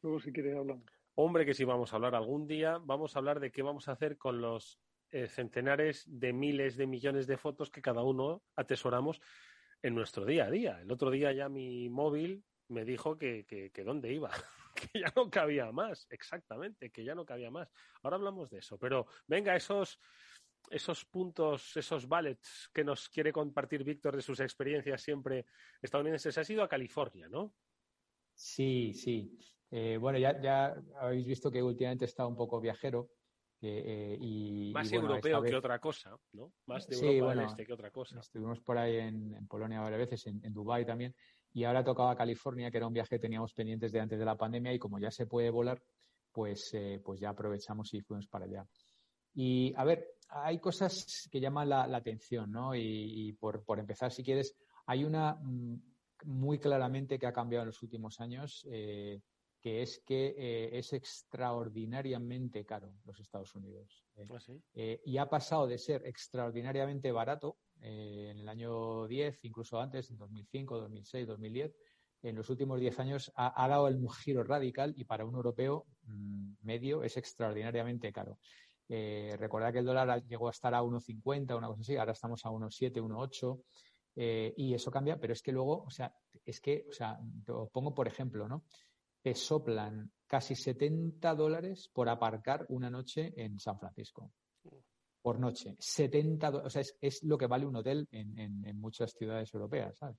Luego, 0.03 0.21
si 0.21 0.33
quieres, 0.33 0.57
hablamos. 0.57 0.85
Hombre, 1.15 1.45
que 1.45 1.55
si 1.55 1.65
vamos 1.65 1.93
a 1.93 1.97
hablar 1.97 2.15
algún 2.15 2.47
día, 2.47 2.79
vamos 2.79 3.17
a 3.17 3.19
hablar 3.19 3.41
de 3.41 3.51
qué 3.51 3.63
vamos 3.63 3.89
a 3.89 3.93
hacer 3.93 4.17
con 4.17 4.41
los 4.41 4.81
eh, 5.11 5.27
centenares 5.27 6.05
de 6.07 6.33
miles 6.33 6.77
de 6.77 6.87
millones 6.87 7.27
de 7.27 7.37
fotos 7.37 7.71
que 7.71 7.83
cada 7.83 8.03
uno 8.03 8.43
atesoramos 8.55 9.21
en 9.83 9.95
nuestro 9.95 10.25
día 10.25 10.45
a 10.45 10.51
día. 10.51 10.81
El 10.81 10.93
otro 10.93 11.11
día 11.11 11.33
ya 11.33 11.49
mi 11.49 11.89
móvil 11.89 12.45
me 12.69 12.85
dijo 12.85 13.19
que, 13.19 13.45
que, 13.47 13.71
que 13.71 13.85
dónde 13.85 14.13
iba, 14.13 14.31
que 14.93 15.01
ya 15.01 15.13
no 15.17 15.31
cabía 15.31 15.73
más, 15.73 16.07
exactamente, 16.11 16.91
que 16.91 17.05
ya 17.05 17.15
no 17.15 17.25
cabía 17.25 17.51
más. 17.51 17.69
Ahora 18.03 18.17
hablamos 18.17 18.51
de 18.51 18.59
eso, 18.59 18.79
pero 18.79 19.07
venga, 19.27 19.57
esos, 19.57 19.99
esos 20.71 21.05
puntos, 21.05 21.77
esos 21.77 22.07
ballets 22.07 22.71
que 22.73 22.85
nos 22.85 23.09
quiere 23.09 23.33
compartir 23.33 23.83
Víctor 23.85 24.15
de 24.15 24.23
sus 24.23 24.41
experiencias 24.41 25.03
siempre 25.03 25.47
estadounidenses. 25.83 26.37
Ha 26.39 26.53
ido 26.53 26.63
a 26.63 26.69
California, 26.69 27.29
¿no? 27.29 27.55
Sí, 28.35 28.93
sí. 28.95 29.37
Eh, 29.71 29.99
bueno, 29.99 30.19
ya, 30.19 30.41
ya 30.41 30.75
habéis 31.01 31.27
visto 31.27 31.51
que 31.51 31.63
últimamente 31.63 32.05
está 32.05 32.27
un 32.27 32.37
poco 32.37 32.61
viajero. 32.61 33.11
Eh, 33.61 34.17
y, 34.21 34.71
Más 34.73 34.93
europeo 34.93 35.43
que 35.43 35.57
otra 35.57 35.81
cosa, 35.81 36.17
¿no? 36.33 36.53
Más 36.67 36.87
de 36.87 36.97
Europa 36.97 37.35
del 37.35 37.45
Este 37.45 37.67
que 37.67 37.73
otra 37.73 37.91
cosa. 37.91 38.21
Estuvimos 38.21 38.61
por 38.61 38.79
ahí 38.79 38.97
en, 38.97 39.47
Polonia 39.49 39.81
varias 39.81 39.99
veces, 39.99 40.27
en, 40.29 40.45
en 40.45 40.53
Dubái 40.53 40.85
también, 40.85 41.15
y 41.53 41.65
ahora 41.65 41.83
tocaba 41.83 42.17
California, 42.17 42.71
que 42.71 42.77
era 42.77 42.87
un 42.87 42.93
viaje 42.93 43.17
que 43.17 43.19
teníamos 43.19 43.53
pendientes 43.55 43.91
de 43.91 44.01
antes 44.01 44.19
de 44.19 44.25
la 44.25 44.37
pandemia, 44.37 44.73
y 44.73 44.79
como 44.79 44.99
ya 44.99 45.11
se 45.11 45.27
puede 45.27 45.51
volar, 45.51 45.83
pues, 46.31 46.73
eh, 46.75 47.01
pues 47.05 47.19
ya 47.19 47.31
aprovechamos 47.31 47.93
y 47.95 48.01
fuimos 48.01 48.29
para 48.29 48.45
allá. 48.45 48.67
Y 49.35 49.75
a 49.77 49.85
ver, 49.85 50.07
hay 50.29 50.59
cosas 50.59 51.29
que 51.31 51.41
llaman 51.41 51.69
la, 51.69 51.85
atención, 51.85 52.51
¿no? 52.53 52.75
Y, 52.75 53.33
por, 53.41 53.65
por, 53.65 53.81
empezar, 53.81 54.13
si 54.13 54.23
quieres, 54.23 54.57
hay 54.87 55.05
una 55.05 55.35
mm, 55.35 55.83
muy 56.27 56.59
claramente 56.59 57.19
que 57.19 57.27
ha 57.27 57.33
cambiado 57.33 57.63
en 57.63 57.69
los 57.69 57.83
últimos 57.83 58.21
años. 58.21 58.65
Que 59.61 59.83
es 59.83 60.01
que 60.07 60.35
eh, 60.39 60.79
es 60.79 60.93
extraordinariamente 60.93 62.65
caro 62.65 62.95
los 63.05 63.19
Estados 63.19 63.55
Unidos. 63.55 64.05
¿eh? 64.17 64.27
¿Ah, 64.31 64.39
eh, 64.75 65.03
y 65.05 65.19
ha 65.19 65.29
pasado 65.29 65.67
de 65.67 65.79
ser 65.79 66.07
extraordinariamente 66.07 67.11
barato 67.11 67.59
en 67.81 68.39
el 68.39 68.49
año 68.49 69.07
10, 69.07 69.45
incluso 69.45 69.81
antes, 69.81 70.11
en 70.11 70.19
2005, 70.19 70.79
2006, 70.79 71.27
2010. 71.27 71.77
En 72.23 72.35
los 72.35 72.51
últimos 72.51 72.81
10 72.81 72.99
años 72.99 73.33
ha, 73.37 73.69
dado 73.69 73.87
el 73.87 74.01
giro 74.25 74.43
radical 74.43 74.93
y 74.97 75.05
para 75.05 75.25
un 75.25 75.35
europeo 75.37 75.87
mm, 76.03 76.55
medio 76.63 77.05
es 77.05 77.17
extraordinariamente 77.17 78.13
caro. 78.13 78.39
recordad 78.89 79.73
que 79.73 79.79
el 79.81 79.85
dólar 79.85 80.25
llegó 80.27 80.49
a 80.49 80.51
estar 80.51 80.75
a 80.75 80.83
1,50, 80.83 81.57
una 81.57 81.69
cosa 81.69 81.83
así, 81.83 81.97
ahora 81.97 82.13
estamos 82.13 82.45
a 82.45 82.51
1,7, 82.51 83.01
1,8. 83.01 84.55
y 84.57 84.75
eso 84.75 84.91
cambia, 84.91 85.21
pero 85.21 85.33
es 85.33 85.43
que 85.43 85.53
luego, 85.53 85.85
o 85.85 85.91
sea, 85.91 86.13
es 86.45 86.61
que, 86.61 86.87
o 86.89 86.93
sea, 86.93 87.19
lo 87.47 87.69
pongo 87.69 87.95
por 87.95 88.09
ejemplo, 88.09 88.49
¿no? 88.49 88.65
Te 89.23 89.35
soplan 89.35 90.11
casi 90.27 90.55
70 90.55 91.35
dólares 91.35 91.91
por 91.93 92.09
aparcar 92.09 92.67
una 92.69 92.91
noche 92.91 93.33
en 93.37 93.59
San 93.59 93.79
Francisco. 93.79 94.33
Por 95.21 95.41
noche. 95.41 95.77
70 95.79 96.51
O 96.51 96.71
sea, 96.71 96.83
es, 97.01 97.23
lo 97.25 97.37
que 97.37 97.47
vale 97.47 97.67
un 97.67 97.77
hotel 97.77 98.07
en, 98.11 98.81
muchas 98.81 99.13
ciudades 99.13 99.53
europeas, 99.53 99.97
¿sabes? 99.99 100.17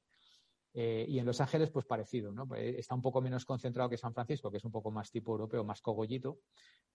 Eh, 0.74 1.06
y 1.08 1.18
en 1.18 1.26
Los 1.26 1.42
Ángeles, 1.42 1.72
pues 1.72 1.86
parecido, 1.86 2.32
¿no? 2.32 2.48
Pues, 2.48 2.76
está 2.78 2.94
un 2.94 3.02
poco 3.02 3.22
menos 3.22 3.44
concentrado 3.44 3.90
que 3.90 3.98
San 3.98 4.14
Francisco, 4.14 4.52
que 4.52 4.58
es 4.58 4.66
un 4.66 4.72
poco 4.72 4.92
más 4.92 5.10
tipo 5.10 5.32
europeo, 5.32 5.64
más 5.64 5.82
cogollito. 5.82 6.40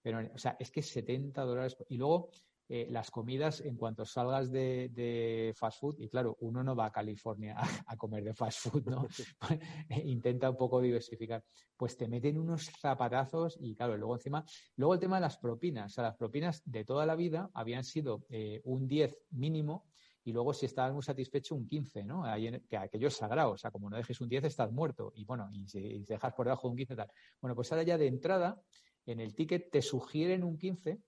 Pero, 0.01 0.21
o 0.33 0.39
sea, 0.39 0.57
es 0.59 0.71
que 0.71 0.83
70 0.83 1.43
dólares. 1.43 1.77
Y 1.89 1.97
luego, 1.97 2.31
eh, 2.67 2.87
las 2.91 3.11
comidas 3.11 3.61
en 3.61 3.77
cuanto 3.77 4.07
salgas 4.07 4.51
de, 4.51 5.53
fast 5.55 5.81
food, 5.81 5.97
y 5.99 6.09
claro, 6.09 6.37
uno 6.41 6.65
no 6.65 6.75
va 6.75 6.87
a 6.87 6.93
California 6.93 7.57
a, 7.87 7.97
comer 7.97 8.25
de 8.25 8.33
fast 8.33 8.61
food, 8.61 8.87
¿no? 8.87 9.07
Intenta 10.05 10.49
un 10.49 10.57
poco 10.57 10.81
diversificar. 10.81 11.45
Pues 11.77 11.97
te 11.97 12.09
meten 12.09 12.39
unos 12.39 12.71
zapatazos 12.81 13.59
y 13.61 13.75
claro, 13.75 13.97
luego 13.99 14.15
encima, 14.15 14.45
luego 14.77 14.95
el 14.95 15.01
tema 15.01 15.17
de 15.17 15.23
las 15.23 15.37
propinas, 15.37 15.93
o 15.93 15.95
sea, 15.95 16.05
las 16.05 16.17
propinas 16.17 16.63
de 16.65 16.85
toda 16.85 17.05
la 17.05 17.17
vida 17.17 17.51
habían 17.53 17.85
sido 17.85 18.25
eh, 18.31 18.63
un 18.65 18.89
10 18.89 19.15
mínimo 19.33 19.87
y 20.25 20.33
luego 20.33 20.55
si 20.55 20.65
estabas 20.65 20.95
muy 20.95 21.03
satisfecho 21.03 21.55
un 21.55 21.67
15, 21.67 22.03
¿no? 22.05 22.25
que 22.69 22.77
aquello 22.79 23.09
es 23.09 23.15
sagrado, 23.15 23.53
o 23.53 23.59
sea, 23.59 23.71
como 23.71 23.91
no 23.91 23.97
dejes 23.99 24.23
un 24.23 24.29
10 24.31 24.45
estás 24.45 24.73
muerto 24.73 25.13
y 25.15 25.27
bueno, 25.27 25.51
y 25.53 25.69
si, 25.69 26.03
dejas 26.05 26.33
por 26.33 26.47
debajo 26.47 26.69
de 26.69 26.71
un 26.73 26.77
15 26.79 26.97
tal. 26.97 27.11
Bueno, 27.43 27.55
pues 27.55 27.71
ahora 27.73 27.83
ya 27.83 27.99
de 27.99 28.07
entrada 28.07 28.59
en 29.05 29.21
el 29.21 29.35
ticket 29.35 29.71
te 29.71 29.83
sugieren 29.83 30.43
un 30.43 30.57
15 30.57 31.03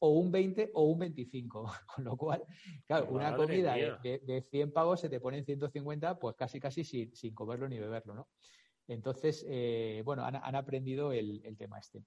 o 0.00 0.10
un 0.10 0.30
20 0.30 0.70
o 0.74 0.84
un 0.84 0.98
25. 0.98 1.72
Con 1.96 2.04
lo 2.04 2.16
cual, 2.16 2.44
claro, 2.84 3.08
una 3.10 3.34
comida 3.34 3.74
de, 3.74 4.18
de, 4.18 4.42
100 4.42 4.72
pavos 4.72 5.00
se 5.00 5.08
te 5.08 5.20
pone 5.20 5.38
en 5.38 5.44
150, 5.44 6.18
pues 6.18 6.36
casi, 6.36 6.60
casi 6.60 6.84
sin, 6.84 7.14
sin 7.14 7.34
comerlo 7.34 7.68
ni 7.68 7.78
beberlo, 7.78 8.14
¿no? 8.14 8.28
Entonces, 8.88 9.44
eh, 9.48 10.02
bueno, 10.04 10.24
han, 10.24 10.54
aprendido 10.54 11.12
el, 11.12 11.56
tema 11.58 11.78
este. 11.78 12.04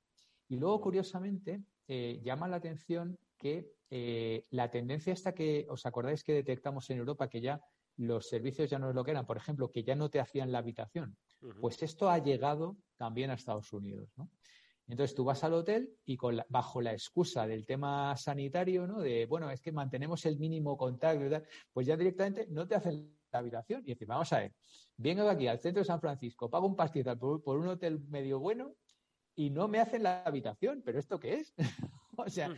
Y 0.48 0.58
luego, 0.58 0.82
curiosamente, 0.82 1.62
eh, 1.88 2.20
llama 2.24 2.48
la 2.48 2.58
atención 2.58 3.18
que 3.38 3.72
eh, 3.90 4.46
la 4.52 4.72
tendencia 4.72 5.14
esta 5.14 5.34
que 5.34 5.66
os 5.70 5.86
acordáis 5.86 6.24
que 6.24 6.34
detectamos 6.34 6.90
en 6.90 6.98
Europa, 7.00 7.30
que 7.30 7.42
ya 7.42 7.62
los 7.98 8.28
servicios 8.28 8.70
ya 8.70 8.80
no 8.80 8.90
es 8.90 8.96
lo 8.96 9.04
que 9.04 9.12
eran, 9.12 9.26
por 9.26 9.38
ejemplo, 9.38 9.72
que 9.72 9.84
ya 9.84 9.96
no 9.96 10.10
te 10.10 10.22
hacían 10.22 10.52
la 10.52 10.60
habitación, 10.60 11.18
pues 11.60 11.84
esto 11.84 12.10
ha 12.10 12.18
llegado 12.20 12.78
también 12.96 13.30
a 13.30 13.34
Estados 13.34 13.74
Unidos, 13.74 14.10
¿no? 14.16 14.30
Entonces 14.90 15.16
tú 15.16 15.24
vas 15.24 15.44
al 15.44 15.54
hotel 15.54 15.96
y 16.04 16.18
con 16.18 16.42
bajo 16.50 16.82
la 16.82 16.92
excusa 16.92 17.46
del 17.46 17.66
tema 17.66 18.18
sanitario, 18.18 18.88
¿no? 18.88 19.00
De, 19.00 19.28
bueno, 19.28 19.50
es 19.52 19.62
que 19.62 19.72
mantenemos 19.72 20.26
el 20.26 20.40
mínimo 20.40 20.76
contacto 20.76 21.24
y 21.24 21.30
tal, 21.30 21.46
pues 21.72 21.86
ya 21.86 21.96
directamente 21.96 22.48
no 22.50 22.68
te 22.68 22.74
hacen 22.74 23.16
la 23.32 23.40
habitación 23.40 23.84
y 23.86 23.94
dices, 23.94 24.08
vamos 24.08 24.34
a 24.34 24.40
ver, 24.40 24.56
vengo 24.98 25.30
aquí 25.30 25.48
al 25.48 25.60
centro 25.60 25.82
de 25.82 25.86
San 25.86 26.02
Francisco, 26.02 26.50
pago 26.50 26.66
un 26.66 26.76
pastizal 26.76 27.20
por, 27.20 27.42
un 27.46 27.68
hotel 27.68 28.00
medio 28.10 28.40
bueno 28.40 28.74
y 29.36 29.52
no 29.52 29.68
me 29.68 29.80
hacen 29.80 30.02
la 30.02 30.24
habitación, 30.24 30.82
pero 30.84 30.98
¿esto 30.98 31.20
qué 31.20 31.36
es? 31.36 31.54
o 32.18 32.28
sea, 32.28 32.52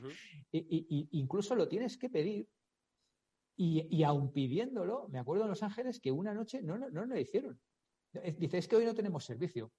y, 0.53 1.09
incluso 1.11 1.53
lo 1.53 1.67
tienes 1.67 1.97
que 1.97 2.09
pedir 2.09 2.47
y, 3.57 3.87
y 3.93 4.03
aun 4.03 4.31
pidiéndolo, 4.31 5.09
me 5.09 5.19
acuerdo 5.19 5.43
en 5.43 5.49
Los 5.49 5.63
Ángeles 5.63 5.99
que 5.99 6.13
una 6.13 6.33
noche 6.33 6.61
no, 6.61 6.77
no, 6.77 6.89
no 6.89 7.05
lo 7.05 7.19
hicieron. 7.19 7.59
Dice, 8.37 8.57
es 8.57 8.67
que 8.67 8.77
hoy 8.77 8.85
no 8.85 8.95
tenemos 8.95 9.25
servicio. 9.25 9.71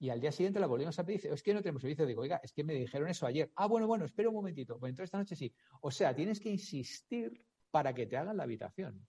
Y 0.00 0.10
al 0.10 0.20
día 0.20 0.30
siguiente 0.30 0.60
la 0.60 0.66
volvimos 0.66 0.98
a 0.98 1.04
pedir, 1.04 1.20
dice, 1.20 1.34
es 1.34 1.42
que 1.42 1.52
no 1.52 1.60
tenemos 1.60 1.82
servicio. 1.82 2.06
Digo, 2.06 2.22
oiga, 2.22 2.40
es 2.42 2.52
que 2.52 2.62
me 2.62 2.74
dijeron 2.74 3.08
eso 3.08 3.26
ayer. 3.26 3.50
Ah, 3.56 3.66
bueno, 3.66 3.86
bueno, 3.86 4.04
espera 4.04 4.28
un 4.28 4.36
momentito. 4.36 4.78
Pues 4.78 4.90
entonces 4.90 5.08
esta 5.08 5.18
noche 5.18 5.34
sí. 5.34 5.52
O 5.80 5.90
sea, 5.90 6.14
tienes 6.14 6.38
que 6.38 6.50
insistir 6.50 7.44
para 7.70 7.92
que 7.92 8.06
te 8.06 8.16
hagan 8.16 8.36
la 8.36 8.44
habitación. 8.44 9.06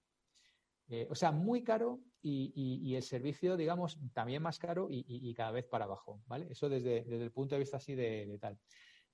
Eh, 0.90 1.08
o 1.10 1.14
sea, 1.14 1.32
muy 1.32 1.64
caro 1.64 2.00
y, 2.22 2.96
el 2.96 3.04
servicio, 3.04 3.56
digamos, 3.56 4.00
también 4.14 4.42
más 4.42 4.58
caro 4.58 4.88
y, 4.90 5.34
cada 5.36 5.52
vez 5.52 5.66
para 5.66 5.86
abajo, 5.86 6.22
¿vale? 6.26 6.48
Eso 6.50 6.68
desde, 6.68 6.98
el 7.08 7.32
punto 7.32 7.56
de 7.56 7.60
vista 7.60 7.78
así 7.78 7.94
de, 7.94 8.38
tal. 8.42 8.60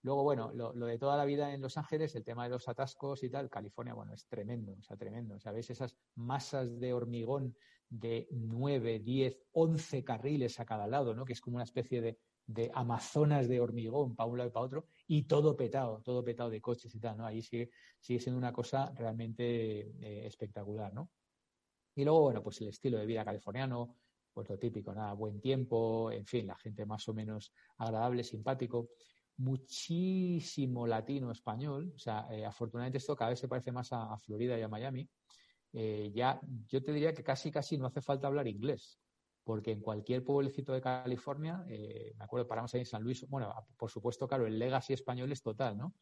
Luego, 0.02 0.24
bueno, 0.24 0.52
lo, 0.54 0.74
de 0.74 0.98
toda 0.98 1.18
la 1.18 1.26
vida 1.26 1.54
en 1.54 1.62
Los 1.62 1.78
Ángeles, 1.78 2.16
el 2.16 2.24
tema 2.24 2.46
de 2.46 2.52
los 2.52 2.70
atascos 2.70 3.24
y 3.24 3.30
tal, 3.30 3.50
California, 3.50 3.94
bueno, 3.94 4.14
es 4.14 4.26
tremendo, 4.28 4.74
o 4.80 4.82
sea, 4.82 4.96
tremendo. 4.96 5.36
O 5.36 5.50
esas 5.50 5.98
masas 6.16 6.80
de 6.80 6.94
hormigón 6.94 7.56
de 7.90 8.28
9, 8.32 9.00
10, 9.00 9.40
11 9.54 10.04
carriles 10.04 10.60
a 10.60 10.66
cada 10.66 10.88
lado, 10.88 11.14
¿no? 11.14 11.26
Que 11.26 11.34
es 11.34 11.42
como 11.42 11.56
una 11.56 11.64
especie 11.64 12.02
de, 12.02 12.20
amazonas 12.74 13.48
de 13.48 13.60
hormigón 13.60 14.16
para 14.16 14.30
un 14.30 14.38
lado 14.38 14.50
y 14.50 14.54
para 14.54 14.66
otro, 14.66 14.86
y 15.08 15.24
todo 15.24 15.56
petado, 15.56 16.02
todo 16.02 16.24
petado 16.24 16.50
de 16.50 16.62
coches 16.62 16.94
y 16.94 17.00
tal, 17.00 17.18
¿no? 17.18 17.26
Ahí 17.26 17.42
sigue, 17.42 17.72
sigue 18.00 18.20
siendo 18.20 18.38
una 18.38 18.54
cosa 18.54 18.92
realmente 18.96 19.80
eh, 20.00 20.26
espectacular, 20.26 20.94
¿no? 20.94 21.10
Y 21.96 22.04
luego, 22.04 22.22
bueno, 22.22 22.44
pues 22.44 22.60
el 22.62 22.68
estilo 22.68 22.98
de 22.98 23.06
vida 23.06 23.24
californiano, 23.24 23.96
pues 24.34 24.50
lo 24.50 24.60
típico, 24.60 24.94
nada, 24.94 25.14
buen 25.14 25.40
tiempo, 25.40 26.12
en 26.12 26.26
fin, 26.26 26.48
la 26.48 26.58
gente 26.58 26.86
más 26.86 27.08
o 27.08 27.14
menos 27.14 27.54
agradable, 27.78 28.24
simpático, 28.24 28.90
muchísimo 29.38 30.86
latino 30.86 31.32
español, 31.32 31.94
o 31.96 32.00
sea, 32.00 32.28
eh, 32.32 32.46
afortunadamente 32.46 32.98
esto 32.98 33.16
cada 33.16 33.32
vez 33.32 33.40
se 33.40 33.48
parece 33.48 33.72
más 33.72 33.90
a 33.92 34.18
Florida 34.18 34.58
y 34.60 34.62
a 34.62 34.68
Miami, 34.68 35.10
eh, 35.78 36.10
ya 36.16 36.40
yo 36.68 36.82
te 36.82 36.94
diría 36.94 37.14
que 37.14 37.22
casi 37.22 37.52
casi 37.52 37.78
no 37.78 37.88
hace 37.88 38.02
falta 38.02 38.28
hablar 38.28 38.48
inglés, 38.48 38.98
porque 39.44 39.72
en 39.72 39.82
cualquier 39.82 40.24
pueblecito 40.24 40.72
de 40.72 40.80
California, 40.80 41.66
eh, 41.68 42.14
me 42.18 42.24
acuerdo, 42.24 42.48
paramos 42.48 42.74
ahí 42.74 42.80
en 42.80 42.86
San 42.86 43.04
Luis, 43.04 43.28
bueno, 43.28 43.54
por 43.76 43.92
supuesto, 43.92 44.26
claro, 44.26 44.48
el 44.48 44.58
legacy 44.58 44.94
español 44.94 45.34
es 45.34 45.42
total, 45.42 45.78
¿no? 45.78 45.94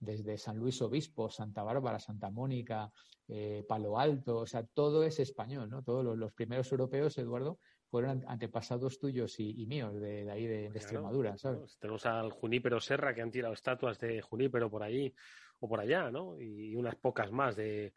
Desde 0.00 0.38
San 0.38 0.56
Luis 0.56 0.80
Obispo, 0.80 1.28
Santa 1.28 1.62
Bárbara, 1.62 1.98
Santa 1.98 2.30
Mónica, 2.30 2.90
eh, 3.26 3.66
Palo 3.68 3.98
Alto, 3.98 4.38
o 4.38 4.46
sea, 4.46 4.64
todo 4.64 5.04
es 5.04 5.20
español, 5.20 5.68
¿no? 5.68 5.82
Todos 5.82 6.16
los, 6.16 6.32
primeros 6.32 6.72
europeos, 6.72 7.18
Eduardo, 7.18 7.58
fueron 7.90 8.24
antepasados 8.28 8.98
tuyos 8.98 9.38
y, 9.40 9.66
míos, 9.66 9.94
de, 10.00 10.30
ahí 10.30 10.46
de, 10.46 10.66
Extremadura, 10.68 11.36
¿sabes? 11.36 11.76
Tenemos 11.78 12.06
al 12.06 12.32
Junípero 12.32 12.80
Serra, 12.80 13.14
que 13.14 13.20
han 13.20 13.30
tirado 13.30 13.52
estatuas 13.52 13.98
de 13.98 14.22
Junípero 14.22 14.70
por 14.70 14.82
ahí 14.82 15.14
o 15.60 15.68
por 15.68 15.80
allá, 15.80 16.10
¿no? 16.10 16.40
Y 16.40 16.74
unas 16.74 16.96
pocas 16.96 17.30
más 17.30 17.56
de 17.56 17.92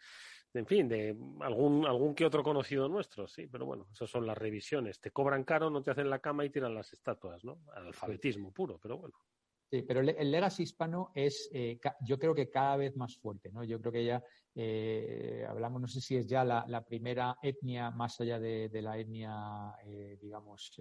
en 0.53 0.65
fin, 0.65 0.87
de 0.87 1.15
algún, 1.39 1.85
algún 1.85 2.13
que 2.13 2.25
otro 2.25 2.43
conocido 2.43 2.89
nuestro, 2.89 3.27
sí, 3.27 3.47
pero 3.47 3.65
bueno, 3.65 3.87
esas 3.91 4.09
son 4.09 4.25
las 4.25 4.37
revisiones. 4.37 4.99
Te 4.99 5.11
cobran 5.11 5.43
caro, 5.43 5.69
no 5.69 5.81
te 5.81 5.91
hacen 5.91 6.09
la 6.09 6.19
cama 6.19 6.43
y 6.43 6.49
tiran 6.49 6.75
las 6.75 6.91
estatuas, 6.91 7.43
¿no? 7.43 7.61
Alfabetismo 7.73 8.51
puro, 8.51 8.77
pero 8.77 8.97
bueno. 8.97 9.15
Sí, 9.69 9.83
pero 9.83 10.01
el, 10.01 10.31
legacy 10.31 10.63
hispano 10.63 11.11
es, 11.15 11.49
eh, 11.53 11.79
yo 12.01 12.19
creo 12.19 12.35
que 12.35 12.49
cada 12.49 12.75
vez 12.75 12.97
más 12.97 13.15
fuerte, 13.15 13.49
¿no? 13.53 13.63
Yo 13.63 13.79
creo 13.79 13.93
que 13.93 14.03
ya 14.03 14.21
eh, 14.53 15.45
hablamos, 15.47 15.81
no 15.81 15.87
sé 15.87 16.01
si 16.01 16.17
es 16.17 16.27
ya 16.27 16.43
la, 16.43 16.83
primera 16.83 17.37
etnia 17.41 17.89
más 17.89 18.19
allá 18.19 18.37
de, 18.37 18.69
la 18.81 18.97
etnia, 18.97 19.73
eh, 19.85 20.17
digamos, 20.21 20.73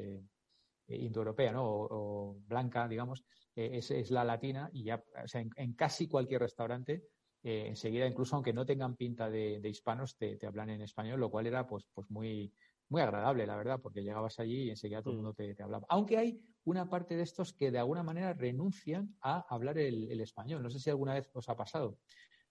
indoeuropea, 0.88 1.52
¿no? 1.52 1.62
O, 1.64 2.36
blanca, 2.48 2.88
digamos, 2.88 3.24
es, 3.54 3.92
es, 3.92 4.10
la 4.10 4.24
latina 4.24 4.68
y 4.72 4.82
ya, 4.82 5.00
o 5.22 5.28
sea, 5.28 5.44
en 5.54 5.74
casi 5.74 6.08
cualquier 6.08 6.40
restaurante 6.40 7.04
eh, 7.42 7.64
enseguida, 7.68 8.06
incluso 8.06 8.36
aunque 8.36 8.52
no 8.52 8.66
tengan 8.66 8.96
pinta 8.96 9.30
de, 9.30 9.60
hispanos, 9.64 10.16
te, 10.16 10.38
hablan 10.46 10.70
en 10.70 10.82
español, 10.82 11.18
lo 11.18 11.30
cual 11.30 11.46
era 11.46 11.66
pues, 11.66 11.86
pues 11.94 12.10
muy, 12.10 12.52
muy 12.88 13.00
agradable, 13.00 13.46
la 13.46 13.56
verdad, 13.56 13.80
porque 13.80 14.02
llegabas 14.02 14.38
allí 14.40 14.64
y 14.64 14.70
enseguida 14.70 15.00
todo 15.00 15.14
el 15.14 15.20
mm. 15.20 15.22
mundo 15.22 15.34
te, 15.34 15.62
hablaba. 15.62 15.86
Aunque 15.88 16.18
hay 16.18 16.42
una 16.64 16.90
parte 16.90 17.16
de 17.16 17.22
estos 17.22 17.54
que 17.54 17.70
de 17.70 17.78
alguna 17.78 18.02
manera 18.02 18.34
renuncian 18.34 19.16
a 19.22 19.46
hablar 19.48 19.78
el, 19.78 20.20
español. 20.20 20.62
No 20.62 20.68
sé 20.68 20.78
si 20.78 20.90
alguna 20.90 21.14
vez 21.14 21.30
os 21.32 21.48
ha 21.48 21.56
pasado, 21.56 21.98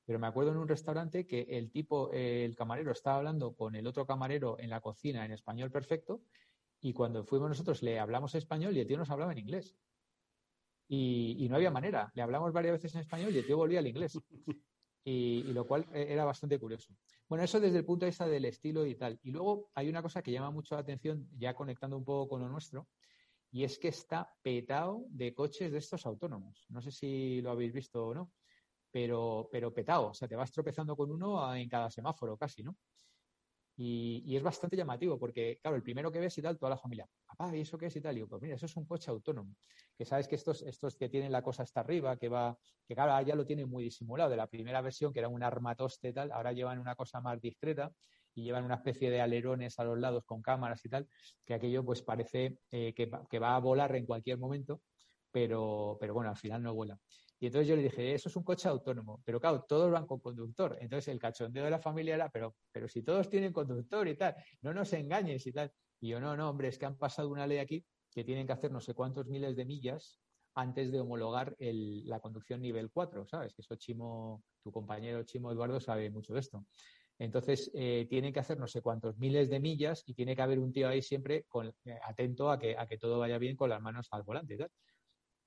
pero 0.05 0.17
me 0.17 0.25
acuerdo 0.25 0.51
en 0.51 0.57
un 0.57 0.67
restaurante 0.67 1.27
que 1.27 1.41
el 1.49 1.69
tipo, 1.69 2.11
el 2.11 2.55
camarero 2.55 2.91
estaba 2.91 3.17
hablando 3.17 3.53
con 3.53 3.75
el 3.75 3.85
otro 3.85 4.07
camarero 4.07 4.57
en 4.59 4.71
la 4.71 4.81
cocina 4.81 5.23
en 5.23 5.33
español 5.33 5.69
perfecto 5.69 6.23
y 6.81 6.93
cuando 6.93 7.23
fuimos 7.23 7.49
nosotros 7.49 7.83
le 7.83 7.99
hablamos 7.99 8.33
español 8.33 8.75
y 8.75 8.79
el 8.79 8.87
tío 8.87 8.97
nos 8.97 9.11
hablaba 9.11 9.33
en 9.33 9.37
inglés. 9.37 9.75
Y, 10.87 11.35
y, 11.37 11.49
no 11.49 11.57
había 11.57 11.69
manera. 11.69 12.11
Le 12.15 12.23
hablamos 12.23 12.51
varias 12.51 12.73
veces 12.73 12.95
en 12.95 13.01
español 13.01 13.35
y 13.35 13.37
el 13.37 13.45
tío 13.45 13.57
volvía 13.57 13.77
al 13.77 13.85
inglés 13.85 14.17
y, 15.03 15.43
lo 15.43 15.65
cual 15.65 15.87
eh, 15.93 16.07
era 16.09 16.25
bastante 16.25 16.59
curioso. 16.59 16.93
Bueno, 17.27 17.43
eso 17.43 17.59
desde 17.59 17.77
el 17.79 17.85
punto 17.85 18.05
de 18.05 18.11
vista 18.11 18.27
del 18.27 18.45
estilo 18.45 18.85
y 18.85 18.95
tal. 18.95 19.19
Y 19.23 19.31
luego 19.31 19.69
hay 19.75 19.89
una 19.89 20.01
cosa 20.01 20.21
que 20.21 20.31
llama 20.31 20.51
mucho 20.51 20.75
la 20.75 20.81
atención, 20.81 21.27
ya 21.37 21.53
conectando 21.53 21.97
un 21.97 22.05
poco 22.05 22.29
con 22.29 22.41
lo 22.41 22.49
nuestro, 22.49 22.87
y 23.51 23.63
es 23.63 23.79
que 23.79 23.87
está 23.87 24.33
petado 24.41 25.05
de 25.09 25.33
coches 25.33 25.71
de 25.71 25.79
estos 25.79 26.05
autónomos. 26.05 26.65
No 26.69 26.81
sé 26.81 26.91
si 26.91 27.41
lo 27.41 27.51
habéis 27.51 27.73
visto 27.73 28.07
o 28.07 28.13
no, 28.13 28.31
pero, 28.91 29.49
pero 29.51 29.73
petado. 29.73 30.09
O 30.09 30.13
sea, 30.13 30.27
te 30.27 30.35
vas 30.35 30.51
tropezando 30.51 30.95
con 30.95 31.11
uno 31.11 31.55
en 31.55 31.67
cada 31.67 31.89
semáforo 31.89 32.37
casi, 32.37 32.63
¿no? 32.63 32.75
Y, 33.81 34.35
es 34.35 34.43
bastante 34.43 34.75
llamativo 34.75 35.17
porque, 35.17 35.57
claro, 35.61 35.77
el 35.77 35.83
primero 35.83 36.11
que 36.11 36.19
ves 36.19 36.37
y 36.37 36.41
tal, 36.41 36.57
toda 36.57 36.71
la 36.71 36.77
familia, 36.77 37.07
papá, 37.25 37.55
¿y 37.55 37.61
eso 37.61 37.77
qué 37.77 37.85
es 37.85 37.95
y 37.95 38.01
tal? 38.01 38.11
Y 38.11 38.15
digo, 38.15 38.27
pues 38.27 38.41
mira, 38.41 38.55
eso 38.55 38.65
es 38.65 38.75
un 38.75 38.85
coche 38.85 39.09
autónomo. 39.09 39.55
Que 39.97 40.03
sabes 40.03 40.27
que 40.27 40.35
estos, 40.35 40.63
estos 40.63 40.97
que 40.97 41.07
tienen 41.07 41.31
la 41.31 41.41
cosa 41.41 41.63
hasta 41.63 41.79
arriba, 41.79 42.17
que 42.17 42.27
va, 42.27 42.57
que 42.85 42.93
claro, 42.93 43.25
ya 43.25 43.35
lo 43.35 43.45
tienen 43.45 43.69
muy 43.69 43.85
disimulado. 43.85 44.31
De 44.31 44.35
la 44.35 44.47
primera 44.47 44.81
versión, 44.81 45.13
que 45.13 45.19
era 45.19 45.29
un 45.29 45.41
armatoste 45.43 46.09
y 46.09 46.13
tal, 46.13 46.29
ahora 46.33 46.51
llevan 46.51 46.77
una 46.79 46.93
cosa 46.95 47.21
más 47.21 47.39
discreta 47.39 47.93
y 48.33 48.43
llevan 48.43 48.65
una 48.65 48.75
especie 48.75 49.09
de 49.09 49.21
alerones 49.21 49.79
a 49.79 49.85
los 49.85 49.97
lados 49.97 50.25
con 50.25 50.41
cámaras 50.41 50.83
y 50.83 50.89
tal, 50.89 51.07
que 51.45 51.53
aquello 51.53 51.85
pues 51.85 52.01
parece 52.01 52.57
eh, 52.71 52.93
que, 52.93 53.09
que, 53.29 53.39
va 53.39 53.55
a 53.55 53.59
volar 53.59 53.95
en 53.95 54.05
cualquier 54.05 54.39
momento, 54.39 54.81
pero, 55.31 55.95
pero 56.01 56.13
bueno, 56.13 56.31
al 56.31 56.37
final 56.37 56.61
no 56.61 56.73
vuela. 56.73 56.99
Y 57.39 57.47
entonces 57.47 57.67
yo 57.67 57.75
le 57.75 57.83
dije, 57.83 58.13
eso 58.13 58.27
es 58.27 58.35
un 58.35 58.43
coche 58.43 58.67
autónomo, 58.67 59.21
pero 59.23 59.39
claro, 59.39 59.65
todos 59.67 59.89
van 59.91 60.05
con 60.05 60.19
conductor. 60.19 60.77
Entonces 60.81 61.07
el 61.07 61.19
cachondeo 61.19 61.63
de 61.63 61.71
la 61.71 61.79
familia 61.79 62.15
era, 62.15 62.29
pero, 62.29 62.55
pero 62.71 62.87
si 62.87 63.01
todos 63.01 63.29
tienen 63.29 63.53
conductor 63.53 64.07
y 64.07 64.15
tal, 64.15 64.35
no 64.61 64.73
nos 64.73 64.91
engañes 64.93 65.47
y 65.47 65.53
tal. 65.53 65.71
Y 66.01 66.09
yo, 66.09 66.19
no, 66.19 66.35
no, 66.35 66.49
hombre, 66.49 66.67
es 66.67 66.77
que 66.77 66.85
han 66.85 66.97
pasado 66.97 67.29
una 67.29 67.47
ley 67.47 67.59
aquí 67.59 67.85
que 68.11 68.23
tienen 68.23 68.45
que 68.45 68.53
hacer 68.53 68.71
no 68.71 68.81
sé 68.81 68.93
cuántos 68.93 69.27
miles 69.27 69.55
de 69.55 69.65
millas 69.65 70.19
antes 70.55 70.91
de 70.91 70.99
homologar 70.99 71.55
la 71.59 72.19
conducción 72.19 72.61
nivel 72.61 72.89
4, 72.91 73.25
¿sabes? 73.25 73.53
Que 73.53 73.61
eso 73.61 73.75
Chimo, 73.75 74.43
tu 74.61 74.71
compañero 74.71 75.23
Chimo 75.23 75.51
Eduardo 75.51 75.79
sabe 75.79 76.09
mucho 76.09 76.33
de 76.33 76.41
esto. 76.41 76.65
Entonces, 77.17 77.69
eh, 77.73 78.07
tienen 78.09 78.33
que 78.33 78.39
hacer 78.39 78.57
no 78.57 78.67
sé 78.67 78.81
cuántos 78.81 79.17
miles 79.17 79.49
de 79.49 79.59
millas 79.59 80.03
y 80.05 80.13
tiene 80.13 80.35
que 80.35 80.41
haber 80.41 80.59
un 80.59 80.71
tío 80.71 80.87
ahí 80.87 81.01
siempre 81.01 81.45
con, 81.49 81.67
eh, 81.67 81.99
atento 82.03 82.49
a 82.49 82.57
que, 82.57 82.77
a 82.77 82.87
que 82.87 82.97
todo 82.97 83.19
vaya 83.19 83.37
bien 83.37 83.57
con 83.57 83.69
las 83.69 83.81
manos 83.81 84.07
al 84.11 84.23
volante. 84.23 84.57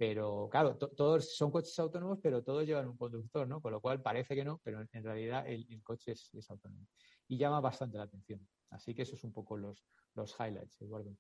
Pero 0.03 0.49
claro, 0.51 0.77
todos 0.77 1.37
son 1.37 1.53
coches 1.53 1.79
autónomos, 1.79 2.19
pero 2.21 2.43
todos 2.43 2.67
llevan 2.67 2.89
un 2.89 2.97
conductor, 2.97 3.47
¿no? 3.47 3.61
Con 3.61 3.71
lo 3.71 3.81
cual 3.81 4.03
parece 4.03 4.35
que 4.35 4.45
no, 4.45 4.61
pero 4.65 4.85
en, 4.91 5.05
realidad 5.05 5.47
el, 5.47 5.81
coche 5.85 6.11
es, 6.11 6.51
autónomo. 6.51 6.89
Y 7.29 7.39
llama 7.39 7.61
bastante 7.61 7.99
la 7.99 8.03
atención. 8.03 8.45
Así 8.71 8.97
que 8.97 9.03
eso 9.03 9.15
es 9.15 9.23
un 9.23 9.33
poco 9.33 9.57
los, 9.57 9.87
los 10.17 10.35
highlights, 10.41 10.83
Eduardo. 10.83 11.17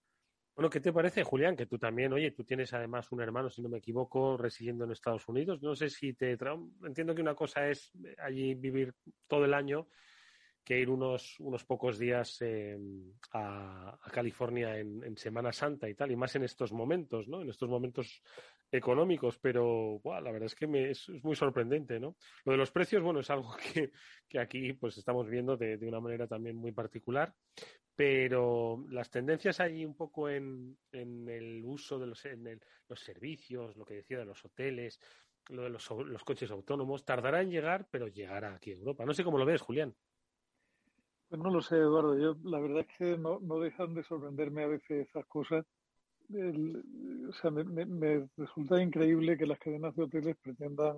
Bueno, 0.56 0.68
¿qué 0.68 0.80
te 0.80 0.92
parece, 0.92 1.22
Julián? 1.22 1.54
Que 1.54 1.66
tú 1.66 1.78
también, 1.78 2.12
oye, 2.12 2.32
tú 2.32 2.42
tienes 2.42 2.74
además 2.74 3.12
un 3.12 3.20
hermano, 3.20 3.50
si 3.50 3.62
no 3.62 3.68
me 3.68 3.78
equivoco, 3.78 4.36
residiendo 4.36 4.82
en 4.82 4.90
Estados 4.90 5.28
Unidos. 5.28 5.62
No 5.62 5.76
sé 5.76 5.88
si 5.88 6.14
te... 6.14 6.36
Entiendo 6.84 7.14
que 7.14 7.22
una 7.22 7.36
cosa 7.36 7.68
es 7.68 7.92
allí 8.18 8.56
vivir 8.56 8.92
todo 9.28 9.44
el 9.44 9.54
año 9.54 9.86
que 10.64 10.78
ir 10.78 10.90
unos, 10.90 11.38
unos 11.40 11.64
pocos 11.64 11.98
días 11.98 12.38
eh, 12.40 12.78
a, 13.32 13.98
California 14.12 14.78
en, 14.78 15.16
Semana 15.16 15.52
Santa 15.52 15.88
y 15.88 15.94
tal, 15.94 16.10
y 16.12 16.16
más 16.16 16.34
en 16.36 16.44
estos 16.44 16.72
momentos, 16.72 17.28
¿no? 17.28 17.42
En 17.42 17.50
estos 17.50 17.68
momentos 17.68 18.22
económicos, 18.70 19.38
pero 19.38 20.00
la 20.04 20.32
verdad 20.32 20.46
es 20.46 20.54
que 20.54 20.66
me, 20.66 20.90
es, 20.90 21.08
muy 21.22 21.36
sorprendente, 21.36 21.98
¿no? 21.98 22.16
Lo 22.44 22.52
de 22.52 22.58
los 22.58 22.70
precios, 22.70 23.02
bueno, 23.02 23.20
es 23.20 23.30
algo 23.30 23.54
que, 23.74 23.92
que 24.28 24.38
aquí 24.38 24.72
pues 24.74 24.96
estamos 24.98 25.28
viendo 25.28 25.56
de, 25.56 25.76
de, 25.76 25.88
una 25.88 26.00
manera 26.00 26.26
también 26.26 26.56
muy 26.56 26.72
particular, 26.72 27.34
pero 27.94 28.84
las 28.88 29.10
tendencias 29.10 29.60
ahí 29.60 29.84
un 29.84 29.96
poco 29.96 30.28
en, 30.28 30.78
en 30.92 31.28
el 31.28 31.64
uso 31.64 31.98
de 31.98 32.06
los, 32.06 32.24
en 32.24 32.60
los 32.88 33.00
servicios, 33.00 33.76
lo 33.76 33.84
que 33.84 33.94
decía 33.94 34.18
de 34.18 34.24
los 34.24 34.44
hoteles, 34.44 34.98
lo 35.48 35.64
de 35.64 35.70
los, 35.70 35.90
los 35.90 36.24
coches 36.24 36.50
autónomos, 36.50 37.04
tardará 37.04 37.42
en 37.42 37.50
llegar, 37.50 37.86
pero 37.90 38.08
llegará 38.08 38.54
aquí 38.54 38.70
a 38.70 38.76
Europa. 38.76 39.04
No 39.04 39.12
sé 39.12 39.24
cómo 39.24 39.38
lo 39.38 39.44
ves, 39.44 39.60
Julián. 39.60 39.94
Pues 41.32 41.42
no 41.42 41.48
lo 41.48 41.62
sé, 41.62 41.76
Eduardo. 41.76 42.18
Yo 42.18 42.36
la 42.44 42.60
verdad 42.60 42.80
es 42.86 42.98
que 42.98 43.16
no, 43.16 43.40
no 43.40 43.58
dejan 43.58 43.94
de 43.94 44.02
sorprenderme 44.02 44.64
a 44.64 44.66
veces 44.66 45.08
esas 45.08 45.24
cosas. 45.24 45.64
o 46.28 47.32
sea, 47.32 47.50
me, 47.50 48.28
resulta 48.36 48.82
increíble 48.82 49.38
que 49.38 49.46
las 49.46 49.58
cadenas 49.58 49.96
de 49.96 50.02
hoteles 50.02 50.36
pretendan 50.42 50.96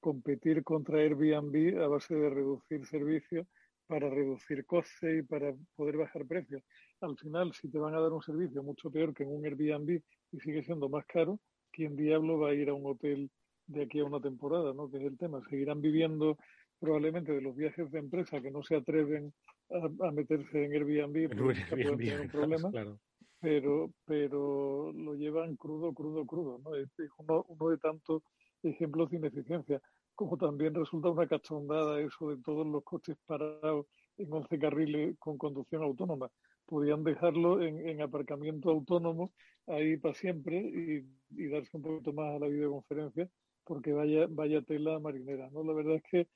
competir 0.00 0.64
contra 0.64 1.00
Airbnb 1.00 1.78
a 1.82 1.88
base 1.88 2.14
de 2.14 2.30
reducir 2.30 2.86
servicios 2.86 3.46
para 3.86 4.08
reducir 4.08 4.64
costes 4.64 5.18
y 5.18 5.22
para 5.22 5.52
poder 5.74 5.98
bajar 5.98 6.24
precios. 6.24 6.62
Al 7.02 7.18
final, 7.18 7.52
si 7.52 7.68
te 7.68 7.78
van 7.78 7.94
a 7.94 8.00
dar 8.00 8.14
un 8.14 8.22
servicio 8.22 8.62
mucho 8.62 8.90
peor 8.90 9.12
que 9.12 9.24
en 9.24 9.36
un 9.36 9.44
Airbnb 9.44 10.00
y 10.32 10.40
sigue 10.40 10.62
siendo 10.62 10.88
más 10.88 11.04
caro, 11.04 11.38
¿quién 11.70 11.96
diablo 11.96 12.38
va 12.38 12.48
a 12.48 12.54
ir 12.54 12.70
a 12.70 12.72
un 12.72 12.86
hotel 12.86 13.30
de 13.66 13.82
aquí 13.82 13.98
a 13.98 14.06
una 14.06 14.22
temporada? 14.22 14.72
¿no? 14.72 14.90
Que 14.90 14.96
es 14.96 15.04
el 15.04 15.18
tema. 15.18 15.42
Seguirán 15.50 15.82
viviendo 15.82 16.38
probablemente 16.78 17.32
de 17.32 17.40
los 17.40 17.56
viajes 17.56 17.90
de 17.90 17.98
empresa 17.98 18.40
que 18.40 18.50
no 18.50 18.62
se 18.62 18.76
atreven 18.76 19.32
a, 19.70 20.10
meterse 20.12 20.64
en 20.64 20.72
Airbnb 20.72 21.36
porque 21.36 21.64
pueden 21.70 21.98
tener 21.98 22.20
un 22.20 22.28
problema, 22.70 22.98
pero, 23.40 23.90
pero 24.04 24.92
lo 24.92 25.14
llevan 25.14 25.56
crudo, 25.56 25.92
crudo, 25.92 26.26
crudo. 26.26 26.60
¿no? 26.64 26.74
Es 26.74 26.88
uno, 27.18 27.44
uno 27.48 27.68
de 27.70 27.78
tantos 27.78 28.22
ejemplos 28.62 29.10
de 29.10 29.18
ineficiencia. 29.18 29.80
Como 30.14 30.38
también 30.38 30.74
resulta 30.74 31.10
una 31.10 31.26
cachondada 31.26 32.00
eso 32.00 32.30
de 32.30 32.38
todos 32.42 32.66
los 32.66 32.82
coches 32.84 33.16
parados 33.26 33.86
en 34.16 34.32
11 34.32 34.58
carriles 34.58 35.16
con 35.18 35.36
conducción 35.36 35.82
autónoma. 35.82 36.30
Podían 36.64 37.04
dejarlo 37.04 37.62
en, 37.62 37.86
en 37.86 38.00
aparcamiento 38.00 38.70
autónomo 38.70 39.32
ahí 39.66 39.96
para 39.98 40.14
siempre 40.14 40.56
y, 40.58 41.06
y, 41.30 41.48
darse 41.48 41.76
un 41.76 41.82
poquito 41.82 42.12
más 42.12 42.34
a 42.34 42.38
la 42.38 42.48
videoconferencia 42.48 43.28
porque 43.64 43.92
vaya, 43.92 44.26
vaya 44.30 44.62
tela 44.62 44.98
marinera. 44.98 45.50
¿no? 45.50 45.62
La 45.64 45.74
verdad 45.74 45.96
es 45.96 46.02
que 46.10 46.28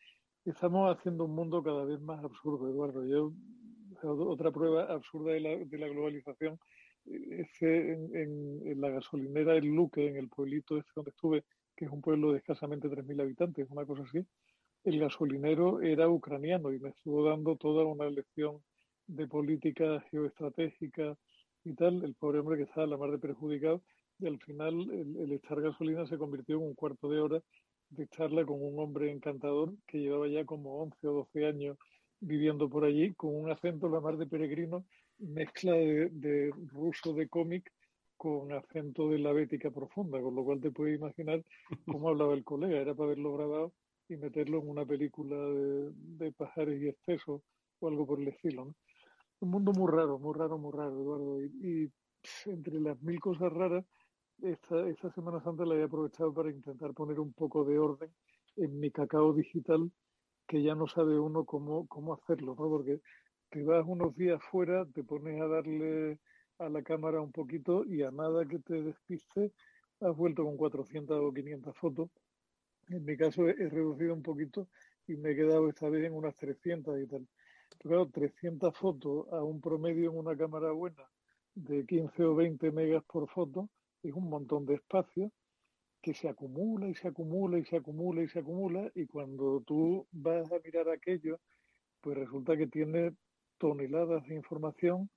Estamos 0.46 0.96
haciendo 0.96 1.26
un 1.26 1.34
mundo 1.34 1.62
cada 1.62 1.84
vez 1.84 2.00
más 2.00 2.24
absurdo, 2.24 2.70
Eduardo. 2.70 3.04
Yo, 3.04 3.32
otra 4.02 4.50
prueba 4.50 4.84
absurda 4.84 5.32
de 5.32 5.40
la, 5.40 5.50
de 5.50 5.78
la 5.78 5.88
globalización 5.88 6.58
es 7.04 7.48
en, 7.60 8.80
la 8.80 8.88
gasolinera 8.88 9.54
El 9.54 9.66
Luque, 9.66 10.06
en 10.06 10.16
el 10.16 10.30
pueblito 10.30 10.78
este 10.78 10.90
donde 10.96 11.10
estuve, 11.10 11.44
que 11.76 11.84
es 11.84 11.90
un 11.90 12.00
pueblo 12.00 12.32
de 12.32 12.38
escasamente 12.38 12.88
3.000 12.88 13.20
habitantes, 13.20 13.68
una 13.68 13.84
cosa 13.84 14.02
así, 14.04 14.24
el 14.84 14.98
gasolinero 14.98 15.82
era 15.82 16.08
ucraniano 16.08 16.72
y 16.72 16.78
me 16.78 16.88
estuvo 16.88 17.22
dando 17.28 17.56
toda 17.56 17.84
una 17.84 18.08
lección 18.08 18.62
de 19.06 19.26
política 19.26 20.00
geoestratégica 20.10 21.18
y 21.64 21.74
tal. 21.74 22.02
El 22.02 22.14
pobre 22.14 22.38
hombre 22.38 22.56
que 22.56 22.62
estaba 22.62 22.86
la 22.86 22.96
mar 22.96 23.10
de 23.10 23.18
perjudicado 23.18 23.82
y 24.18 24.26
al 24.26 24.38
final 24.40 24.90
el, 24.90 25.16
el 25.18 25.32
echar 25.32 25.60
gasolina 25.60 26.06
se 26.06 26.16
convirtió 26.16 26.56
en 26.56 26.62
un 26.62 26.74
cuarto 26.74 27.10
de 27.10 27.20
hora 27.20 27.42
de 27.90 28.06
charla 28.08 28.44
con 28.44 28.62
un 28.62 28.78
hombre 28.78 29.10
encantador 29.10 29.74
que 29.86 29.98
llevaba 29.98 30.28
ya 30.28 30.44
como 30.44 30.80
11 30.82 31.08
o 31.08 31.12
12 31.12 31.46
años 31.46 31.78
viviendo 32.20 32.68
por 32.68 32.84
allí, 32.84 33.14
con 33.14 33.34
un 33.34 33.50
acento 33.50 33.88
la 33.88 34.00
mar 34.00 34.16
de 34.16 34.26
peregrino, 34.26 34.84
mezcla 35.18 35.72
de, 35.72 36.52
ruso 36.72 37.14
de 37.14 37.28
cómic 37.28 37.72
con 38.16 38.52
acento 38.52 39.08
de 39.08 39.18
la 39.18 39.32
bética 39.32 39.70
profunda, 39.70 40.20
con 40.20 40.34
lo 40.34 40.44
cual 40.44 40.60
te 40.60 40.70
puedes 40.70 40.98
imaginar 40.98 41.42
cómo 41.86 42.08
hablaba 42.10 42.34
el 42.34 42.44
colega, 42.44 42.78
era 42.78 42.94
para 42.94 43.06
haberlo 43.06 43.32
grabado 43.32 43.72
y 44.08 44.16
meterlo 44.16 44.60
en 44.60 44.68
una 44.68 44.84
película 44.84 45.36
de, 45.36 45.90
de 45.94 46.32
pajares 46.32 46.82
y 46.82 46.88
excesos 46.88 47.40
o 47.78 47.88
algo 47.88 48.06
por 48.06 48.20
el 48.20 48.28
estilo. 48.28 48.74
Un 49.40 49.50
mundo 49.50 49.72
muy 49.72 49.90
raro, 49.90 50.18
muy 50.18 50.34
raro, 50.36 50.58
muy 50.58 50.72
raro, 50.72 51.00
Eduardo. 51.00 51.40
Y, 51.40 51.46
y 51.62 51.92
entre 52.50 52.78
las 52.80 53.00
mil 53.00 53.18
cosas 53.20 53.50
raras, 53.50 53.86
esta, 54.42 54.88
esta 54.88 55.10
Semana 55.12 55.42
Santa 55.42 55.64
la 55.64 55.76
he 55.76 55.82
aprovechado 55.82 56.32
para 56.32 56.50
intentar 56.50 56.92
poner 56.94 57.20
un 57.20 57.32
poco 57.32 57.64
de 57.64 57.78
orden 57.78 58.10
en 58.56 58.78
mi 58.78 58.90
cacao 58.90 59.32
digital, 59.32 59.90
que 60.46 60.62
ya 60.62 60.74
no 60.74 60.86
sabe 60.86 61.18
uno 61.18 61.44
cómo, 61.44 61.86
cómo 61.86 62.14
hacerlo, 62.14 62.54
¿no? 62.58 62.68
Porque 62.68 63.00
te 63.50 63.62
vas 63.64 63.84
unos 63.86 64.14
días 64.16 64.42
fuera, 64.50 64.86
te 64.86 65.04
pones 65.04 65.40
a 65.40 65.46
darle 65.46 66.18
a 66.58 66.68
la 66.68 66.82
cámara 66.82 67.20
un 67.20 67.32
poquito 67.32 67.84
y 67.84 68.02
a 68.02 68.10
nada 68.10 68.46
que 68.46 68.58
te 68.58 68.82
despiste, 68.82 69.52
has 70.00 70.16
vuelto 70.16 70.44
con 70.44 70.56
400 70.56 71.20
o 71.20 71.32
500 71.32 71.76
fotos. 71.76 72.10
En 72.88 73.04
mi 73.04 73.16
caso 73.16 73.48
he, 73.48 73.54
reducido 73.68 74.14
un 74.14 74.22
poquito 74.22 74.68
y 75.06 75.16
me 75.16 75.30
he 75.30 75.36
quedado 75.36 75.68
esta 75.68 75.88
vez 75.88 76.04
en 76.06 76.14
unas 76.14 76.36
300 76.36 77.00
y 77.00 77.06
tal. 77.06 77.26
Pero 77.82 78.06
claro, 78.06 78.10
300 78.10 78.76
fotos 78.76 79.32
a 79.32 79.42
un 79.42 79.60
promedio 79.60 80.10
en 80.10 80.18
una 80.18 80.36
cámara 80.36 80.72
buena 80.72 81.08
de 81.54 81.86
15 81.86 82.24
o 82.24 82.34
20 82.34 82.70
megas 82.72 83.04
por 83.04 83.28
foto, 83.28 83.68
es 84.02 84.12
un 84.14 84.28
montón 84.28 84.66
de 84.66 84.74
espacio 84.74 85.30
que 86.02 86.14
se 86.14 86.28
acumula 86.28 86.88
y 86.88 86.94
se 86.94 87.08
acumula 87.08 87.58
y 87.58 87.64
se 87.64 87.76
acumula 87.76 88.22
y 88.22 88.28
se 88.28 88.38
acumula 88.38 88.90
y 88.94 89.06
cuando 89.06 89.62
tú 89.66 90.06
vas 90.12 90.50
a 90.50 90.58
mirar 90.64 90.88
aquello, 90.88 91.38
pues 92.00 92.16
resulta 92.16 92.56
que 92.56 92.66
tiene 92.66 93.14
toneladas 93.58 94.26
de 94.26 94.34
información 94.34 95.10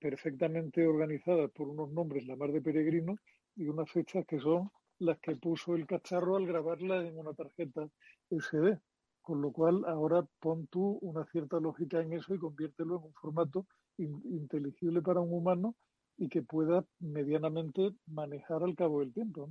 perfectamente 0.00 0.86
organizadas 0.86 1.50
por 1.50 1.68
unos 1.68 1.90
nombres, 1.90 2.26
la 2.26 2.36
mar 2.36 2.52
de 2.52 2.62
peregrino, 2.62 3.16
y 3.56 3.68
unas 3.68 3.90
fechas 3.90 4.24
que 4.26 4.38
son 4.38 4.70
las 4.98 5.18
que 5.18 5.36
puso 5.36 5.74
el 5.74 5.86
cacharro 5.86 6.36
al 6.36 6.46
grabarla 6.46 7.06
en 7.06 7.18
una 7.18 7.34
tarjeta 7.34 7.88
SD. 8.30 8.78
Con 9.20 9.40
lo 9.42 9.52
cual, 9.52 9.84
ahora 9.86 10.26
pon 10.40 10.66
tú 10.68 10.98
una 11.02 11.24
cierta 11.26 11.60
lógica 11.60 12.00
en 12.00 12.14
eso 12.14 12.34
y 12.34 12.38
conviértelo 12.38 12.96
en 12.96 13.04
un 13.04 13.12
formato 13.14 13.66
inteligible 13.98 15.02
para 15.02 15.20
un 15.20 15.32
humano 15.32 15.76
y 16.16 16.28
que 16.28 16.42
pueda 16.42 16.84
medianamente 17.00 17.90
manejar 18.06 18.62
al 18.62 18.74
cabo 18.74 19.00
del 19.00 19.12
tiempo. 19.12 19.50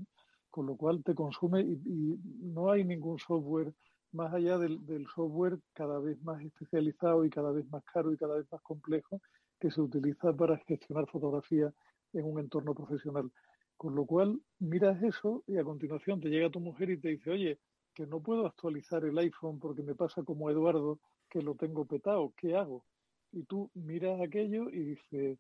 Con 0.49 0.66
lo 0.66 0.76
cual 0.76 1.03
te 1.03 1.16
consume 1.16 1.62
y, 1.62 2.20
no 2.41 2.72
hay 2.72 2.84
ningún 2.84 3.18
software 3.20 3.74
más 4.12 4.34
allá 4.34 4.57
del, 4.57 4.86
del, 4.86 5.07
software 5.07 5.57
cada 5.74 5.99
vez 5.99 6.22
más 6.24 6.41
especializado 6.43 7.24
y 7.24 7.30
cada 7.30 7.51
vez 7.51 7.66
más 7.70 7.84
caro 7.86 8.12
y 8.12 8.18
cada 8.18 8.36
vez 8.36 8.45
más 8.51 8.62
complejo 8.62 9.22
que 9.59 9.72
se 9.72 9.80
utiliza 9.80 10.34
para 10.34 10.57
gestionar 10.68 11.07
fotografía 11.09 11.72
en 12.14 12.26
un 12.26 12.39
entorno 12.39 12.74
profesional. 12.74 13.32
Con 13.78 13.95
lo 13.95 14.05
cual 14.05 14.39
miras 14.59 15.01
eso 15.01 15.43
y 15.47 15.57
a 15.57 15.64
continuación 15.64 16.20
te 16.20 16.30
llega 16.30 16.49
tu 16.49 16.59
mujer 16.59 16.89
y 16.89 16.99
te 16.99 17.09
dice, 17.09 17.32
oye, 17.32 17.59
que 17.93 18.05
no 18.05 18.22
puedo 18.22 18.45
actualizar 18.45 19.03
el 19.05 19.18
iPhone 19.18 19.59
porque 19.59 19.84
me 19.84 19.95
pasa 19.95 20.24
como 20.24 20.49
Eduardo, 20.49 20.99
que 21.30 21.41
lo 21.41 21.55
tengo 21.55 21.86
petado, 21.86 22.34
¿qué 22.38 22.55
hago? 22.55 22.86
Y 23.32 23.43
tú 23.43 23.70
miras 23.74 24.20
aquello 24.22 24.70
y 24.70 24.84
dices, 24.84 25.39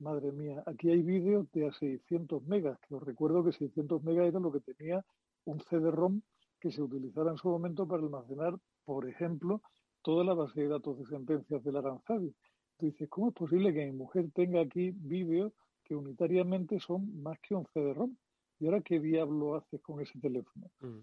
Madre 0.00 0.32
mía, 0.32 0.62
aquí 0.64 0.90
hay 0.90 1.02
vídeos 1.02 1.50
de 1.52 1.66
a 1.68 1.72
600 1.72 2.42
megas, 2.46 2.78
que 2.88 2.94
os 2.94 3.02
recuerdo 3.02 3.44
que 3.44 3.52
600 3.52 4.02
megas 4.02 4.28
era 4.28 4.40
lo 4.40 4.50
que 4.50 4.60
tenía 4.60 5.04
un 5.44 5.60
CD-ROM 5.60 6.22
que 6.58 6.72
se 6.72 6.80
utilizara 6.80 7.30
en 7.30 7.36
su 7.36 7.50
momento 7.50 7.86
para 7.86 8.02
almacenar, 8.02 8.58
por 8.86 9.06
ejemplo, 9.06 9.60
toda 10.00 10.24
la 10.24 10.32
base 10.32 10.62
de 10.62 10.68
datos 10.68 10.98
de 10.98 11.04
sentencias 11.04 11.62
del 11.62 11.76
Aranzabi. 11.76 12.34
Tú 12.78 12.86
dices, 12.86 13.10
¿cómo 13.10 13.28
es 13.28 13.34
posible 13.34 13.74
que 13.74 13.84
mi 13.84 13.92
mujer 13.92 14.30
tenga 14.34 14.62
aquí 14.62 14.90
vídeos 14.90 15.52
que 15.84 15.94
unitariamente 15.94 16.80
son 16.80 17.22
más 17.22 17.38
que 17.40 17.54
un 17.54 17.66
CD-ROM? 17.74 18.16
¿Y 18.58 18.66
ahora 18.66 18.80
qué 18.80 19.00
diablo 19.00 19.56
haces 19.56 19.82
con 19.82 20.00
ese 20.00 20.18
teléfono? 20.18 20.70
Mm. 20.80 21.00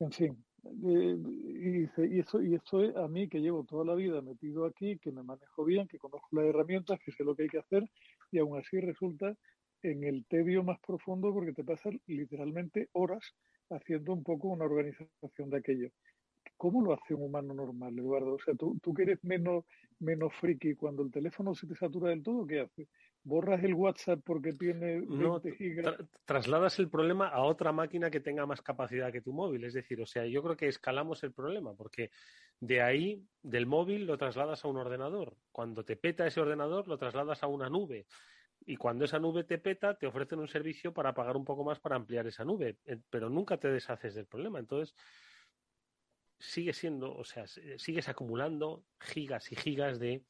En 0.00 0.12
fin, 0.12 0.44
eh, 0.64 1.16
y, 1.18 1.80
y, 2.16 2.18
esto, 2.20 2.42
y 2.42 2.54
esto 2.54 2.82
es 2.82 2.96
a 2.96 3.06
mí 3.06 3.28
que 3.28 3.40
llevo 3.40 3.64
toda 3.64 3.84
la 3.84 3.94
vida 3.94 4.22
metido 4.22 4.64
aquí, 4.64 4.98
que 4.98 5.12
me 5.12 5.22
manejo 5.22 5.62
bien, 5.64 5.86
que 5.88 5.98
conozco 5.98 6.28
las 6.32 6.46
herramientas, 6.46 6.98
que 7.04 7.12
sé 7.12 7.22
lo 7.22 7.34
que 7.34 7.42
hay 7.42 7.48
que 7.50 7.58
hacer, 7.58 7.84
y 8.30 8.38
aún 8.38 8.58
así 8.58 8.80
resulta 8.80 9.34
en 9.82 10.04
el 10.04 10.24
tedio 10.26 10.62
más 10.62 10.78
profundo 10.80 11.32
porque 11.32 11.52
te 11.52 11.64
pasan 11.64 12.00
literalmente 12.06 12.88
horas 12.92 13.34
haciendo 13.70 14.12
un 14.12 14.22
poco 14.22 14.48
una 14.48 14.64
organización 14.64 15.50
de 15.50 15.58
aquello. 15.58 15.88
¿Cómo 16.56 16.82
lo 16.82 16.92
hace 16.92 17.14
un 17.14 17.22
humano 17.22 17.54
normal, 17.54 17.98
Eduardo? 17.98 18.34
O 18.34 18.38
sea, 18.38 18.54
tú, 18.54 18.78
tú 18.82 18.92
que 18.92 19.02
eres 19.02 19.24
menos, 19.24 19.64
menos 19.98 20.34
friki, 20.34 20.74
cuando 20.74 21.02
el 21.02 21.10
teléfono 21.10 21.54
se 21.54 21.66
te 21.66 21.74
satura 21.74 22.10
del 22.10 22.22
todo, 22.22 22.46
¿qué 22.46 22.60
haces? 22.60 22.88
Borras 23.22 23.62
el 23.64 23.74
WhatsApp 23.74 24.20
porque 24.24 24.52
tiene 24.52 25.00
20 25.00 25.06
No, 25.06 25.40
gigas. 25.40 25.86
tra- 25.86 26.08
trasladas 26.24 26.78
el 26.78 26.88
problema 26.90 27.28
a 27.28 27.42
otra 27.42 27.72
máquina 27.72 28.10
que 28.10 28.20
tenga 28.20 28.46
más 28.46 28.62
capacidad 28.62 29.12
que 29.12 29.20
tu 29.20 29.32
móvil. 29.32 29.64
Es 29.64 29.74
decir, 29.74 30.00
o 30.00 30.06
sea, 30.06 30.26
yo 30.26 30.42
creo 30.42 30.56
que 30.56 30.68
escalamos 30.68 31.22
el 31.22 31.32
problema, 31.32 31.74
porque 31.74 32.10
de 32.58 32.82
ahí, 32.82 33.24
del 33.42 33.66
móvil, 33.66 34.06
lo 34.06 34.16
trasladas 34.18 34.64
a 34.64 34.68
un 34.68 34.76
ordenador. 34.78 35.36
Cuando 35.52 35.84
te 35.84 35.96
peta 35.96 36.26
ese 36.26 36.40
ordenador, 36.40 36.88
lo 36.88 36.98
trasladas 36.98 37.42
a 37.42 37.46
una 37.46 37.68
nube. 37.68 38.06
Y 38.66 38.76
cuando 38.76 39.06
esa 39.06 39.18
nube 39.18 39.44
te 39.44 39.58
peta, 39.58 39.96
te 39.96 40.06
ofrecen 40.06 40.38
un 40.38 40.48
servicio 40.48 40.92
para 40.92 41.14
pagar 41.14 41.36
un 41.36 41.44
poco 41.44 41.64
más 41.64 41.80
para 41.80 41.96
ampliar 41.96 42.26
esa 42.26 42.44
nube. 42.44 42.78
Eh, 42.84 42.98
Pero 43.08 43.30
nunca 43.30 43.58
te 43.58 43.68
deshaces 43.68 44.14
del 44.14 44.26
problema. 44.26 44.58
Entonces, 44.58 44.94
sigue 46.38 46.72
siendo, 46.72 47.14
o 47.14 47.24
sea, 47.24 47.46
sigues 47.46 48.08
acumulando 48.08 48.84
gigas 48.98 49.52
y 49.52 49.56
gigas 49.56 49.98
de 49.98 50.24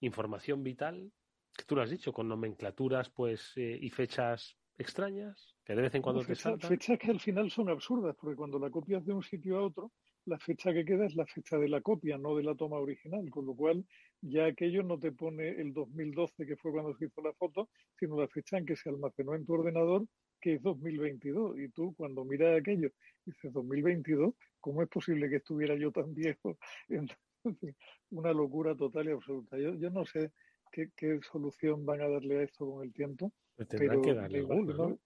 información 0.00 0.62
vital, 0.62 1.12
que 1.58 1.64
tú 1.64 1.74
lo 1.74 1.82
has 1.82 1.90
dicho, 1.90 2.12
con 2.12 2.28
nomenclaturas 2.28 3.10
pues 3.10 3.52
eh, 3.56 3.76
y 3.80 3.90
fechas 3.90 4.56
extrañas, 4.78 5.56
que 5.64 5.74
de 5.74 5.82
vez 5.82 5.94
en 5.96 6.02
cuando 6.02 6.20
No, 6.22 6.26
te 6.26 6.34
fecha- 6.36 6.50
saltan. 6.50 6.70
fechas 6.70 6.98
que 7.00 7.10
al 7.10 7.18
final 7.18 7.50
son 7.50 7.68
absurdas, 7.68 8.14
porque 8.18 8.36
cuando 8.36 8.60
la 8.60 8.70
copias 8.70 9.04
de 9.04 9.12
un 9.12 9.24
sitio 9.24 9.58
a 9.58 9.62
otro, 9.62 9.90
la 10.24 10.38
fecha 10.38 10.72
que 10.72 10.84
queda 10.84 11.06
es 11.06 11.16
la 11.16 11.26
fecha 11.26 11.58
de 11.58 11.68
la 11.68 11.80
copia, 11.80 12.16
no 12.16 12.36
de 12.36 12.44
la 12.44 12.54
toma 12.54 12.76
original, 12.78 13.28
con 13.30 13.44
lo 13.44 13.54
cual 13.54 13.84
ya 14.20 14.46
aquello 14.46 14.82
no 14.84 14.98
te 15.00 15.10
pone 15.10 15.48
el 15.48 15.72
2012, 15.72 16.46
que 16.46 16.56
fue 16.56 16.70
cuando 16.70 16.94
se 16.96 17.06
hizo 17.06 17.20
la 17.22 17.32
foto, 17.32 17.70
sino 17.98 18.20
la 18.20 18.28
fecha 18.28 18.56
en 18.58 18.64
que 18.66 18.76
se 18.76 18.88
almacenó 18.90 19.34
en 19.34 19.44
tu 19.44 19.54
ordenador, 19.54 20.06
que 20.40 20.54
es 20.54 20.62
2022. 20.62 21.58
Y 21.58 21.70
tú, 21.70 21.92
cuando 21.96 22.24
miras 22.24 22.60
aquello, 22.60 22.90
dices 23.24 23.52
2022, 23.52 24.34
¿cómo 24.60 24.82
es 24.82 24.88
posible 24.88 25.28
que 25.28 25.36
estuviera 25.36 25.74
yo 25.76 25.90
tan 25.90 26.14
viejo? 26.14 26.56
Entonces, 26.88 27.74
una 28.10 28.32
locura 28.32 28.76
total 28.76 29.08
y 29.08 29.12
absoluta. 29.12 29.58
Yo, 29.58 29.74
yo 29.74 29.90
no 29.90 30.04
sé 30.04 30.30
qué, 30.70 30.90
qué 30.96 31.20
solución 31.30 31.84
van 31.86 32.00
a 32.02 32.08
darle 32.08 32.38
a 32.38 32.42
esto 32.42 32.70
con 32.70 32.84
el 32.84 32.92
tiempo, 32.92 33.32
Pues 33.56 33.68
tendrán 33.68 34.00
pero 34.00 34.02
que 34.02 34.14
darle 34.14 34.38
alguna, 34.38 34.74
¿no? 34.74 34.98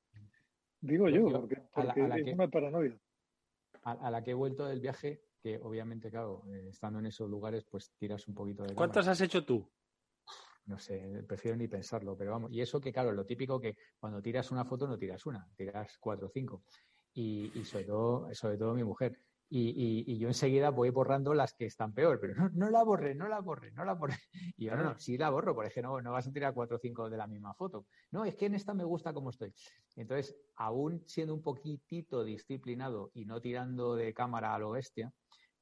Digo 0.81 1.09
Yo- 1.09 1.17
yo, 1.17 1.29
yo, 1.31 1.41
porque, 1.41 1.55
a 1.57 1.59
la- 1.85 1.95
porque 1.95 2.01
a 2.03 2.09
la 2.09 2.17
es 2.17 2.25
que- 2.25 2.33
una 2.33 2.49
paranoia. 2.49 2.99
A, 3.85 3.93
a 3.93 4.11
la 4.11 4.23
que 4.23 4.31
he 4.33 4.35
vuelto 4.35 4.67
del 4.67 4.81
viaje, 4.81 5.23
que 5.43 5.59
obviamente, 5.59 6.11
claro, 6.11 6.45
eh, 6.49 6.69
estando 6.71 6.99
en 7.01 7.07
esos 7.07 7.29
lugares, 7.29 7.65
pues 7.65 7.93
tiras 7.99 8.29
un 8.29 8.35
poquito 8.35 8.63
de 8.63 8.75
¿Cuántas 8.75 9.05
cámara. 9.07 9.13
has 9.13 9.21
hecho 9.21 9.45
tú? 9.45 9.69
No 10.67 10.79
sé, 10.79 11.25
prefiero 11.27 11.57
ni 11.57 11.67
pensarlo, 11.67 12.17
pero 12.17 12.31
vamos. 12.31 12.53
Y 12.53 12.61
eso 12.61 12.81
que, 12.81 12.93
claro, 12.93 13.11
lo 13.13 13.27
típico 13.27 13.61
que 13.61 13.77
cuando 13.99 14.23
tiras 14.23 14.51
una 14.53 14.65
foto 14.65 14.87
no 14.87 14.97
tiras 14.97 15.27
una, 15.27 15.49
tiras 15.57 15.99
cuatro 15.99 16.29
o 16.29 16.31
cinco. 16.31 16.63
Y, 17.15 17.51
y 17.59 17.65
sobre 17.65 17.85
todo, 17.85 18.33
sobre 18.35 18.57
todo 18.57 18.73
mi 18.75 18.85
mujer. 18.85 19.19
Y, 19.55 19.69
y- 19.71 20.05
y 20.15 20.19
yo 20.19 20.29
enseguida 20.29 20.71
voy 20.71 20.89
borrando 20.89 21.35
las 21.35 21.53
que 21.53 21.67
están 21.67 21.93
peor, 21.93 22.19
pero 22.21 22.35
no, 22.35 22.49
no 22.55 22.71
la 22.71 22.83
borré, 22.85 23.15
no 23.15 23.29
la 23.29 23.41
borré, 23.41 23.71
no 23.73 23.85
la 23.85 23.93
borré. 23.95 24.15
Y 24.57 24.65
yo, 24.67 24.77
no, 24.77 24.83
no, 24.83 24.99
sí 24.99 25.19
la 25.19 25.29
borro, 25.31 25.55
por 25.55 25.67
ejemplo, 25.67 25.93
no, 25.93 26.01
no 26.03 26.13
vas 26.13 26.27
a 26.27 26.33
tirar 26.33 26.55
cuatro 26.55 26.77
o 26.77 26.81
cinco 26.81 27.11
de 27.11 27.17
la 27.19 27.27
misma 27.27 27.53
foto. 27.55 27.87
No, 28.13 28.25
es 28.25 28.35
que 28.35 28.47
en 28.47 28.55
esta 28.55 28.73
me 28.75 28.85
gusta 28.85 29.13
como 29.13 29.29
estoy. 29.31 29.53
Entonces, 29.97 30.37
aún 30.57 31.03
siendo 31.07 31.35
un 31.35 31.43
poquitito 31.43 32.25
disciplinado 32.25 33.11
y 33.13 33.27
no 33.27 33.41
tirando 33.43 33.95
de 33.95 34.15
cámara 34.15 34.55
a 34.55 34.59
lo 34.59 34.71
bestia, 34.71 35.13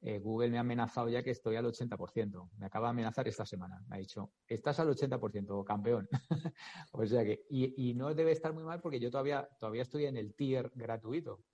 eh, 0.02 0.18
Google 0.20 0.50
me 0.50 0.58
ha 0.58 0.60
amenazado 0.60 1.08
ya 1.08 1.22
que 1.22 1.30
estoy 1.30 1.56
al 1.56 1.66
80%. 1.66 2.50
Me 2.58 2.66
acaba 2.66 2.86
de 2.88 2.90
amenazar 2.92 3.26
esta 3.28 3.44
semana. 3.44 3.82
Me 3.88 3.96
ha 3.96 3.98
dicho, 3.98 4.32
estás 4.46 4.78
al 4.80 4.88
80%, 4.88 5.64
campeón. 5.64 6.08
o 6.92 7.04
sea 7.06 7.24
que, 7.24 7.44
y, 7.50 7.90
y 7.90 7.94
no 7.94 8.14
debe 8.14 8.32
estar 8.32 8.52
muy 8.54 8.64
mal 8.64 8.80
porque 8.80 9.00
yo 9.00 9.10
todavía, 9.10 9.48
todavía 9.58 9.82
estoy 9.82 10.06
en 10.06 10.16
el 10.16 10.34
tier 10.34 10.70
gratuito. 10.74 11.44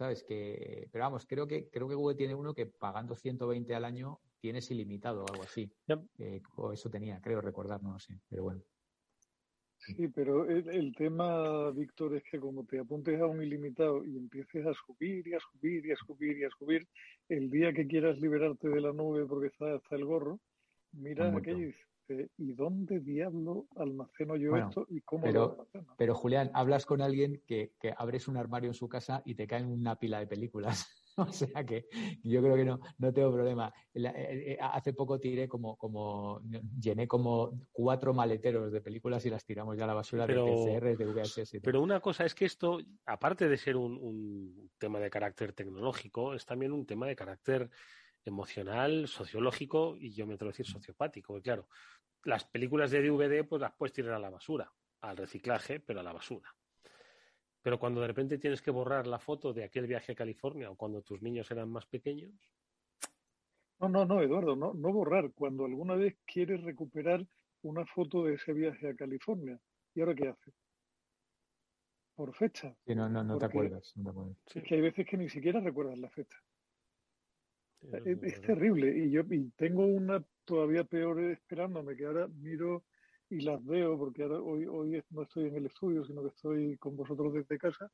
¿Sabes? 0.00 0.24
Que, 0.24 0.88
pero 0.90 1.04
vamos, 1.04 1.26
creo 1.26 1.46
que, 1.46 1.68
creo 1.68 1.86
que 1.86 1.94
Google 1.94 2.16
tiene 2.16 2.34
uno 2.34 2.54
que 2.54 2.64
pagando 2.64 3.14
120 3.14 3.74
al 3.74 3.84
año 3.84 4.18
tienes 4.40 4.70
ilimitado 4.70 5.24
o 5.24 5.30
algo 5.30 5.42
así. 5.42 5.70
Eh, 6.18 6.40
o 6.56 6.72
eso 6.72 6.88
tenía, 6.88 7.20
creo 7.20 7.42
recordar, 7.42 7.82
no 7.82 7.92
lo 7.92 7.98
sé. 7.98 8.18
Pero 8.30 8.44
bueno. 8.44 8.62
Sí, 9.76 10.08
pero 10.08 10.48
el, 10.48 10.66
el 10.70 10.94
tema, 10.94 11.70
Víctor, 11.72 12.16
es 12.16 12.22
que 12.22 12.40
como 12.40 12.64
te 12.64 12.78
apuntes 12.78 13.20
a 13.20 13.26
un 13.26 13.42
ilimitado 13.42 14.02
y 14.02 14.16
empieces 14.16 14.64
a 14.66 14.72
subir 14.72 15.28
y 15.28 15.34
a 15.34 15.40
subir 15.40 15.84
y 15.84 15.92
a 15.92 15.96
subir 15.96 16.38
y 16.38 16.44
a 16.44 16.50
subir, 16.58 16.88
el 17.28 17.50
día 17.50 17.74
que 17.74 17.86
quieras 17.86 18.18
liberarte 18.22 18.70
de 18.70 18.80
la 18.80 18.94
nube 18.94 19.26
porque 19.26 19.48
está 19.48 19.74
hasta 19.74 19.96
el 19.96 20.06
gorro, 20.06 20.40
miras 20.92 21.30
Un 21.30 21.40
aquello 21.40 21.58
y 21.58 21.66
dices, 21.66 21.89
¿y 22.38 22.52
dónde 22.54 23.00
diablo 23.00 23.66
almaceno 23.76 24.36
yo 24.36 24.50
Bueno, 24.50 24.68
esto 24.68 24.86
y 24.88 25.00
cómo 25.02 25.26
lo 25.26 25.32
pero, 25.32 25.50
almaceno? 25.52 25.94
pero 25.98 26.14
Julián, 26.14 26.50
hablas 26.54 26.86
con 26.86 27.00
alguien 27.02 27.42
que, 27.46 27.72
que 27.80 27.92
abres 27.96 28.28
un 28.28 28.36
armario 28.36 28.70
en 28.70 28.74
su 28.74 28.88
casa 28.88 29.22
y 29.24 29.34
te 29.34 29.46
caen 29.46 29.66
una 29.66 29.98
pila 29.98 30.18
de 30.20 30.26
películas. 30.26 30.86
o 31.16 31.32
sea 31.32 31.64
que 31.66 31.86
yo 32.22 32.40
creo 32.40 32.54
que 32.56 32.64
no, 32.64 32.80
no 32.98 33.12
tengo 33.12 33.32
problema. 33.32 33.72
La- 33.94 34.10
eh, 34.12 34.52
eh, 34.52 34.58
hace 34.60 34.92
poco 34.92 35.18
tiré 35.18 35.48
como, 35.48 35.76
como, 35.76 36.40
llené 36.80 37.06
como 37.08 37.66
cuatro 37.72 38.14
maleteros 38.14 38.72
de 38.72 38.80
películas 38.80 39.26
y 39.26 39.30
las 39.30 39.44
tiramos 39.44 39.76
ya 39.76 39.84
a 39.84 39.88
la 39.88 39.94
basura 39.94 40.26
Pero- 40.26 40.44
de 40.46 40.52
PCRs, 40.80 40.98
de 40.98 41.06
VHS. 41.06 41.54
y. 41.56 41.60
Pero 41.60 41.82
una 41.82 42.00
cosa 42.00 42.24
es 42.24 42.34
que 42.34 42.44
esto, 42.44 42.78
aparte 43.06 43.48
de 43.48 43.56
ser 43.58 43.76
un, 43.76 43.98
un 44.00 44.70
tema 44.78 44.98
de 45.00 45.10
carácter 45.10 45.52
tecnológico, 45.52 46.34
es 46.34 46.46
también 46.46 46.72
un 46.72 46.86
tema 46.86 47.06
de 47.06 47.16
carácter 47.16 47.70
emocional, 48.24 49.08
sociológico 49.08 49.96
y 49.96 50.12
yo 50.12 50.26
me 50.26 50.34
atrevo 50.34 50.50
a 50.50 50.52
decir 50.52 50.66
sociopático. 50.66 51.32
Porque, 51.32 51.44
claro, 51.44 51.68
las 52.24 52.44
películas 52.44 52.90
de 52.90 53.02
DVD 53.02 53.44
pues 53.44 53.60
las 53.60 53.72
puedes 53.72 53.92
tirar 53.92 54.14
a 54.14 54.18
la 54.18 54.30
basura, 54.30 54.72
al 55.00 55.16
reciclaje, 55.16 55.80
pero 55.80 56.00
a 56.00 56.02
la 56.02 56.12
basura. 56.12 56.54
Pero 57.62 57.78
cuando 57.78 58.00
de 58.00 58.06
repente 58.06 58.38
tienes 58.38 58.62
que 58.62 58.70
borrar 58.70 59.06
la 59.06 59.18
foto 59.18 59.52
de 59.52 59.64
aquel 59.64 59.86
viaje 59.86 60.12
a 60.12 60.14
California 60.14 60.70
o 60.70 60.76
cuando 60.76 61.02
tus 61.02 61.20
niños 61.20 61.50
eran 61.50 61.70
más 61.70 61.86
pequeños, 61.86 62.32
No, 63.80 63.88
no, 63.88 64.04
no, 64.04 64.20
Eduardo, 64.20 64.56
no, 64.56 64.74
no 64.74 64.92
borrar. 64.92 65.32
Cuando 65.32 65.64
alguna 65.64 65.94
vez 65.94 66.18
quieres 66.26 66.62
recuperar 66.62 67.26
una 67.62 67.86
foto 67.86 68.24
de 68.24 68.34
ese 68.34 68.52
viaje 68.52 68.90
a 68.90 68.94
California, 68.94 69.58
¿y 69.94 70.00
ahora 70.00 70.14
qué 70.14 70.28
hace? 70.28 70.52
Por 72.14 72.34
fecha. 72.34 72.76
Sí, 72.86 72.94
no, 72.94 73.08
no, 73.08 73.24
no 73.24 73.38
te 73.38 73.46
acuerdas. 73.46 73.92
No 73.96 74.04
te 74.04 74.10
acuerdas. 74.10 74.36
Es 74.54 74.64
que 74.64 74.74
hay 74.74 74.80
veces 74.82 75.06
que 75.06 75.16
ni 75.16 75.28
siquiera 75.30 75.60
recuerdas 75.60 75.98
la 75.98 76.10
fecha. 76.10 76.36
Es, 78.04 78.22
es 78.22 78.40
terrible. 78.42 78.96
Y 78.96 79.10
yo 79.10 79.22
y 79.30 79.50
tengo 79.56 79.86
una 79.86 80.22
todavía 80.44 80.84
peor 80.84 81.20
esperándome, 81.20 81.96
que 81.96 82.06
ahora 82.06 82.28
miro 82.28 82.84
y 83.28 83.40
las 83.40 83.64
veo, 83.64 83.96
porque 83.96 84.24
ahora 84.24 84.40
hoy, 84.40 84.66
hoy 84.66 85.02
no 85.10 85.22
estoy 85.22 85.46
en 85.46 85.56
el 85.56 85.66
estudio, 85.66 86.04
sino 86.04 86.22
que 86.22 86.28
estoy 86.28 86.76
con 86.78 86.96
vosotros 86.96 87.32
desde 87.32 87.58
casa, 87.58 87.90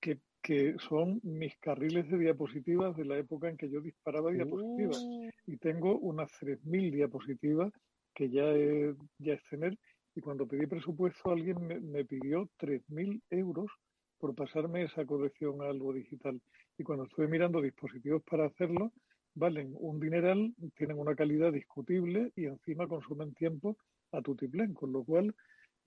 que, 0.00 0.18
que 0.42 0.74
son 0.88 1.20
mis 1.22 1.56
carriles 1.58 2.10
de 2.10 2.18
diapositivas 2.18 2.96
de 2.96 3.04
la 3.04 3.16
época 3.16 3.48
en 3.48 3.56
que 3.56 3.70
yo 3.70 3.80
disparaba 3.80 4.32
diapositivas. 4.32 5.02
Y 5.46 5.56
tengo 5.58 5.98
unas 5.98 6.30
3.000 6.40 6.92
diapositivas 6.92 7.72
que 8.12 8.30
ya 8.30 8.50
es, 8.50 8.96
ya 9.18 9.34
es 9.34 9.44
tener. 9.48 9.78
Y 10.16 10.20
cuando 10.20 10.46
pedí 10.46 10.66
presupuesto, 10.66 11.30
alguien 11.30 11.64
me, 11.66 11.80
me 11.80 12.04
pidió 12.04 12.48
3.000 12.58 13.22
euros 13.30 13.70
por 14.18 14.34
pasarme 14.34 14.82
esa 14.82 15.04
colección 15.04 15.62
a 15.62 15.66
algo 15.66 15.92
digital. 15.92 16.40
Y 16.76 16.82
cuando 16.82 17.04
estuve 17.04 17.28
mirando 17.28 17.60
dispositivos 17.60 18.22
para 18.24 18.46
hacerlo, 18.46 18.92
valen 19.34 19.74
un 19.78 19.98
dineral, 20.00 20.54
tienen 20.76 20.98
una 20.98 21.14
calidad 21.14 21.52
discutible 21.52 22.32
y 22.36 22.46
encima 22.46 22.86
consumen 22.88 23.34
tiempo 23.34 23.76
a 24.12 24.22
tutiplén, 24.22 24.74
con 24.74 24.92
lo 24.92 25.04
cual 25.04 25.34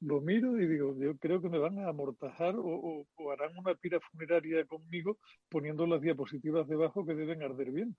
lo 0.01 0.21
miro 0.21 0.59
y 0.61 0.67
digo, 0.67 0.95
yo 0.97 1.17
creo 1.17 1.41
que 1.41 1.49
me 1.49 1.57
van 1.57 1.79
a 1.79 1.87
amortajar 1.89 2.55
o, 2.55 2.65
o- 2.67 3.07
o 3.15 3.31
harán 3.31 3.57
una 3.57 3.73
pira 3.75 3.99
funeraria 3.99 4.65
conmigo 4.65 5.17
poniendo 5.49 5.87
las 5.87 6.01
diapositivas 6.01 6.67
debajo 6.67 7.05
que 7.05 7.15
deben 7.15 7.41
arder 7.41 7.71
bien. 7.71 7.95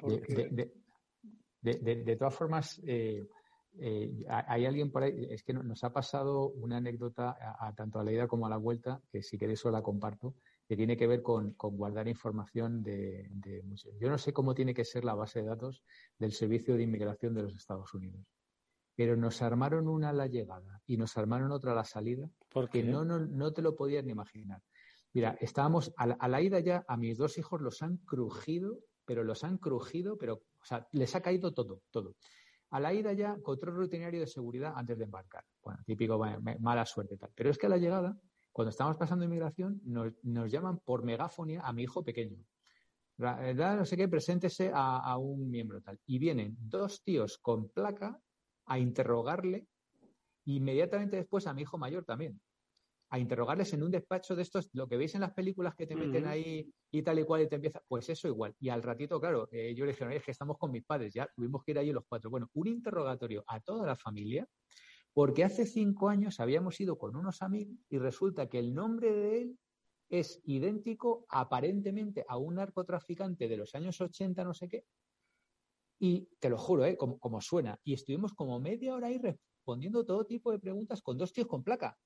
De, 0.00 0.18
Porque 0.18 0.34
de- 0.34 0.48
de- 0.50 0.72
de- 1.62 1.78
de- 1.78 2.04
de 2.04 2.16
todas 2.16 2.34
formas, 2.34 2.80
eh, 2.86 3.26
eh, 3.80 4.24
ha- 4.28 4.52
hay 4.52 4.66
alguien 4.66 4.90
por 4.90 5.04
ahí, 5.04 5.26
es 5.30 5.42
que 5.42 5.52
no- 5.54 5.62
nos 5.62 5.82
ha 5.84 5.92
pasado 5.92 6.48
una 6.50 6.76
anécdota 6.78 7.30
a, 7.40 7.68
a 7.68 7.74
tanto 7.74 7.98
a 7.98 8.04
la 8.04 8.12
ida 8.12 8.26
como 8.28 8.46
a 8.46 8.50
la 8.50 8.56
vuelta, 8.58 9.00
que 9.10 9.22
si 9.22 9.38
queréis 9.38 9.64
os 9.64 9.72
la 9.72 9.82
comparto, 9.82 10.34
que 10.68 10.76
tiene 10.76 10.98
que 10.98 11.06
ver 11.06 11.22
con, 11.22 11.54
con 11.54 11.78
guardar 11.78 12.06
información 12.08 12.82
de, 12.82 13.26
de 13.30 13.62
museos. 13.62 13.96
Yo 13.98 14.10
no 14.10 14.18
sé 14.18 14.34
cómo 14.34 14.54
tiene 14.54 14.74
que 14.74 14.84
ser 14.84 15.02
la 15.02 15.14
base 15.14 15.40
de 15.40 15.46
datos 15.46 15.82
del 16.18 16.32
Servicio 16.32 16.76
de 16.76 16.82
Inmigración 16.82 17.32
de 17.34 17.44
los 17.44 17.56
Estados 17.56 17.94
Unidos, 17.94 18.20
pero 18.94 19.16
nos 19.16 19.40
armaron 19.40 19.88
una 19.88 20.10
a 20.10 20.12
la 20.12 20.26
llegada 20.26 20.82
y 20.84 20.98
nos 20.98 21.16
armaron 21.16 21.52
otra 21.52 21.72
a 21.72 21.74
la 21.74 21.84
salida, 21.84 22.28
porque 22.50 22.82
no, 22.82 23.02
no, 23.02 23.18
no 23.18 23.52
te 23.52 23.62
lo 23.62 23.74
podías 23.74 24.04
ni 24.04 24.12
imaginar. 24.12 24.62
Mira, 25.14 25.38
estábamos 25.40 25.94
a 25.96 26.06
la, 26.06 26.14
a 26.14 26.28
la 26.28 26.42
ida 26.42 26.60
ya, 26.60 26.84
a 26.86 26.98
mis 26.98 27.16
dos 27.16 27.38
hijos 27.38 27.62
los 27.62 27.82
han 27.82 27.96
crujido, 27.96 28.80
pero 29.06 29.24
los 29.24 29.44
han 29.44 29.56
crujido, 29.56 30.18
pero, 30.18 30.34
o 30.34 30.64
sea, 30.64 30.86
les 30.92 31.16
ha 31.16 31.22
caído 31.22 31.54
todo, 31.54 31.80
todo. 31.90 32.14
A 32.70 32.78
la 32.78 32.92
ida 32.92 33.14
ya, 33.14 33.38
control 33.40 33.76
rutinario 33.76 34.20
de 34.20 34.26
seguridad 34.26 34.74
antes 34.76 34.98
de 34.98 35.04
embarcar. 35.04 35.42
Bueno, 35.62 35.80
típico, 35.86 36.20
mala 36.60 36.84
suerte 36.84 37.16
tal. 37.16 37.30
Pero 37.34 37.48
es 37.48 37.56
que 37.56 37.64
a 37.64 37.70
la 37.70 37.78
llegada, 37.78 38.14
cuando 38.58 38.70
estamos 38.70 38.96
pasando 38.96 39.24
inmigración, 39.24 39.80
nos, 39.84 40.14
nos 40.24 40.50
llaman 40.50 40.80
por 40.80 41.04
megafonía 41.04 41.60
a 41.60 41.72
mi 41.72 41.84
hijo 41.84 42.02
pequeño. 42.02 42.38
Eh, 43.18 43.54
Da 43.54 43.76
no 43.76 43.84
sé 43.84 43.96
qué, 43.96 44.08
preséntese 44.08 44.72
a, 44.74 44.98
a 44.98 45.16
un 45.16 45.48
miembro 45.48 45.80
tal. 45.80 46.00
Y 46.06 46.18
vienen 46.18 46.56
dos 46.58 47.04
tíos 47.04 47.38
con 47.38 47.68
placa 47.68 48.20
a 48.66 48.80
interrogarle 48.80 49.68
inmediatamente 50.46 51.14
después 51.18 51.46
a 51.46 51.54
mi 51.54 51.62
hijo 51.62 51.78
mayor 51.78 52.04
también. 52.04 52.40
A 53.10 53.20
interrogarles 53.20 53.72
en 53.74 53.84
un 53.84 53.92
despacho 53.92 54.34
de 54.34 54.42
estos, 54.42 54.70
lo 54.72 54.88
que 54.88 54.96
veis 54.96 55.14
en 55.14 55.20
las 55.20 55.34
películas 55.34 55.76
que 55.76 55.86
te 55.86 55.94
meten 55.94 56.26
ahí 56.26 56.68
y 56.90 57.02
tal 57.02 57.20
y 57.20 57.24
cual 57.24 57.42
y 57.42 57.48
te 57.48 57.54
empieza, 57.54 57.80
pues 57.86 58.08
eso 58.08 58.26
igual. 58.26 58.56
Y 58.58 58.70
al 58.70 58.82
ratito, 58.82 59.20
claro, 59.20 59.46
eh, 59.52 59.72
yo 59.76 59.84
le 59.84 59.92
dije, 59.92 60.04
"Oye, 60.04 60.16
es 60.16 60.24
que 60.24 60.32
estamos 60.32 60.58
con 60.58 60.72
mis 60.72 60.84
padres, 60.84 61.14
ya 61.14 61.28
tuvimos 61.32 61.62
que 61.62 61.70
ir 61.70 61.78
allí 61.78 61.92
los 61.92 62.06
cuatro. 62.08 62.28
Bueno, 62.28 62.50
un 62.54 62.66
interrogatorio 62.66 63.44
a 63.46 63.60
toda 63.60 63.86
la 63.86 63.94
familia, 63.94 64.48
Porque 65.18 65.42
hace 65.42 65.66
cinco 65.66 66.08
años 66.08 66.38
habíamos 66.38 66.80
ido 66.80 66.96
con 66.96 67.16
unos 67.16 67.42
amigos 67.42 67.76
y 67.90 67.98
resulta 67.98 68.48
que 68.48 68.60
el 68.60 68.72
nombre 68.72 69.12
de 69.12 69.42
él 69.42 69.58
es 70.08 70.40
idéntico 70.44 71.26
aparentemente 71.28 72.24
a 72.28 72.36
un 72.36 72.54
narcotraficante 72.54 73.48
de 73.48 73.56
los 73.56 73.74
años 73.74 74.00
80, 74.00 74.44
no 74.44 74.54
sé 74.54 74.68
qué. 74.68 74.84
Y 75.98 76.28
te 76.38 76.48
lo 76.48 76.56
juro, 76.56 76.84
¿eh? 76.84 76.96
como, 76.96 77.18
como 77.18 77.40
suena. 77.40 77.80
Y 77.82 77.94
estuvimos 77.94 78.32
como 78.32 78.60
media 78.60 78.94
hora 78.94 79.08
ahí 79.08 79.18
respondiendo 79.18 80.06
todo 80.06 80.24
tipo 80.24 80.52
de 80.52 80.60
preguntas 80.60 81.02
con 81.02 81.18
dos 81.18 81.32
tíos 81.32 81.48
con 81.48 81.64
placa. 81.64 81.98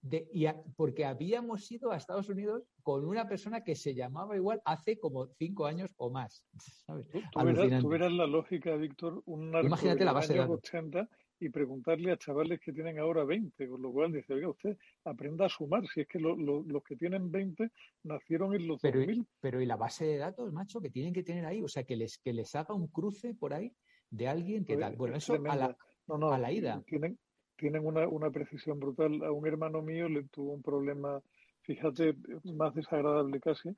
De, 0.00 0.28
y 0.32 0.46
porque 0.74 1.04
habíamos 1.04 1.70
ido 1.70 1.92
a 1.92 1.96
Estados 1.96 2.28
Unidos 2.28 2.64
con 2.82 3.04
una 3.04 3.28
persona 3.28 3.62
que 3.62 3.76
se 3.76 3.94
llamaba 3.94 4.34
igual 4.34 4.60
hace 4.64 4.98
como 4.98 5.28
cinco 5.28 5.66
años 5.66 5.94
o 5.96 6.10
más. 6.10 6.44
¿sabes? 6.86 7.08
Tú, 7.08 7.88
verás, 7.88 8.10
la 8.10 8.26
lógica, 8.26 8.74
Víctor, 8.74 9.22
un 9.26 9.52
narco 9.52 9.68
Imagínate 9.68 10.04
la 10.04 10.12
base 10.12 10.34
de 10.34 10.40
años 10.40 10.58
80 10.58 11.08
y 11.40 11.48
preguntarle 11.50 12.12
a 12.12 12.16
chavales 12.16 12.60
que 12.60 12.72
tienen 12.72 12.98
ahora 12.98 13.24
20, 13.24 13.68
con 13.68 13.80
lo 13.80 13.92
cual 13.92 14.12
dice, 14.12 14.34
oiga, 14.34 14.48
usted 14.48 14.76
aprenda 15.04 15.46
a 15.46 15.48
sumar, 15.48 15.86
si 15.86 16.00
es 16.00 16.08
que 16.08 16.18
lo, 16.18 16.36
lo, 16.36 16.62
los 16.62 16.82
que 16.82 16.96
tienen 16.96 17.30
20 17.30 17.70
nacieron 18.04 18.54
en 18.54 18.66
los 18.66 18.80
pero, 18.80 18.98
2000. 18.98 19.26
Pero 19.40 19.60
y 19.60 19.66
la 19.66 19.76
base 19.76 20.04
de 20.04 20.18
datos, 20.18 20.52
macho, 20.52 20.80
que 20.80 20.90
tienen 20.90 21.12
que 21.12 21.22
tener 21.22 21.46
ahí, 21.46 21.62
o 21.62 21.68
sea, 21.68 21.84
que 21.84 21.96
les, 21.96 22.18
que 22.18 22.32
les 22.32 22.54
haga 22.54 22.74
un 22.74 22.88
cruce 22.88 23.34
por 23.34 23.54
ahí 23.54 23.72
de 24.10 24.28
alguien 24.28 24.64
que 24.64 24.76
tal. 24.76 24.96
Bueno, 24.96 25.16
eso 25.16 25.34
a 25.34 25.56
la, 25.56 25.76
no, 26.08 26.18
no, 26.18 26.32
a 26.32 26.38
la 26.38 26.50
ida. 26.50 26.82
Tienen, 26.86 27.18
tienen 27.56 27.86
una, 27.86 28.08
una 28.08 28.30
precisión 28.30 28.80
brutal. 28.80 29.22
A 29.22 29.30
un 29.30 29.46
hermano 29.46 29.80
mío 29.82 30.08
le 30.08 30.24
tuvo 30.24 30.52
un 30.52 30.62
problema, 30.62 31.20
fíjate, 31.62 32.16
más 32.44 32.74
desagradable 32.74 33.40
casi, 33.40 33.70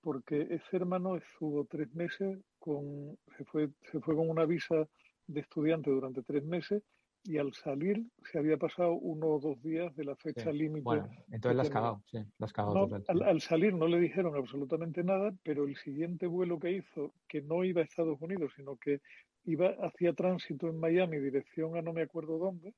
porque 0.00 0.48
ese 0.50 0.76
hermano 0.76 1.16
estuvo 1.16 1.64
tres 1.66 1.92
meses 1.94 2.38
con, 2.58 3.16
se 3.36 3.44
fue, 3.44 3.70
se 3.92 4.00
fue 4.00 4.16
con 4.16 4.28
una 4.28 4.46
visa 4.46 4.88
de 5.26 5.40
estudiante 5.40 5.90
durante 5.90 6.22
tres 6.22 6.44
meses 6.44 6.82
y 7.24 7.38
al 7.38 7.52
salir 7.54 8.04
se 8.30 8.38
había 8.38 8.56
pasado 8.56 8.92
uno 8.94 9.28
o 9.28 9.40
dos 9.40 9.62
días 9.62 9.94
de 9.96 10.04
la 10.04 10.16
fecha 10.16 10.52
Sí. 10.52 10.58
límite. 10.58 10.84
Bueno, 10.84 11.08
entonces 11.30 11.56
la 11.56 11.62
has 11.62 11.70
cagado, 11.70 12.02
sí, 12.10 12.18
la 12.38 12.46
has 12.46 12.52
cagado 12.52 12.74
No, 12.74 13.24
al 13.24 13.40
salir 13.40 13.74
no 13.74 13.86
le 13.86 13.98
dijeron 14.00 14.36
absolutamente 14.36 15.02
nada, 15.04 15.32
pero 15.42 15.64
el 15.64 15.76
siguiente 15.76 16.26
vuelo 16.26 16.58
que 16.58 16.72
hizo, 16.72 17.14
que 17.28 17.40
no 17.42 17.64
iba 17.64 17.80
a 17.80 17.84
Estados 17.84 18.20
Unidos, 18.20 18.52
sino 18.56 18.76
que 18.76 19.00
iba 19.44 19.68
hacia 19.80 20.12
tránsito 20.14 20.68
en 20.68 20.78
Miami, 20.80 21.18
dirección 21.18 21.76
a 21.76 21.82
no 21.82 21.92
me 21.92 22.02
acuerdo 22.02 22.38
dónde, 22.38 22.74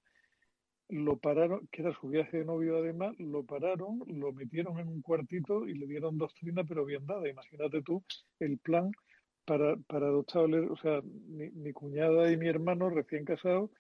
lo 0.89 1.19
pararon, 1.19 1.69
que 1.73 1.83
era 1.83 1.93
su 2.01 2.09
viaje 2.09 2.39
de 2.39 2.45
novio 2.45 2.79
además, 2.79 3.15
lo 3.19 3.45
pararon, 3.45 4.01
lo 4.07 4.33
metieron 4.33 4.79
en 4.79 4.89
un 4.89 5.03
cuartito 5.03 5.67
y 5.67 5.75
le 5.75 5.87
dieron 5.87 6.19
doctrina, 6.19 6.65
pero 6.65 6.85
bien 6.85 7.07
dada. 7.07 7.29
Imagínate 7.29 7.83
tú 7.83 8.05
el 8.39 8.59
plan 8.59 8.93
para, 9.45 9.77
para 9.89 10.09
dos 10.09 10.27
chavales, 10.27 10.71
o 10.71 10.77
sea, 10.77 11.01
mi, 11.03 11.51
mi 11.51 11.73
cuñada 11.73 12.31
y 12.33 12.37
mi 12.37 12.49
hermano 12.49 12.91
recién 12.91 13.25
casados 13.25 13.71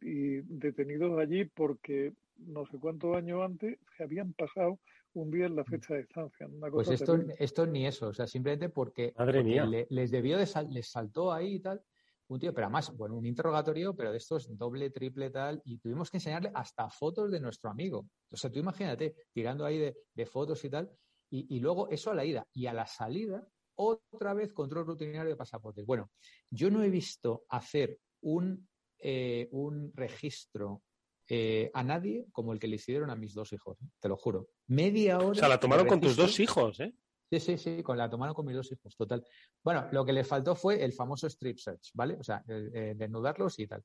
y, 0.00 0.08
y 0.38 0.40
detenidos 0.42 1.18
allí 1.18 1.44
porque 1.44 2.14
no 2.38 2.66
sé 2.66 2.78
cuántos 2.78 3.16
años 3.16 3.40
antes 3.42 3.78
se 3.96 4.02
habían 4.04 4.32
pasado 4.32 4.80
un 5.14 5.30
día 5.30 5.46
en 5.46 5.56
la 5.56 5.64
fecha 5.64 5.94
de 5.94 6.00
estancia. 6.00 6.46
Una 6.46 6.70
Pues 6.70 6.86
cosa 6.88 6.94
esto, 6.94 7.12
terrible. 7.12 7.34
esto 7.38 7.66
ni 7.66 7.86
eso, 7.86 8.08
o 8.08 8.14
sea, 8.14 8.26
simplemente 8.26 8.68
porque, 8.70 9.12
Madre 9.16 9.38
porque 9.38 9.50
mía. 9.50 9.66
le- 9.66 9.86
les 9.90 10.10
debió 10.10 10.38
de 10.38 10.46
sal- 10.46 10.68
les 10.70 10.90
saltó 10.90 11.32
ahí 11.32 11.56
y 11.56 11.60
tal, 11.60 11.82
un 12.28 12.38
tío, 12.40 12.54
pero 12.54 12.66
además, 12.66 12.96
bueno, 12.96 13.14
un 13.16 13.26
interrogatorio, 13.26 13.94
pero 13.94 14.10
de 14.10 14.16
estos 14.16 14.56
doble, 14.56 14.88
triple, 14.90 15.28
tal, 15.30 15.60
y 15.66 15.78
tuvimos 15.78 16.10
que 16.10 16.16
enseñarle 16.16 16.50
hasta 16.54 16.88
fotos 16.88 17.30
de 17.30 17.40
nuestro 17.40 17.68
amigo. 17.70 18.08
O 18.30 18.36
sea, 18.36 18.50
tú 18.50 18.58
imagínate, 18.58 19.14
tirando 19.32 19.66
ahí 19.66 19.78
de, 19.78 19.96
de 20.14 20.26
fotos 20.26 20.64
y 20.64 20.70
tal, 20.70 20.90
y, 21.30 21.54
y 21.54 21.60
luego 21.60 21.90
eso 21.90 22.10
a 22.10 22.14
la 22.14 22.24
ida. 22.24 22.46
Y 22.54 22.66
a 22.66 22.72
la 22.72 22.86
salida, 22.86 23.46
otra 23.74 24.32
vez 24.32 24.52
control 24.54 24.86
rutinario 24.86 25.28
de 25.30 25.36
pasaportes. 25.36 25.84
Bueno, 25.84 26.10
yo 26.50 26.70
no 26.70 26.82
he 26.82 26.88
visto 26.88 27.44
hacer 27.50 27.98
un, 28.22 28.66
eh, 29.02 29.48
un 29.50 29.92
registro 29.94 30.82
eh, 31.28 31.70
a 31.74 31.82
nadie 31.82 32.26
como 32.32 32.52
el 32.52 32.58
que 32.58 32.68
le 32.68 32.76
hicieron 32.76 33.10
a 33.10 33.16
mis 33.16 33.34
dos 33.34 33.52
hijos, 33.52 33.80
¿eh? 33.80 33.86
te 34.00 34.08
lo 34.08 34.16
juro. 34.16 34.48
Media 34.66 35.18
hora. 35.18 35.30
O 35.30 35.34
sea, 35.34 35.48
la 35.48 35.58
tomaron 35.58 35.86
con 35.86 36.00
tus 36.00 36.16
dos 36.16 36.38
hijos, 36.40 36.78
¿eh? 36.80 36.94
Sí, 37.30 37.40
sí, 37.40 37.58
sí, 37.58 37.82
con 37.82 37.96
la 37.96 38.10
tomaron 38.10 38.34
con 38.34 38.44
mis 38.44 38.54
dos 38.54 38.70
hijos, 38.70 38.94
total. 38.96 39.24
Bueno, 39.64 39.88
lo 39.92 40.04
que 40.04 40.12
les 40.12 40.28
faltó 40.28 40.54
fue 40.54 40.84
el 40.84 40.92
famoso 40.92 41.26
strip 41.28 41.58
search, 41.58 41.90
¿vale? 41.94 42.16
O 42.20 42.22
sea, 42.22 42.44
eh, 42.46 42.94
desnudarlos 42.96 43.58
y 43.58 43.66
tal. 43.66 43.82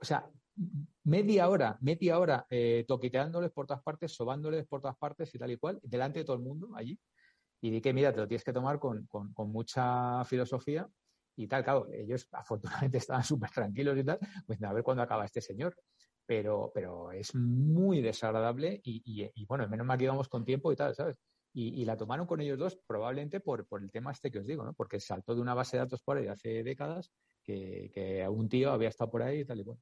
O 0.00 0.04
sea, 0.04 0.30
media 1.02 1.48
hora, 1.48 1.76
media 1.80 2.18
hora 2.18 2.46
toqueteándoles 2.86 3.50
por 3.50 3.66
todas 3.66 3.82
partes, 3.82 4.12
sobándoles 4.12 4.66
por 4.66 4.80
todas 4.80 4.96
partes 4.96 5.34
y 5.34 5.38
tal 5.38 5.50
y 5.50 5.56
cual, 5.56 5.80
delante 5.82 6.20
de 6.20 6.24
todo 6.24 6.36
el 6.36 6.42
mundo 6.42 6.70
allí. 6.76 6.98
Y 7.60 7.70
di 7.70 7.80
que, 7.80 7.92
mira, 7.92 8.12
te 8.12 8.20
lo 8.20 8.28
tienes 8.28 8.44
que 8.44 8.52
tomar 8.52 8.78
con, 8.78 9.06
con, 9.06 9.32
con 9.32 9.50
mucha 9.50 10.24
filosofía 10.26 10.88
y 11.36 11.46
tal. 11.48 11.64
Claro, 11.64 11.88
ellos 11.92 12.28
afortunadamente 12.32 12.98
estaban 12.98 13.24
súper 13.24 13.50
tranquilos 13.50 13.98
y 13.98 14.04
tal, 14.04 14.18
pues 14.46 14.62
a 14.62 14.72
ver 14.72 14.82
cuándo 14.82 15.02
acaba 15.02 15.24
este 15.24 15.40
señor. 15.40 15.76
Pero, 16.26 16.72
pero 16.74 17.12
es 17.12 17.34
muy 17.34 18.00
desagradable 18.00 18.80
y, 18.82 19.02
y, 19.04 19.30
y 19.34 19.44
bueno, 19.44 19.68
menos 19.68 19.86
mal 19.86 19.98
que 19.98 20.04
íbamos 20.04 20.28
con 20.28 20.42
tiempo 20.44 20.72
y 20.72 20.76
tal, 20.76 20.94
¿sabes? 20.94 21.20
Y, 21.56 21.84
la 21.84 21.96
tomaron 21.96 22.26
con 22.26 22.40
ellos 22.40 22.58
dos 22.58 22.76
probablemente 22.84 23.38
por, 23.38 23.64
por 23.66 23.80
el 23.80 23.90
tema 23.92 24.10
este 24.10 24.30
que 24.30 24.40
os 24.40 24.46
digo, 24.46 24.64
¿no? 24.64 24.72
Porque 24.74 24.98
saltó 24.98 25.36
de 25.36 25.40
una 25.40 25.54
base 25.54 25.76
de 25.76 25.84
datos 25.84 26.02
por 26.02 26.16
ahí 26.16 26.26
hace 26.26 26.64
décadas 26.64 27.12
que, 27.44 27.92
que 27.94 28.26
un 28.28 28.48
tío 28.48 28.72
había 28.72 28.88
estado 28.88 29.10
por 29.10 29.22
ahí 29.22 29.40
y 29.40 29.44
tal 29.44 29.60
y 29.60 29.64
cual. 29.64 29.78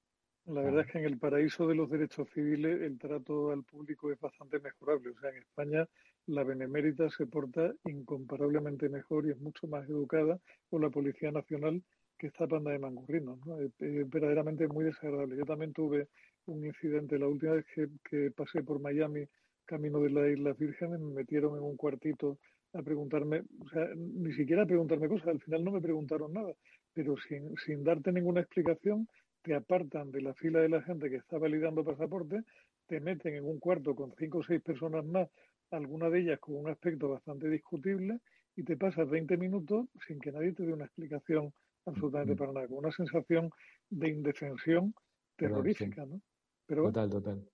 La 0.46 0.62
verdad 0.62 0.80
es 0.80 0.92
que 0.92 0.98
en 0.98 1.04
el 1.04 1.18
paraíso 1.18 1.68
de 1.68 1.76
los 1.76 1.88
derechos 1.88 2.28
civiles 2.34 2.80
el 2.82 2.98
trato 2.98 3.52
al 3.52 3.62
público 3.62 4.10
es 4.10 4.18
bastante 4.18 4.58
mejorable. 4.58 5.10
O 5.10 5.20
sea, 5.20 5.30
en 5.30 5.36
España 5.36 5.88
la 6.26 6.42
benemérita 6.42 7.08
se 7.10 7.26
porta 7.26 7.72
incomparablemente 7.84 8.88
mejor 8.88 9.26
y 9.26 9.30
es 9.30 9.38
mucho 9.38 9.66
más 9.68 9.88
educada 9.88 10.40
con 10.68 10.82
la 10.82 10.90
Policía 10.90 11.30
Nacional 11.30 11.82
que 12.18 12.26
esta 12.26 12.46
panda 12.46 12.72
de 12.72 12.78
mangurrinos. 12.78 13.38
¿no? 13.46 13.60
Es, 13.60 13.70
es, 13.80 14.10
verdaderamente 14.10 14.66
muy 14.66 14.84
desagradable. 14.84 15.36
Yo 15.36 15.44
también 15.44 15.72
tuve 15.72 16.08
un 16.46 16.64
incidente 16.66 17.18
la 17.18 17.28
última 17.28 17.52
vez 17.52 17.66
que, 17.74 17.88
que 18.08 18.30
pasé 18.32 18.62
por 18.62 18.80
Miami 18.80 19.26
camino 19.64 20.00
de 20.00 20.10
las 20.10 20.30
Islas 20.30 20.58
Vírgenes, 20.58 21.00
me 21.00 21.14
metieron 21.14 21.56
en 21.56 21.62
un 21.62 21.76
cuartito 21.76 22.38
a 22.74 22.82
preguntarme, 22.82 23.42
o 23.60 23.68
sea, 23.68 23.88
ni 23.96 24.32
siquiera 24.32 24.62
a 24.62 24.66
preguntarme 24.66 25.08
cosas, 25.08 25.28
al 25.28 25.40
final 25.40 25.64
no 25.64 25.72
me 25.72 25.80
preguntaron 25.80 26.32
nada, 26.32 26.52
pero 26.92 27.16
sin, 27.16 27.54
sin 27.56 27.84
darte 27.84 28.12
ninguna 28.12 28.40
explicación, 28.40 29.08
te 29.42 29.54
apartan 29.54 30.10
de 30.10 30.22
la 30.22 30.34
fila 30.34 30.60
de 30.60 30.68
la 30.68 30.82
gente 30.82 31.10
que 31.10 31.16
está 31.16 31.38
validando 31.38 31.84
pasaporte, 31.84 32.44
te 32.86 33.00
meten 33.00 33.34
en 33.34 33.44
un 33.44 33.58
cuarto 33.58 33.94
con 33.94 34.14
cinco 34.16 34.38
o 34.38 34.42
seis 34.42 34.62
personas 34.62 35.04
más, 35.04 35.28
alguna 35.70 36.10
de 36.10 36.20
ellas 36.20 36.38
con 36.38 36.56
un 36.56 36.68
aspecto 36.68 37.08
bastante 37.08 37.48
discutible, 37.48 38.20
y 38.54 38.62
te 38.62 38.76
pasas 38.76 39.08
20 39.08 39.36
minutos 39.36 39.86
sin 40.06 40.20
que 40.20 40.30
nadie 40.30 40.52
te 40.52 40.64
dé 40.64 40.72
una 40.72 40.84
explicación 40.84 41.52
absolutamente 41.86 42.36
para 42.36 42.52
nada, 42.52 42.68
con 42.68 42.78
una 42.78 42.92
sensación 42.92 43.50
de 43.88 44.08
indefensión 44.10 44.94
terrorífica, 45.36 46.04
¿no? 46.06 46.20
Pero, 46.66 46.84
total, 46.84 47.10
total. 47.10 47.48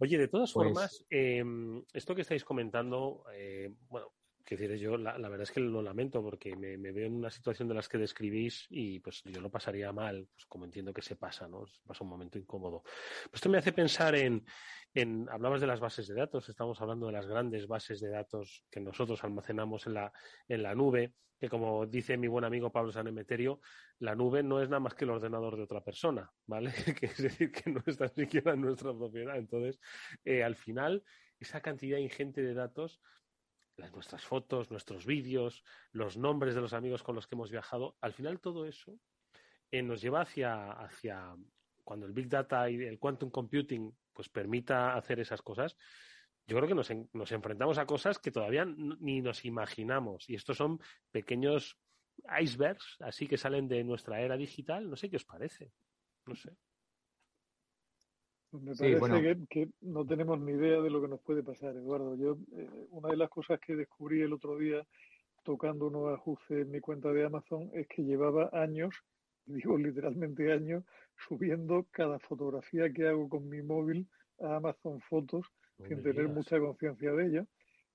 Oye, 0.00 0.18
de 0.18 0.28
todas 0.28 0.52
pues... 0.52 0.66
formas, 0.66 1.06
eh, 1.10 1.44
esto 1.92 2.14
que 2.14 2.22
estáis 2.22 2.44
comentando, 2.44 3.24
eh, 3.34 3.72
bueno, 3.88 4.12
que 4.44 4.56
decir, 4.56 4.76
yo 4.76 4.96
la, 4.96 5.16
verdad 5.16 5.42
es 5.42 5.52
que 5.52 5.60
lo 5.60 5.82
lamento 5.82 6.22
porque 6.22 6.56
me, 6.56 6.76
me, 6.76 6.92
veo 6.92 7.06
en 7.06 7.14
una 7.14 7.30
situación 7.30 7.68
de 7.68 7.74
las 7.74 7.88
que 7.88 7.98
describís 7.98 8.66
y 8.70 9.00
pues 9.00 9.22
yo 9.24 9.40
lo 9.40 9.50
pasaría 9.50 9.92
mal, 9.92 10.28
pues 10.32 10.46
como 10.46 10.64
entiendo 10.64 10.92
que 10.92 11.02
se 11.02 11.16
pasa, 11.16 11.46
¿no? 11.48 11.64
Pasa 11.86 12.04
un 12.04 12.10
momento 12.10 12.38
incómodo. 12.38 12.82
Pues 12.82 13.34
esto 13.34 13.48
me 13.48 13.58
hace 13.58 13.72
pensar 13.72 14.14
en, 14.14 14.44
en, 14.94 15.28
hablabas 15.30 15.60
de 15.60 15.66
las 15.66 15.80
bases 15.80 16.08
de 16.08 16.14
datos, 16.14 16.48
estamos 16.48 16.80
hablando 16.80 17.06
de 17.06 17.12
las 17.12 17.26
grandes 17.26 17.66
bases 17.66 18.00
de 18.00 18.10
datos 18.10 18.64
que 18.70 18.80
nosotros 18.80 19.22
almacenamos 19.22 19.86
en 19.86 19.94
la, 19.94 20.12
en 20.48 20.62
la 20.62 20.74
nube, 20.74 21.14
que 21.38 21.48
como 21.48 21.86
dice 21.86 22.16
mi 22.16 22.28
buen 22.28 22.44
amigo 22.44 22.70
Pablo 22.70 22.92
Sanemeterio, 22.92 23.60
la 23.98 24.14
nube 24.14 24.42
no 24.42 24.60
es 24.60 24.68
nada 24.68 24.80
más 24.80 24.94
que 24.94 25.04
el 25.04 25.10
ordenador 25.10 25.56
de 25.56 25.62
otra 25.62 25.82
persona, 25.82 26.30
¿vale? 26.46 26.72
que 27.00 27.06
es 27.06 27.22
decir, 27.22 27.50
que 27.50 27.70
no 27.70 27.82
está 27.86 28.08
siquiera 28.08 28.52
en 28.52 28.60
nuestra 28.60 28.92
propiedad. 28.92 29.36
Entonces, 29.36 29.80
eh, 30.24 30.42
al 30.42 30.56
final, 30.56 31.02
esa 31.38 31.60
cantidad 31.62 31.98
ingente 31.98 32.42
de 32.42 32.52
datos 32.52 33.00
las, 33.80 33.92
nuestras 33.92 34.24
fotos, 34.24 34.70
nuestros 34.70 35.06
vídeos, 35.06 35.64
los 35.92 36.16
nombres 36.16 36.54
de 36.54 36.60
los 36.60 36.72
amigos 36.72 37.02
con 37.02 37.14
los 37.14 37.26
que 37.26 37.34
hemos 37.34 37.50
viajado, 37.50 37.96
al 38.00 38.12
final 38.12 38.40
todo 38.40 38.66
eso 38.66 38.98
eh, 39.70 39.82
nos 39.82 40.00
lleva 40.00 40.20
hacia, 40.20 40.72
hacia 40.72 41.34
cuando 41.82 42.06
el 42.06 42.12
Big 42.12 42.28
Data 42.28 42.70
y 42.70 42.76
el 42.76 42.98
Quantum 42.98 43.30
Computing 43.30 43.92
pues 44.12 44.28
permita 44.28 44.94
hacer 44.94 45.20
esas 45.20 45.42
cosas, 45.42 45.76
yo 46.46 46.56
creo 46.56 46.68
que 46.68 46.74
nos, 46.74 46.90
nos 47.12 47.32
enfrentamos 47.32 47.78
a 47.78 47.86
cosas 47.86 48.18
que 48.18 48.32
todavía 48.32 48.64
ni 48.64 49.20
nos 49.20 49.44
imaginamos. 49.44 50.28
Y 50.28 50.34
estos 50.34 50.56
son 50.56 50.80
pequeños 51.12 51.78
icebergs, 52.40 52.96
así 53.00 53.26
que 53.26 53.36
salen 53.36 53.68
de 53.68 53.84
nuestra 53.84 54.20
era 54.20 54.36
digital. 54.36 54.90
No 54.90 54.96
sé 54.96 55.08
qué 55.08 55.16
os 55.16 55.24
parece. 55.24 55.72
No 56.26 56.34
sé. 56.34 56.50
Pues 58.50 58.62
me 58.64 58.74
parece 58.74 58.94
sí, 58.94 58.98
bueno. 58.98 59.20
que, 59.20 59.46
que, 59.48 59.68
no 59.80 60.04
tenemos 60.04 60.40
ni 60.40 60.52
idea 60.52 60.80
de 60.80 60.90
lo 60.90 61.00
que 61.00 61.08
nos 61.08 61.20
puede 61.20 61.42
pasar, 61.42 61.76
Eduardo. 61.76 62.16
Yo, 62.16 62.36
eh, 62.56 62.68
una 62.90 63.08
de 63.10 63.16
las 63.16 63.30
cosas 63.30 63.60
que 63.60 63.76
descubrí 63.76 64.22
el 64.22 64.32
otro 64.32 64.58
día 64.58 64.84
tocando 65.44 65.86
unos 65.86 66.12
ajustes 66.12 66.62
en 66.62 66.70
mi 66.70 66.80
cuenta 66.80 67.12
de 67.12 67.24
Amazon 67.24 67.70
es 67.74 67.86
que 67.86 68.02
llevaba 68.02 68.50
años, 68.52 68.94
digo 69.46 69.78
literalmente 69.78 70.52
años, 70.52 70.84
subiendo 71.28 71.86
cada 71.92 72.18
fotografía 72.18 72.92
que 72.92 73.06
hago 73.06 73.28
con 73.28 73.48
mi 73.48 73.62
móvil 73.62 74.08
a 74.40 74.56
Amazon 74.56 75.00
Fotos 75.02 75.46
no 75.78 75.86
sin 75.86 76.02
tener 76.02 76.22
digas. 76.22 76.34
mucha 76.34 76.58
conciencia 76.58 77.12
de 77.12 77.26
ello. 77.26 77.46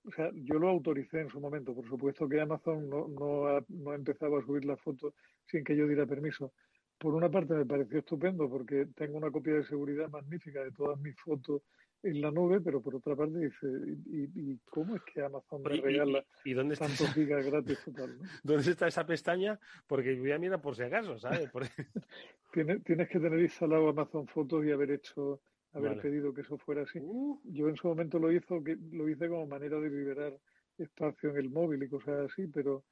O 0.06 0.12
sea, 0.12 0.30
yo 0.36 0.60
lo 0.60 0.70
autoricé 0.70 1.20
en 1.20 1.30
su 1.30 1.40
momento. 1.40 1.74
Por 1.74 1.88
supuesto 1.88 2.30
que 2.30 2.40
Amazon 2.40 2.88
no, 2.90 3.08
no, 3.08 3.48
ha, 3.48 3.66
no 3.70 3.94
empezaba 3.94 4.40
a 4.40 4.46
subir 4.46 4.64
las 4.64 4.80
fotos 4.80 5.14
sin 5.48 5.64
que 5.64 5.76
yo 5.76 5.88
diera 5.88 6.06
permiso 6.06 6.54
por 6.98 7.14
una 7.14 7.30
parte 7.30 7.54
me 7.54 7.66
pareció 7.66 8.00
estupendo 8.00 8.50
porque 8.50 8.88
tengo 8.96 9.18
una 9.18 9.32
copia 9.32 9.54
de 9.54 9.64
seguridad 9.64 10.10
magnífica 10.10 10.64
de 10.64 10.72
todas 10.72 11.00
mis 11.00 11.16
fotos 11.20 11.62
en 12.06 12.22
la 12.22 12.30
nube, 12.30 12.62
pero 12.62 12.82
por 12.82 12.96
otra 12.96 13.16
parte 13.16 13.40
dice, 13.40 13.68
¿y, 14.06 14.58
cómo 14.70 14.96
es 14.96 15.02
que 15.04 15.24
Amazon 15.24 15.64
me 15.64 15.70
regala 15.70 16.24
¿Y, 16.44 16.54
dónde 16.54 16.76
tantos 16.76 17.12
gigas 17.14 17.44
gratis 17.44 17.80
total? 17.84 18.20
¿Dónde 18.44 18.70
está 18.72 18.88
esa 18.88 19.06
pestaña? 19.06 19.60
Porque 19.88 20.14
voy 20.16 20.32
a 20.32 20.38
mirar 20.38 20.62
por 20.62 20.76
si 20.76 20.84
acaso, 20.84 21.18
¿sabes? 21.18 21.50
tienes, 22.54 22.84
tienes 22.84 23.10
que 23.10 23.20
tener 23.20 23.40
instalado 23.40 23.90
Amazon 23.90 24.28
Fotos 24.28 24.64
y 24.66 24.72
haber 24.72 24.92
hecho, 24.92 25.42
haber 25.74 26.00
pedido 26.00 26.32
que 26.32 26.42
eso 26.42 26.58
fuera 26.60 26.84
así. 26.84 27.00
Uh. 27.02 27.42
Yo 27.46 27.70
en 27.70 27.76
su 27.76 27.88
momento 27.88 28.20
lo 28.20 28.32
hizo, 28.32 28.64
que 28.64 28.78
lo 28.92 29.10
hice 29.10 29.28
como 29.28 29.48
manera 29.48 29.80
de 29.80 29.90
liberar 29.90 30.38
espacio 30.78 31.32
en 31.32 31.38
el 31.38 31.50
móvil 31.50 31.82
y 31.84 31.90
cosas 31.90 32.32
así, 32.32 32.48
pero 32.48 32.84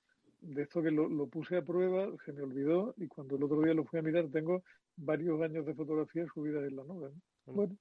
de 0.43 0.63
esto 0.63 0.81
que 0.81 0.91
lo, 0.91 1.09
lo, 1.09 1.27
puse 1.27 1.57
a 1.57 1.61
prueba, 1.61 2.07
se 2.25 2.33
me 2.33 2.43
olvidó 2.43 2.93
y 2.97 3.07
cuando 3.07 3.35
el 3.35 3.43
otro 3.43 3.61
día 3.61 3.73
lo 3.73 3.85
fui 3.85 3.99
a 3.99 4.03
mirar 4.03 4.27
tengo 4.29 4.63
varios 4.95 5.41
años 5.41 5.65
de 5.65 5.73
fotografías 5.73 6.27
subidas 6.33 6.63
en 6.65 6.75
la 6.75 6.83
nube. 6.83 7.11
Bueno, 7.45 7.75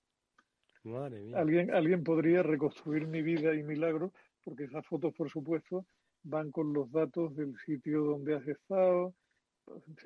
Alguien, 1.35 1.73
alguien 1.73 2.03
podría 2.03 2.43
reconstruir 2.43 3.07
mi 3.07 3.23
vida 3.23 3.55
y 3.55 3.63
milagro, 3.63 4.13
porque 4.43 4.65
esas 4.65 4.85
fotos, 4.87 5.15
por 5.15 5.31
supuesto, 5.31 5.87
van 6.25 6.51
con 6.51 6.73
los 6.73 6.91
datos 6.91 7.37
del 7.37 7.57
sitio 7.59 8.03
donde 8.03 8.35
has 8.35 8.47
estado. 8.49 9.15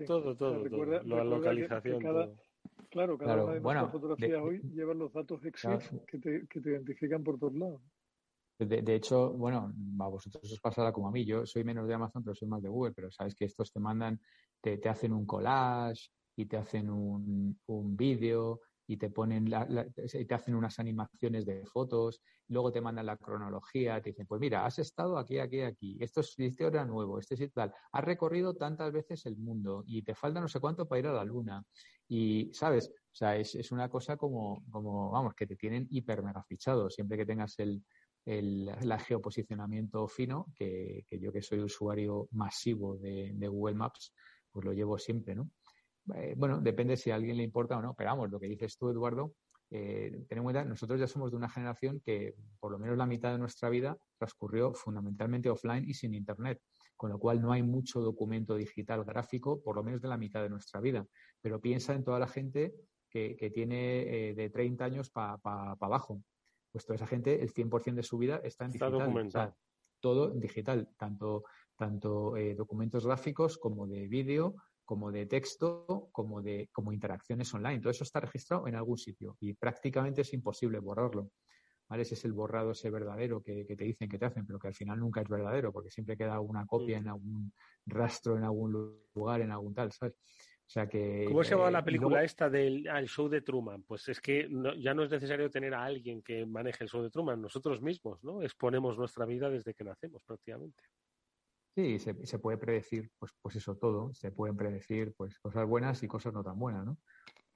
todo, 0.07 0.37
todo, 0.37 0.65
la 1.05 1.25
localización. 1.25 2.37
Claro, 2.91 3.17
cada 3.17 3.45
una 3.45 3.55
de 3.55 3.61
nuestras 3.61 3.93
fotografías 3.93 4.43
hoy 4.43 4.61
llevan 4.75 4.99
los 4.99 5.13
datos 5.13 5.43
EXIF 5.45 5.93
que, 6.07 6.19
te, 6.19 6.47
que 6.47 6.61
te 6.61 6.71
identifican 6.71 7.25
por 7.25 7.39
todos 7.39 7.55
lados. 7.55 7.81
De, 8.59 8.95
hecho, 8.95 9.33
bueno, 9.33 9.73
a 10.01 10.09
vosotros 10.09 10.51
os 10.51 10.61
pasará 10.61 10.93
como 10.93 11.09
a 11.09 11.11
mí. 11.11 11.25
Yo 11.25 11.45
soy 11.45 11.63
menos 11.63 11.87
de 11.87 11.95
Amazon, 11.95 12.25
pero 12.25 12.35
soy 12.35 12.49
más 12.49 12.63
de 12.63 12.69
Google. 12.69 12.93
Pero 12.95 13.11
sabes 13.11 13.35
que 13.35 13.45
estos 13.45 13.73
te 13.73 13.81
mandan, 13.81 14.21
te, 14.61 14.79
te 14.79 14.89
hacen 14.89 15.13
un 15.13 15.27
collage 15.27 16.11
y 16.37 16.47
te 16.47 16.57
hacen 16.57 16.91
un, 16.91 17.59
un 17.67 17.97
vídeo 17.97 18.61
y 18.87 18.97
te 18.97 19.11
ponen 19.11 19.47
te 19.47 20.35
hacen 20.35 20.55
unas 20.55 20.79
animaciones 20.79 21.45
de 21.45 21.67
fotos, 21.67 22.23
luego 22.49 22.71
te 22.71 22.81
mandan 22.81 23.07
la 23.07 23.17
cronología, 23.17 24.01
te 24.01 24.11
dicen, 24.11 24.27
pues 24.27 24.41
mira, 24.41 24.65
has 24.65 24.79
estado 24.79 25.19
aquí, 25.19 25.39
aquí, 25.39 25.61
aquí, 25.61 25.97
esto 26.01 26.21
es 26.21 26.35
este 26.39 26.67
era 26.67 26.85
nuevo, 26.85 27.19
este 27.19 27.35
es 27.35 27.53
tal, 27.53 27.73
has 27.93 28.05
recorrido 28.05 28.55
tantas 28.55 28.93
veces 28.93 29.27
el 29.27 29.37
mundo 29.37 29.83
y 29.87 30.03
te 30.03 30.15
falta 30.15 30.41
no 30.41 30.49
sé 30.49 30.61
cuánto 30.61 30.87
para 30.87 31.01
ir 31.01 31.07
a 31.09 31.13
la 31.13 31.25
luna. 31.25 31.65
Y, 32.09 32.53
¿sabes? 32.55 32.89
O 32.89 33.15
sea, 33.19 33.37
es, 33.37 33.57
es 33.57 33.73
una 33.73 33.89
cosa 33.89 34.17
como, 34.17 34.65
como, 34.71 35.11
vamos, 35.11 35.35
que 35.35 35.47
te 35.47 35.57
tienen 35.57 35.89
hiper 35.91 36.23
mega 36.23 36.45
fichado, 36.45 36.89
siempre 36.89 37.17
que 37.17 37.27
tengas 37.27 37.59
el, 37.59 37.83
el 38.27 38.99
geoposicionamiento 39.07 40.09
fino, 40.09 40.47
que, 40.55 41.05
que, 41.09 41.19
yo 41.19 41.33
que 41.33 41.43
soy 41.43 41.61
usuario 41.61 42.29
masivo 42.33 42.99
de, 42.99 43.49
Google 43.49 43.77
Maps, 43.77 44.13
pues 44.51 44.65
lo 44.65 44.73
llevo 44.73 44.99
siempre, 44.99 45.35
¿no? 45.35 45.51
Eh, 46.15 46.35
bueno, 46.37 46.61
depende 46.61 46.97
si 46.97 47.11
a 47.11 47.15
alguien 47.15 47.37
le 47.37 47.43
importa 47.43 47.79
o 47.79 47.83
no, 47.83 47.95
pero 47.95 48.11
vamos, 48.11 48.31
lo 48.31 48.39
que 48.39 48.49
dices 48.49 48.77
tú, 48.77 48.91
Eduardo, 48.91 49.35
eh, 49.71 50.25
nosotros 50.67 51.01
ya 51.01 51.09
somos 51.09 51.31
de 51.31 51.37
una 51.37 51.49
generación 51.49 52.01
que 52.01 52.35
por 52.61 52.71
lo 52.71 52.79
menos 52.79 52.97
la 52.97 53.07
mitad 53.07 53.33
de 53.33 53.39
nuestra 53.39 53.69
vida 53.69 53.97
transcurrió 54.17 54.73
fundamentalmente 54.75 55.51
offline 55.51 55.85
y 55.89 55.95
sin 55.95 56.15
Internet, 56.15 56.61
con 56.97 57.11
lo 57.11 57.19
cual 57.19 57.41
no 57.41 57.53
hay 57.53 57.63
mucho 57.63 58.01
documento 58.01 58.55
digital 58.55 59.05
gráfico, 59.05 59.61
por 59.61 59.77
lo 59.77 59.83
menos 59.83 60.01
de 60.01 60.09
la 60.09 60.17
mitad 60.17 60.43
de 60.43 60.51
nuestra 60.51 60.81
vida. 60.81 61.05
Pero 61.41 61.61
piensa 61.61 61.95
en 61.95 62.05
toda 62.05 62.19
la 62.19 62.29
gente 62.29 62.75
que, 63.09 63.51
tiene 63.55 64.31
eh, 64.31 64.35
de 64.35 64.51
30 64.51 64.85
años 64.85 65.11
para 65.11 65.39
abajo. 65.81 66.23
Pues 66.77 66.85
toda 66.85 66.97
esa 66.97 67.07
gente, 67.07 67.43
el 67.43 67.55
100% 67.55 67.95
de 67.95 68.03
su 68.03 68.19
vida 68.19 68.39
está 68.45 68.67
en 68.67 68.73
digital. 68.73 69.55
todo 69.99 70.31
en 70.31 70.41
digital, 70.41 70.91
tanto, 70.99 71.45
tanto 71.75 72.35
documentos 72.55 73.07
gráficos 73.07 73.57
como 73.57 73.87
de 73.87 74.07
vídeo, 74.07 74.57
como 74.85 75.11
de 75.11 75.25
texto, 75.25 76.11
como 76.13 76.43
de 76.43 76.69
como 76.75 76.93
interacciones 76.93 77.55
online. 77.55 77.81
Todo 77.81 77.93
eso 77.93 78.05
está 78.05 78.21
registrado 78.21 78.69
en 78.69 78.75
algún 78.75 78.99
sitio 78.99 79.39
y 79.41 79.55
prácticamente 79.55 80.21
es 80.21 80.35
imposible 80.35 80.79
borrarlo. 80.79 81.31
¿Vale? 81.89 82.03
Ese 82.03 82.13
es 82.13 82.27
el 82.27 82.35
borrado, 82.35 82.73
ese 82.73 82.91
verdadero 82.91 83.43
que, 83.43 83.65
te 83.65 83.85
dicen 83.85 84.11
que 84.11 84.19
te 84.19 84.27
hacen, 84.27 84.45
pero 84.45 84.59
que 84.59 84.69
al 84.69 84.75
final 84.75 85.01
nunca 85.01 85.23
es 85.23 85.29
verdadero, 85.31 85.73
porque 85.73 85.89
siempre 85.89 86.15
queda 86.15 86.41
una 86.41 86.67
copia 86.67 86.99
mm. 86.99 87.01
en 87.01 87.09
algún 87.09 87.53
rastro, 87.87 88.37
en 88.37 88.45
algún 88.45 89.01
lugar, 89.15 89.41
en 89.41 89.51
algún 89.51 89.73
tal, 89.73 89.93
¿sabes? 89.93 90.15
O 90.67 90.69
sea 90.69 90.89
que, 90.89 91.25
¿Cómo 91.29 91.45
se 91.45 91.51
llama 91.51 91.71
la 91.71 91.79
eh, 91.79 91.85
película 91.85 92.25
esta 92.25 92.51
del 92.51 92.85
show 93.07 93.29
de 93.29 93.41
Truman? 93.41 93.85
Pues 93.85 94.09
es 94.09 94.21
que 94.21 94.49
ya 94.79 94.95
no 94.95 95.05
es 95.05 95.11
necesario 95.11 95.49
tener 95.49 95.73
a 95.75 95.85
alguien 95.85 96.23
que 96.23 96.45
maneje 96.45 96.83
el 96.83 96.91
show 96.91 97.03
de 97.03 97.11
Truman, 97.11 97.41
nosotros 97.41 97.81
mismos, 97.81 98.23
¿no? 98.25 98.43
Exponemos 98.43 98.99
nuestra 98.99 99.25
vida 99.27 99.49
desde 99.49 99.75
que 99.75 99.85
nacemos 99.85 100.25
prácticamente. 100.25 100.83
Sí, 101.77 102.01
se, 102.01 102.27
se, 102.27 102.39
puede 102.41 102.59
predecir, 102.59 103.11
pues, 103.19 103.33
pues 103.41 103.55
eso 103.55 103.77
todo, 103.77 104.13
se 104.15 104.33
pueden 104.33 104.57
predecir 104.57 105.15
pues 105.17 105.39
cosas 105.39 105.67
buenas 105.67 106.03
y 106.03 106.09
cosas 106.09 106.33
no 106.33 106.43
tan 106.43 106.59
buenas, 106.59 106.85
¿no? 106.85 106.99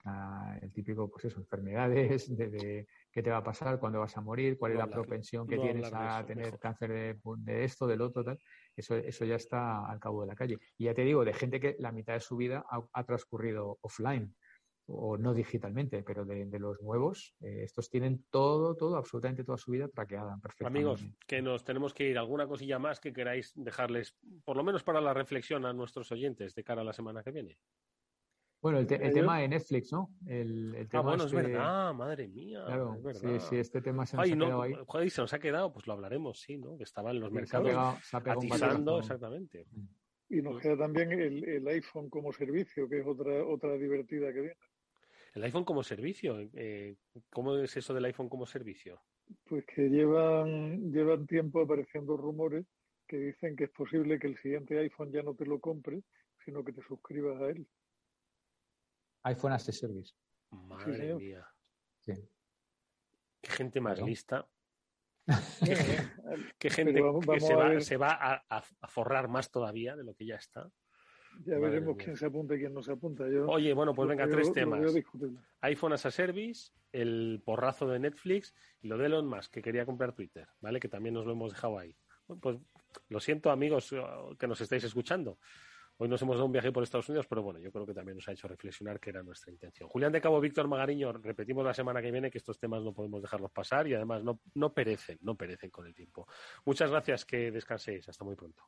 Ah, 0.05 0.59
el 0.63 0.73
típico, 0.73 1.11
pues 1.11 1.27
eso, 1.27 1.41
enfermedades, 1.41 2.35
de, 2.37 2.87
qué 3.13 3.23
te 3.23 3.31
va 3.31 3.39
a 3.39 3.45
pasar, 3.45 3.79
cuándo 3.79 4.01
vas 4.01 4.17
a 4.17 4.21
morir, 4.21 4.59
cuál 4.59 4.73
es 4.73 4.79
la 4.79 4.87
propensión 4.87 5.47
que 5.47 5.59
tienes 5.59 5.93
a 5.93 6.25
tener 6.25 6.59
cáncer 6.59 6.91
de, 6.91 7.21
de, 7.39 7.65
esto, 7.65 7.87
del 7.87 8.01
otro, 8.01 8.25
tal. 8.25 8.39
Eso, 8.75 8.97
eso 8.97 9.25
ya 9.25 9.35
está 9.35 9.87
al 9.91 10.01
cabo 10.01 10.23
de 10.23 10.29
la 10.29 10.35
calle. 10.35 10.59
Y 10.79 10.85
ya 10.85 10.95
te 10.95 11.03
digo, 11.03 11.25
de 11.25 11.35
gente 11.35 11.61
que 11.61 11.77
la 11.79 11.93
mitad 11.93 12.15
de 12.15 12.21
su 12.21 12.37
vida 12.37 12.65
ha 12.93 13.05
transcurrido 13.05 13.79
offline 13.83 14.35
o 14.93 15.17
no 15.17 15.35
digitalmente, 15.35 16.03
pero 16.03 16.25
de, 16.25 16.47
los 16.59 16.81
nuevos, 16.83 17.35
eh, 17.41 17.63
estos 17.63 17.89
tienen 17.89 18.25
todo, 18.31 18.75
todo, 18.75 18.97
absolutamente 18.97 19.45
toda 19.45 19.57
su 19.57 19.71
vida 19.71 19.89
traqueada 19.89 20.37
perfectamente. 20.43 20.79
Amigos, 20.79 21.05
que 21.27 21.41
nos 21.43 21.65
tenemos 21.65 21.95
que 21.95 22.09
ir. 22.09 22.19
¿Alguna 22.19 22.47
cosilla 22.47 22.79
más 22.79 23.01
que 23.01 23.13
queráis 23.13 23.53
dejarles, 23.55 24.17
por 24.45 24.57
lo 24.57 24.65
menos 24.65 24.83
para 24.83 25.01
la 25.01 25.15
reflexión 25.15 25.65
a 25.65 25.73
nuestros 25.73 26.11
oyentes 26.13 26.55
de 26.55 26.65
cara 26.65 26.83
a 26.83 26.85
la 26.85 26.93
semana 26.93 27.23
que 27.23 27.31
viene? 27.31 27.59
Bueno, 28.63 28.79
el, 28.79 28.87
tema 28.87 29.39
de 29.39 29.49
Netflix, 29.49 29.91
¿no? 29.91 30.11
El, 30.27 30.75
ah, 30.77 30.89
tema 30.91 31.03
bueno, 31.03 31.25
es 31.25 31.33
este 31.33 31.49
verdad, 31.49 31.95
madre 31.95 32.29
mía. 32.29 32.63
Claro, 32.67 32.95
es 32.95 33.03
verdad. 33.03 33.21
Sí, 33.41 33.47
sí, 33.49 33.57
este 33.57 33.81
tema 33.81 34.05
se 34.05 34.19
nos 34.19 34.27
ha 34.27 34.35
quedado 34.35 34.63
ahí. 34.63 34.75
Joder, 34.87 35.11
se 35.11 35.21
nos 35.23 35.33
ha 35.33 35.39
quedado, 35.39 35.73
pues 35.73 35.87
lo 35.87 35.95
hablaremos, 35.95 36.41
sí, 36.41 36.59
¿no? 36.59 36.77
Que 36.77 36.85
estaba 36.85 37.11
en 37.11 37.21
los 37.21 37.33
mercados 37.33 37.71
se 38.03 38.17
ha 38.17 38.21
atizando, 38.21 38.99
exactamente. 38.99 39.67
Y 40.29 40.43
nos 40.43 40.61
queda 40.61 40.77
también 40.77 41.11
el, 41.11 41.43
el, 41.49 41.67
iPhone 41.69 42.11
como 42.11 42.33
servicio, 42.33 42.87
que 42.89 43.01
es 43.01 43.07
otra, 43.07 43.45
otra 43.45 43.79
divertida 43.79 44.33
que 44.33 44.41
viene. 44.41 44.57
El 45.35 45.45
iPhone 45.45 45.65
como 45.65 45.83
servicio, 45.83 46.39
eh, 46.53 46.97
¿cómo 47.31 47.57
es 47.57 47.77
eso 47.77 47.95
del 47.95 48.05
iPhone 48.05 48.29
como 48.29 48.47
servicio? 48.47 49.01
Pues 49.45 49.65
que 49.65 49.89
llevan, 49.89 50.93
llevan 50.93 51.27
tiempo 51.27 51.63
apareciendo 51.63 52.17
rumores 52.17 52.67
que 53.09 53.17
dicen 53.17 53.57
que 53.57 53.65
es 53.65 53.71
posible 53.71 54.19
que 54.19 54.27
el 54.27 54.39
siguiente 54.39 54.79
iPhone 54.79 55.13
ya 55.13 55.23
no 55.23 55.35
te 55.35 55.47
lo 55.47 55.61
compres, 55.61 56.05
sino 56.45 56.63
que 56.63 56.73
te 56.73 56.83
suscribas 56.83 57.41
a 57.41 57.49
él. 57.49 57.67
iPhone 59.25 59.53
as 59.53 59.69
a 59.69 59.73
Service. 59.73 60.15
Madre 60.51 61.15
mía. 61.15 61.47
Sí. 61.99 62.13
Qué 63.41 63.51
gente 63.51 63.81
más 63.81 64.01
lista. 64.01 64.47
Qué, 66.59 66.71
gente 66.71 66.93
que 66.93 67.41
se 67.41 67.55
va, 67.55 67.81
se 67.81 67.97
va 67.97 68.45
a, 68.49 68.63
forrar 68.89 69.29
más 69.29 69.51
todavía 69.51 69.95
de 69.95 70.03
lo 70.03 70.15
que 70.15 70.27
ya 70.27 70.37
está. 70.37 70.71
Ya 71.45 71.59
veremos 71.59 71.97
quién 71.97 72.17
se 72.17 72.27
apunta 72.27 72.57
y 72.57 72.59
quién 72.59 72.75
no 72.75 72.83
se 72.83 72.93
apunta. 72.93 73.25
Oye, 73.47 73.73
bueno, 73.73 73.95
pues 73.95 74.09
venga, 74.09 74.29
tres 74.29 74.53
temas. 74.53 74.81
iPhone 75.61 75.93
as 75.93 76.07
a 76.07 76.11
Service, 76.11 76.73
el 76.93 77.41
porrazo 77.45 77.87
de 77.89 78.01
Netflix 78.01 78.55
y 78.83 78.89
lo 78.89 78.99
de 78.99 79.07
Elon 79.07 79.29
Musk, 79.29 79.53
que 79.53 79.63
quería 79.63 79.87
comprar 79.87 80.13
Twitter, 80.13 80.49
¿vale? 80.61 80.81
Que 80.81 80.89
también 80.89 81.15
nos 81.15 81.27
lo 81.27 81.33
hemos 81.33 81.53
dejado 81.53 81.79
ahí. 81.79 81.97
pues 82.41 82.59
lo 83.09 83.21
siento, 83.21 83.51
amigos 83.51 83.95
que 84.39 84.49
nos 84.49 84.61
estáis 84.61 84.83
escuchando. 84.85 85.39
Hoy 86.03 86.09
nos 86.09 86.23
hemos 86.23 86.37
dado 86.37 86.47
un 86.47 86.53
viaje 86.53 86.73
por 86.73 86.83
Estados 86.83 87.07
Unidos, 87.11 87.27
pero 87.29 87.43
bueno, 87.43 87.61
yo 87.61 87.71
creo 87.71 87.85
que 87.85 87.93
también 87.93 88.17
nos 88.17 88.27
ha 88.27 88.33
hecho 88.33 88.49
reflexionar 88.49 88.99
que 88.99 89.11
era 89.11 89.23
nuestra 89.23 89.53
intención. 89.53 89.87
Julián 89.87 90.11
de 90.11 90.23
Cabo, 90.23 90.41
Víctor 90.41 90.67
Magariño, 90.67 91.13
repetimos 91.13 91.63
la 91.63 91.75
semana 91.75 92.01
que 92.01 92.11
viene 92.11 92.31
que 92.31 92.39
estos 92.39 92.59
temas 92.59 92.83
no 92.83 92.95
podemos 92.95 93.21
dejarlos 93.21 93.51
pasar 93.51 93.87
y 93.87 93.93
además 93.93 94.25
no, 94.25 94.41
no 94.55 94.73
perecen, 94.73 95.19
no 95.21 95.35
perecen 95.35 95.69
con 95.69 95.87
el 95.87 95.95
tiempo. 95.95 96.27
Muchas 96.65 96.91
gracias, 96.91 97.27
que 97.27 97.51
descanséis. 97.51 98.09
Hasta 98.09 98.25
muy 98.25 98.35
pronto. 98.35 98.63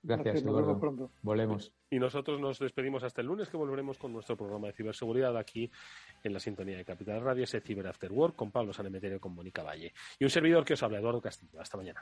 Gracias, 0.00 0.42
Eduardo. 0.42 0.78
Pronto. 0.78 1.10
Volvemos. 1.22 1.72
Y 1.90 1.98
nosotros 1.98 2.38
nos 2.38 2.60
despedimos 2.60 3.02
hasta 3.02 3.20
el 3.20 3.26
lunes, 3.26 3.48
que 3.48 3.56
volveremos 3.56 3.98
con 3.98 4.12
nuestro 4.12 4.36
programa 4.36 4.68
de 4.68 4.74
ciberseguridad 4.74 5.36
aquí 5.36 5.68
en 6.22 6.32
la 6.32 6.38
sintonía 6.38 6.76
de 6.76 6.84
Capital 6.84 7.20
Radio, 7.20 7.42
ese 7.42 7.60
Ciber 7.60 7.88
After 7.88 8.12
Work, 8.12 8.36
con 8.36 8.52
Pablo 8.52 8.72
Sanemeterio 8.72 9.16
y 9.16 9.20
con 9.20 9.34
Mónica 9.34 9.64
Valle. 9.64 9.92
Y 10.20 10.24
un 10.24 10.30
servidor 10.30 10.64
que 10.64 10.74
os 10.74 10.82
habla, 10.84 10.98
Eduardo 10.98 11.20
Castillo. 11.20 11.60
Hasta 11.60 11.76
mañana. 11.76 12.00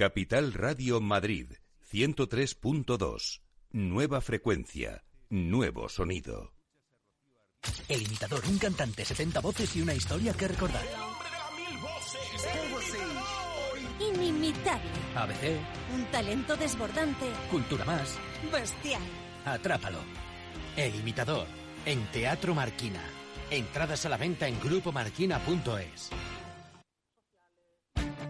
Capital 0.00 0.54
Radio 0.54 0.98
Madrid 1.02 1.52
103.2. 1.92 3.42
Nueva 3.72 4.22
frecuencia, 4.22 5.04
nuevo 5.28 5.90
sonido. 5.90 6.54
El 7.86 8.04
imitador, 8.04 8.40
un 8.48 8.56
cantante, 8.56 9.04
70 9.04 9.40
voces 9.40 9.76
y 9.76 9.82
una 9.82 9.92
historia 9.92 10.32
que 10.32 10.48
recordar. 10.48 10.86
Inimitable. 14.00 14.90
ABC, 15.16 15.60
Un 15.94 16.06
talento 16.10 16.56
desbordante. 16.56 17.26
Cultura 17.50 17.84
Más, 17.84 18.16
Bestial. 18.50 19.02
Atrápalo. 19.44 19.98
El 20.78 20.94
imitador, 20.94 21.46
en 21.84 22.06
Teatro 22.06 22.54
Marquina. 22.54 23.02
Entradas 23.50 24.06
a 24.06 24.08
la 24.08 24.16
venta 24.16 24.48
en 24.48 24.58
grupomarquina.es. 24.60 26.10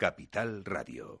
Capital 0.00 0.64
Radio. 0.64 1.20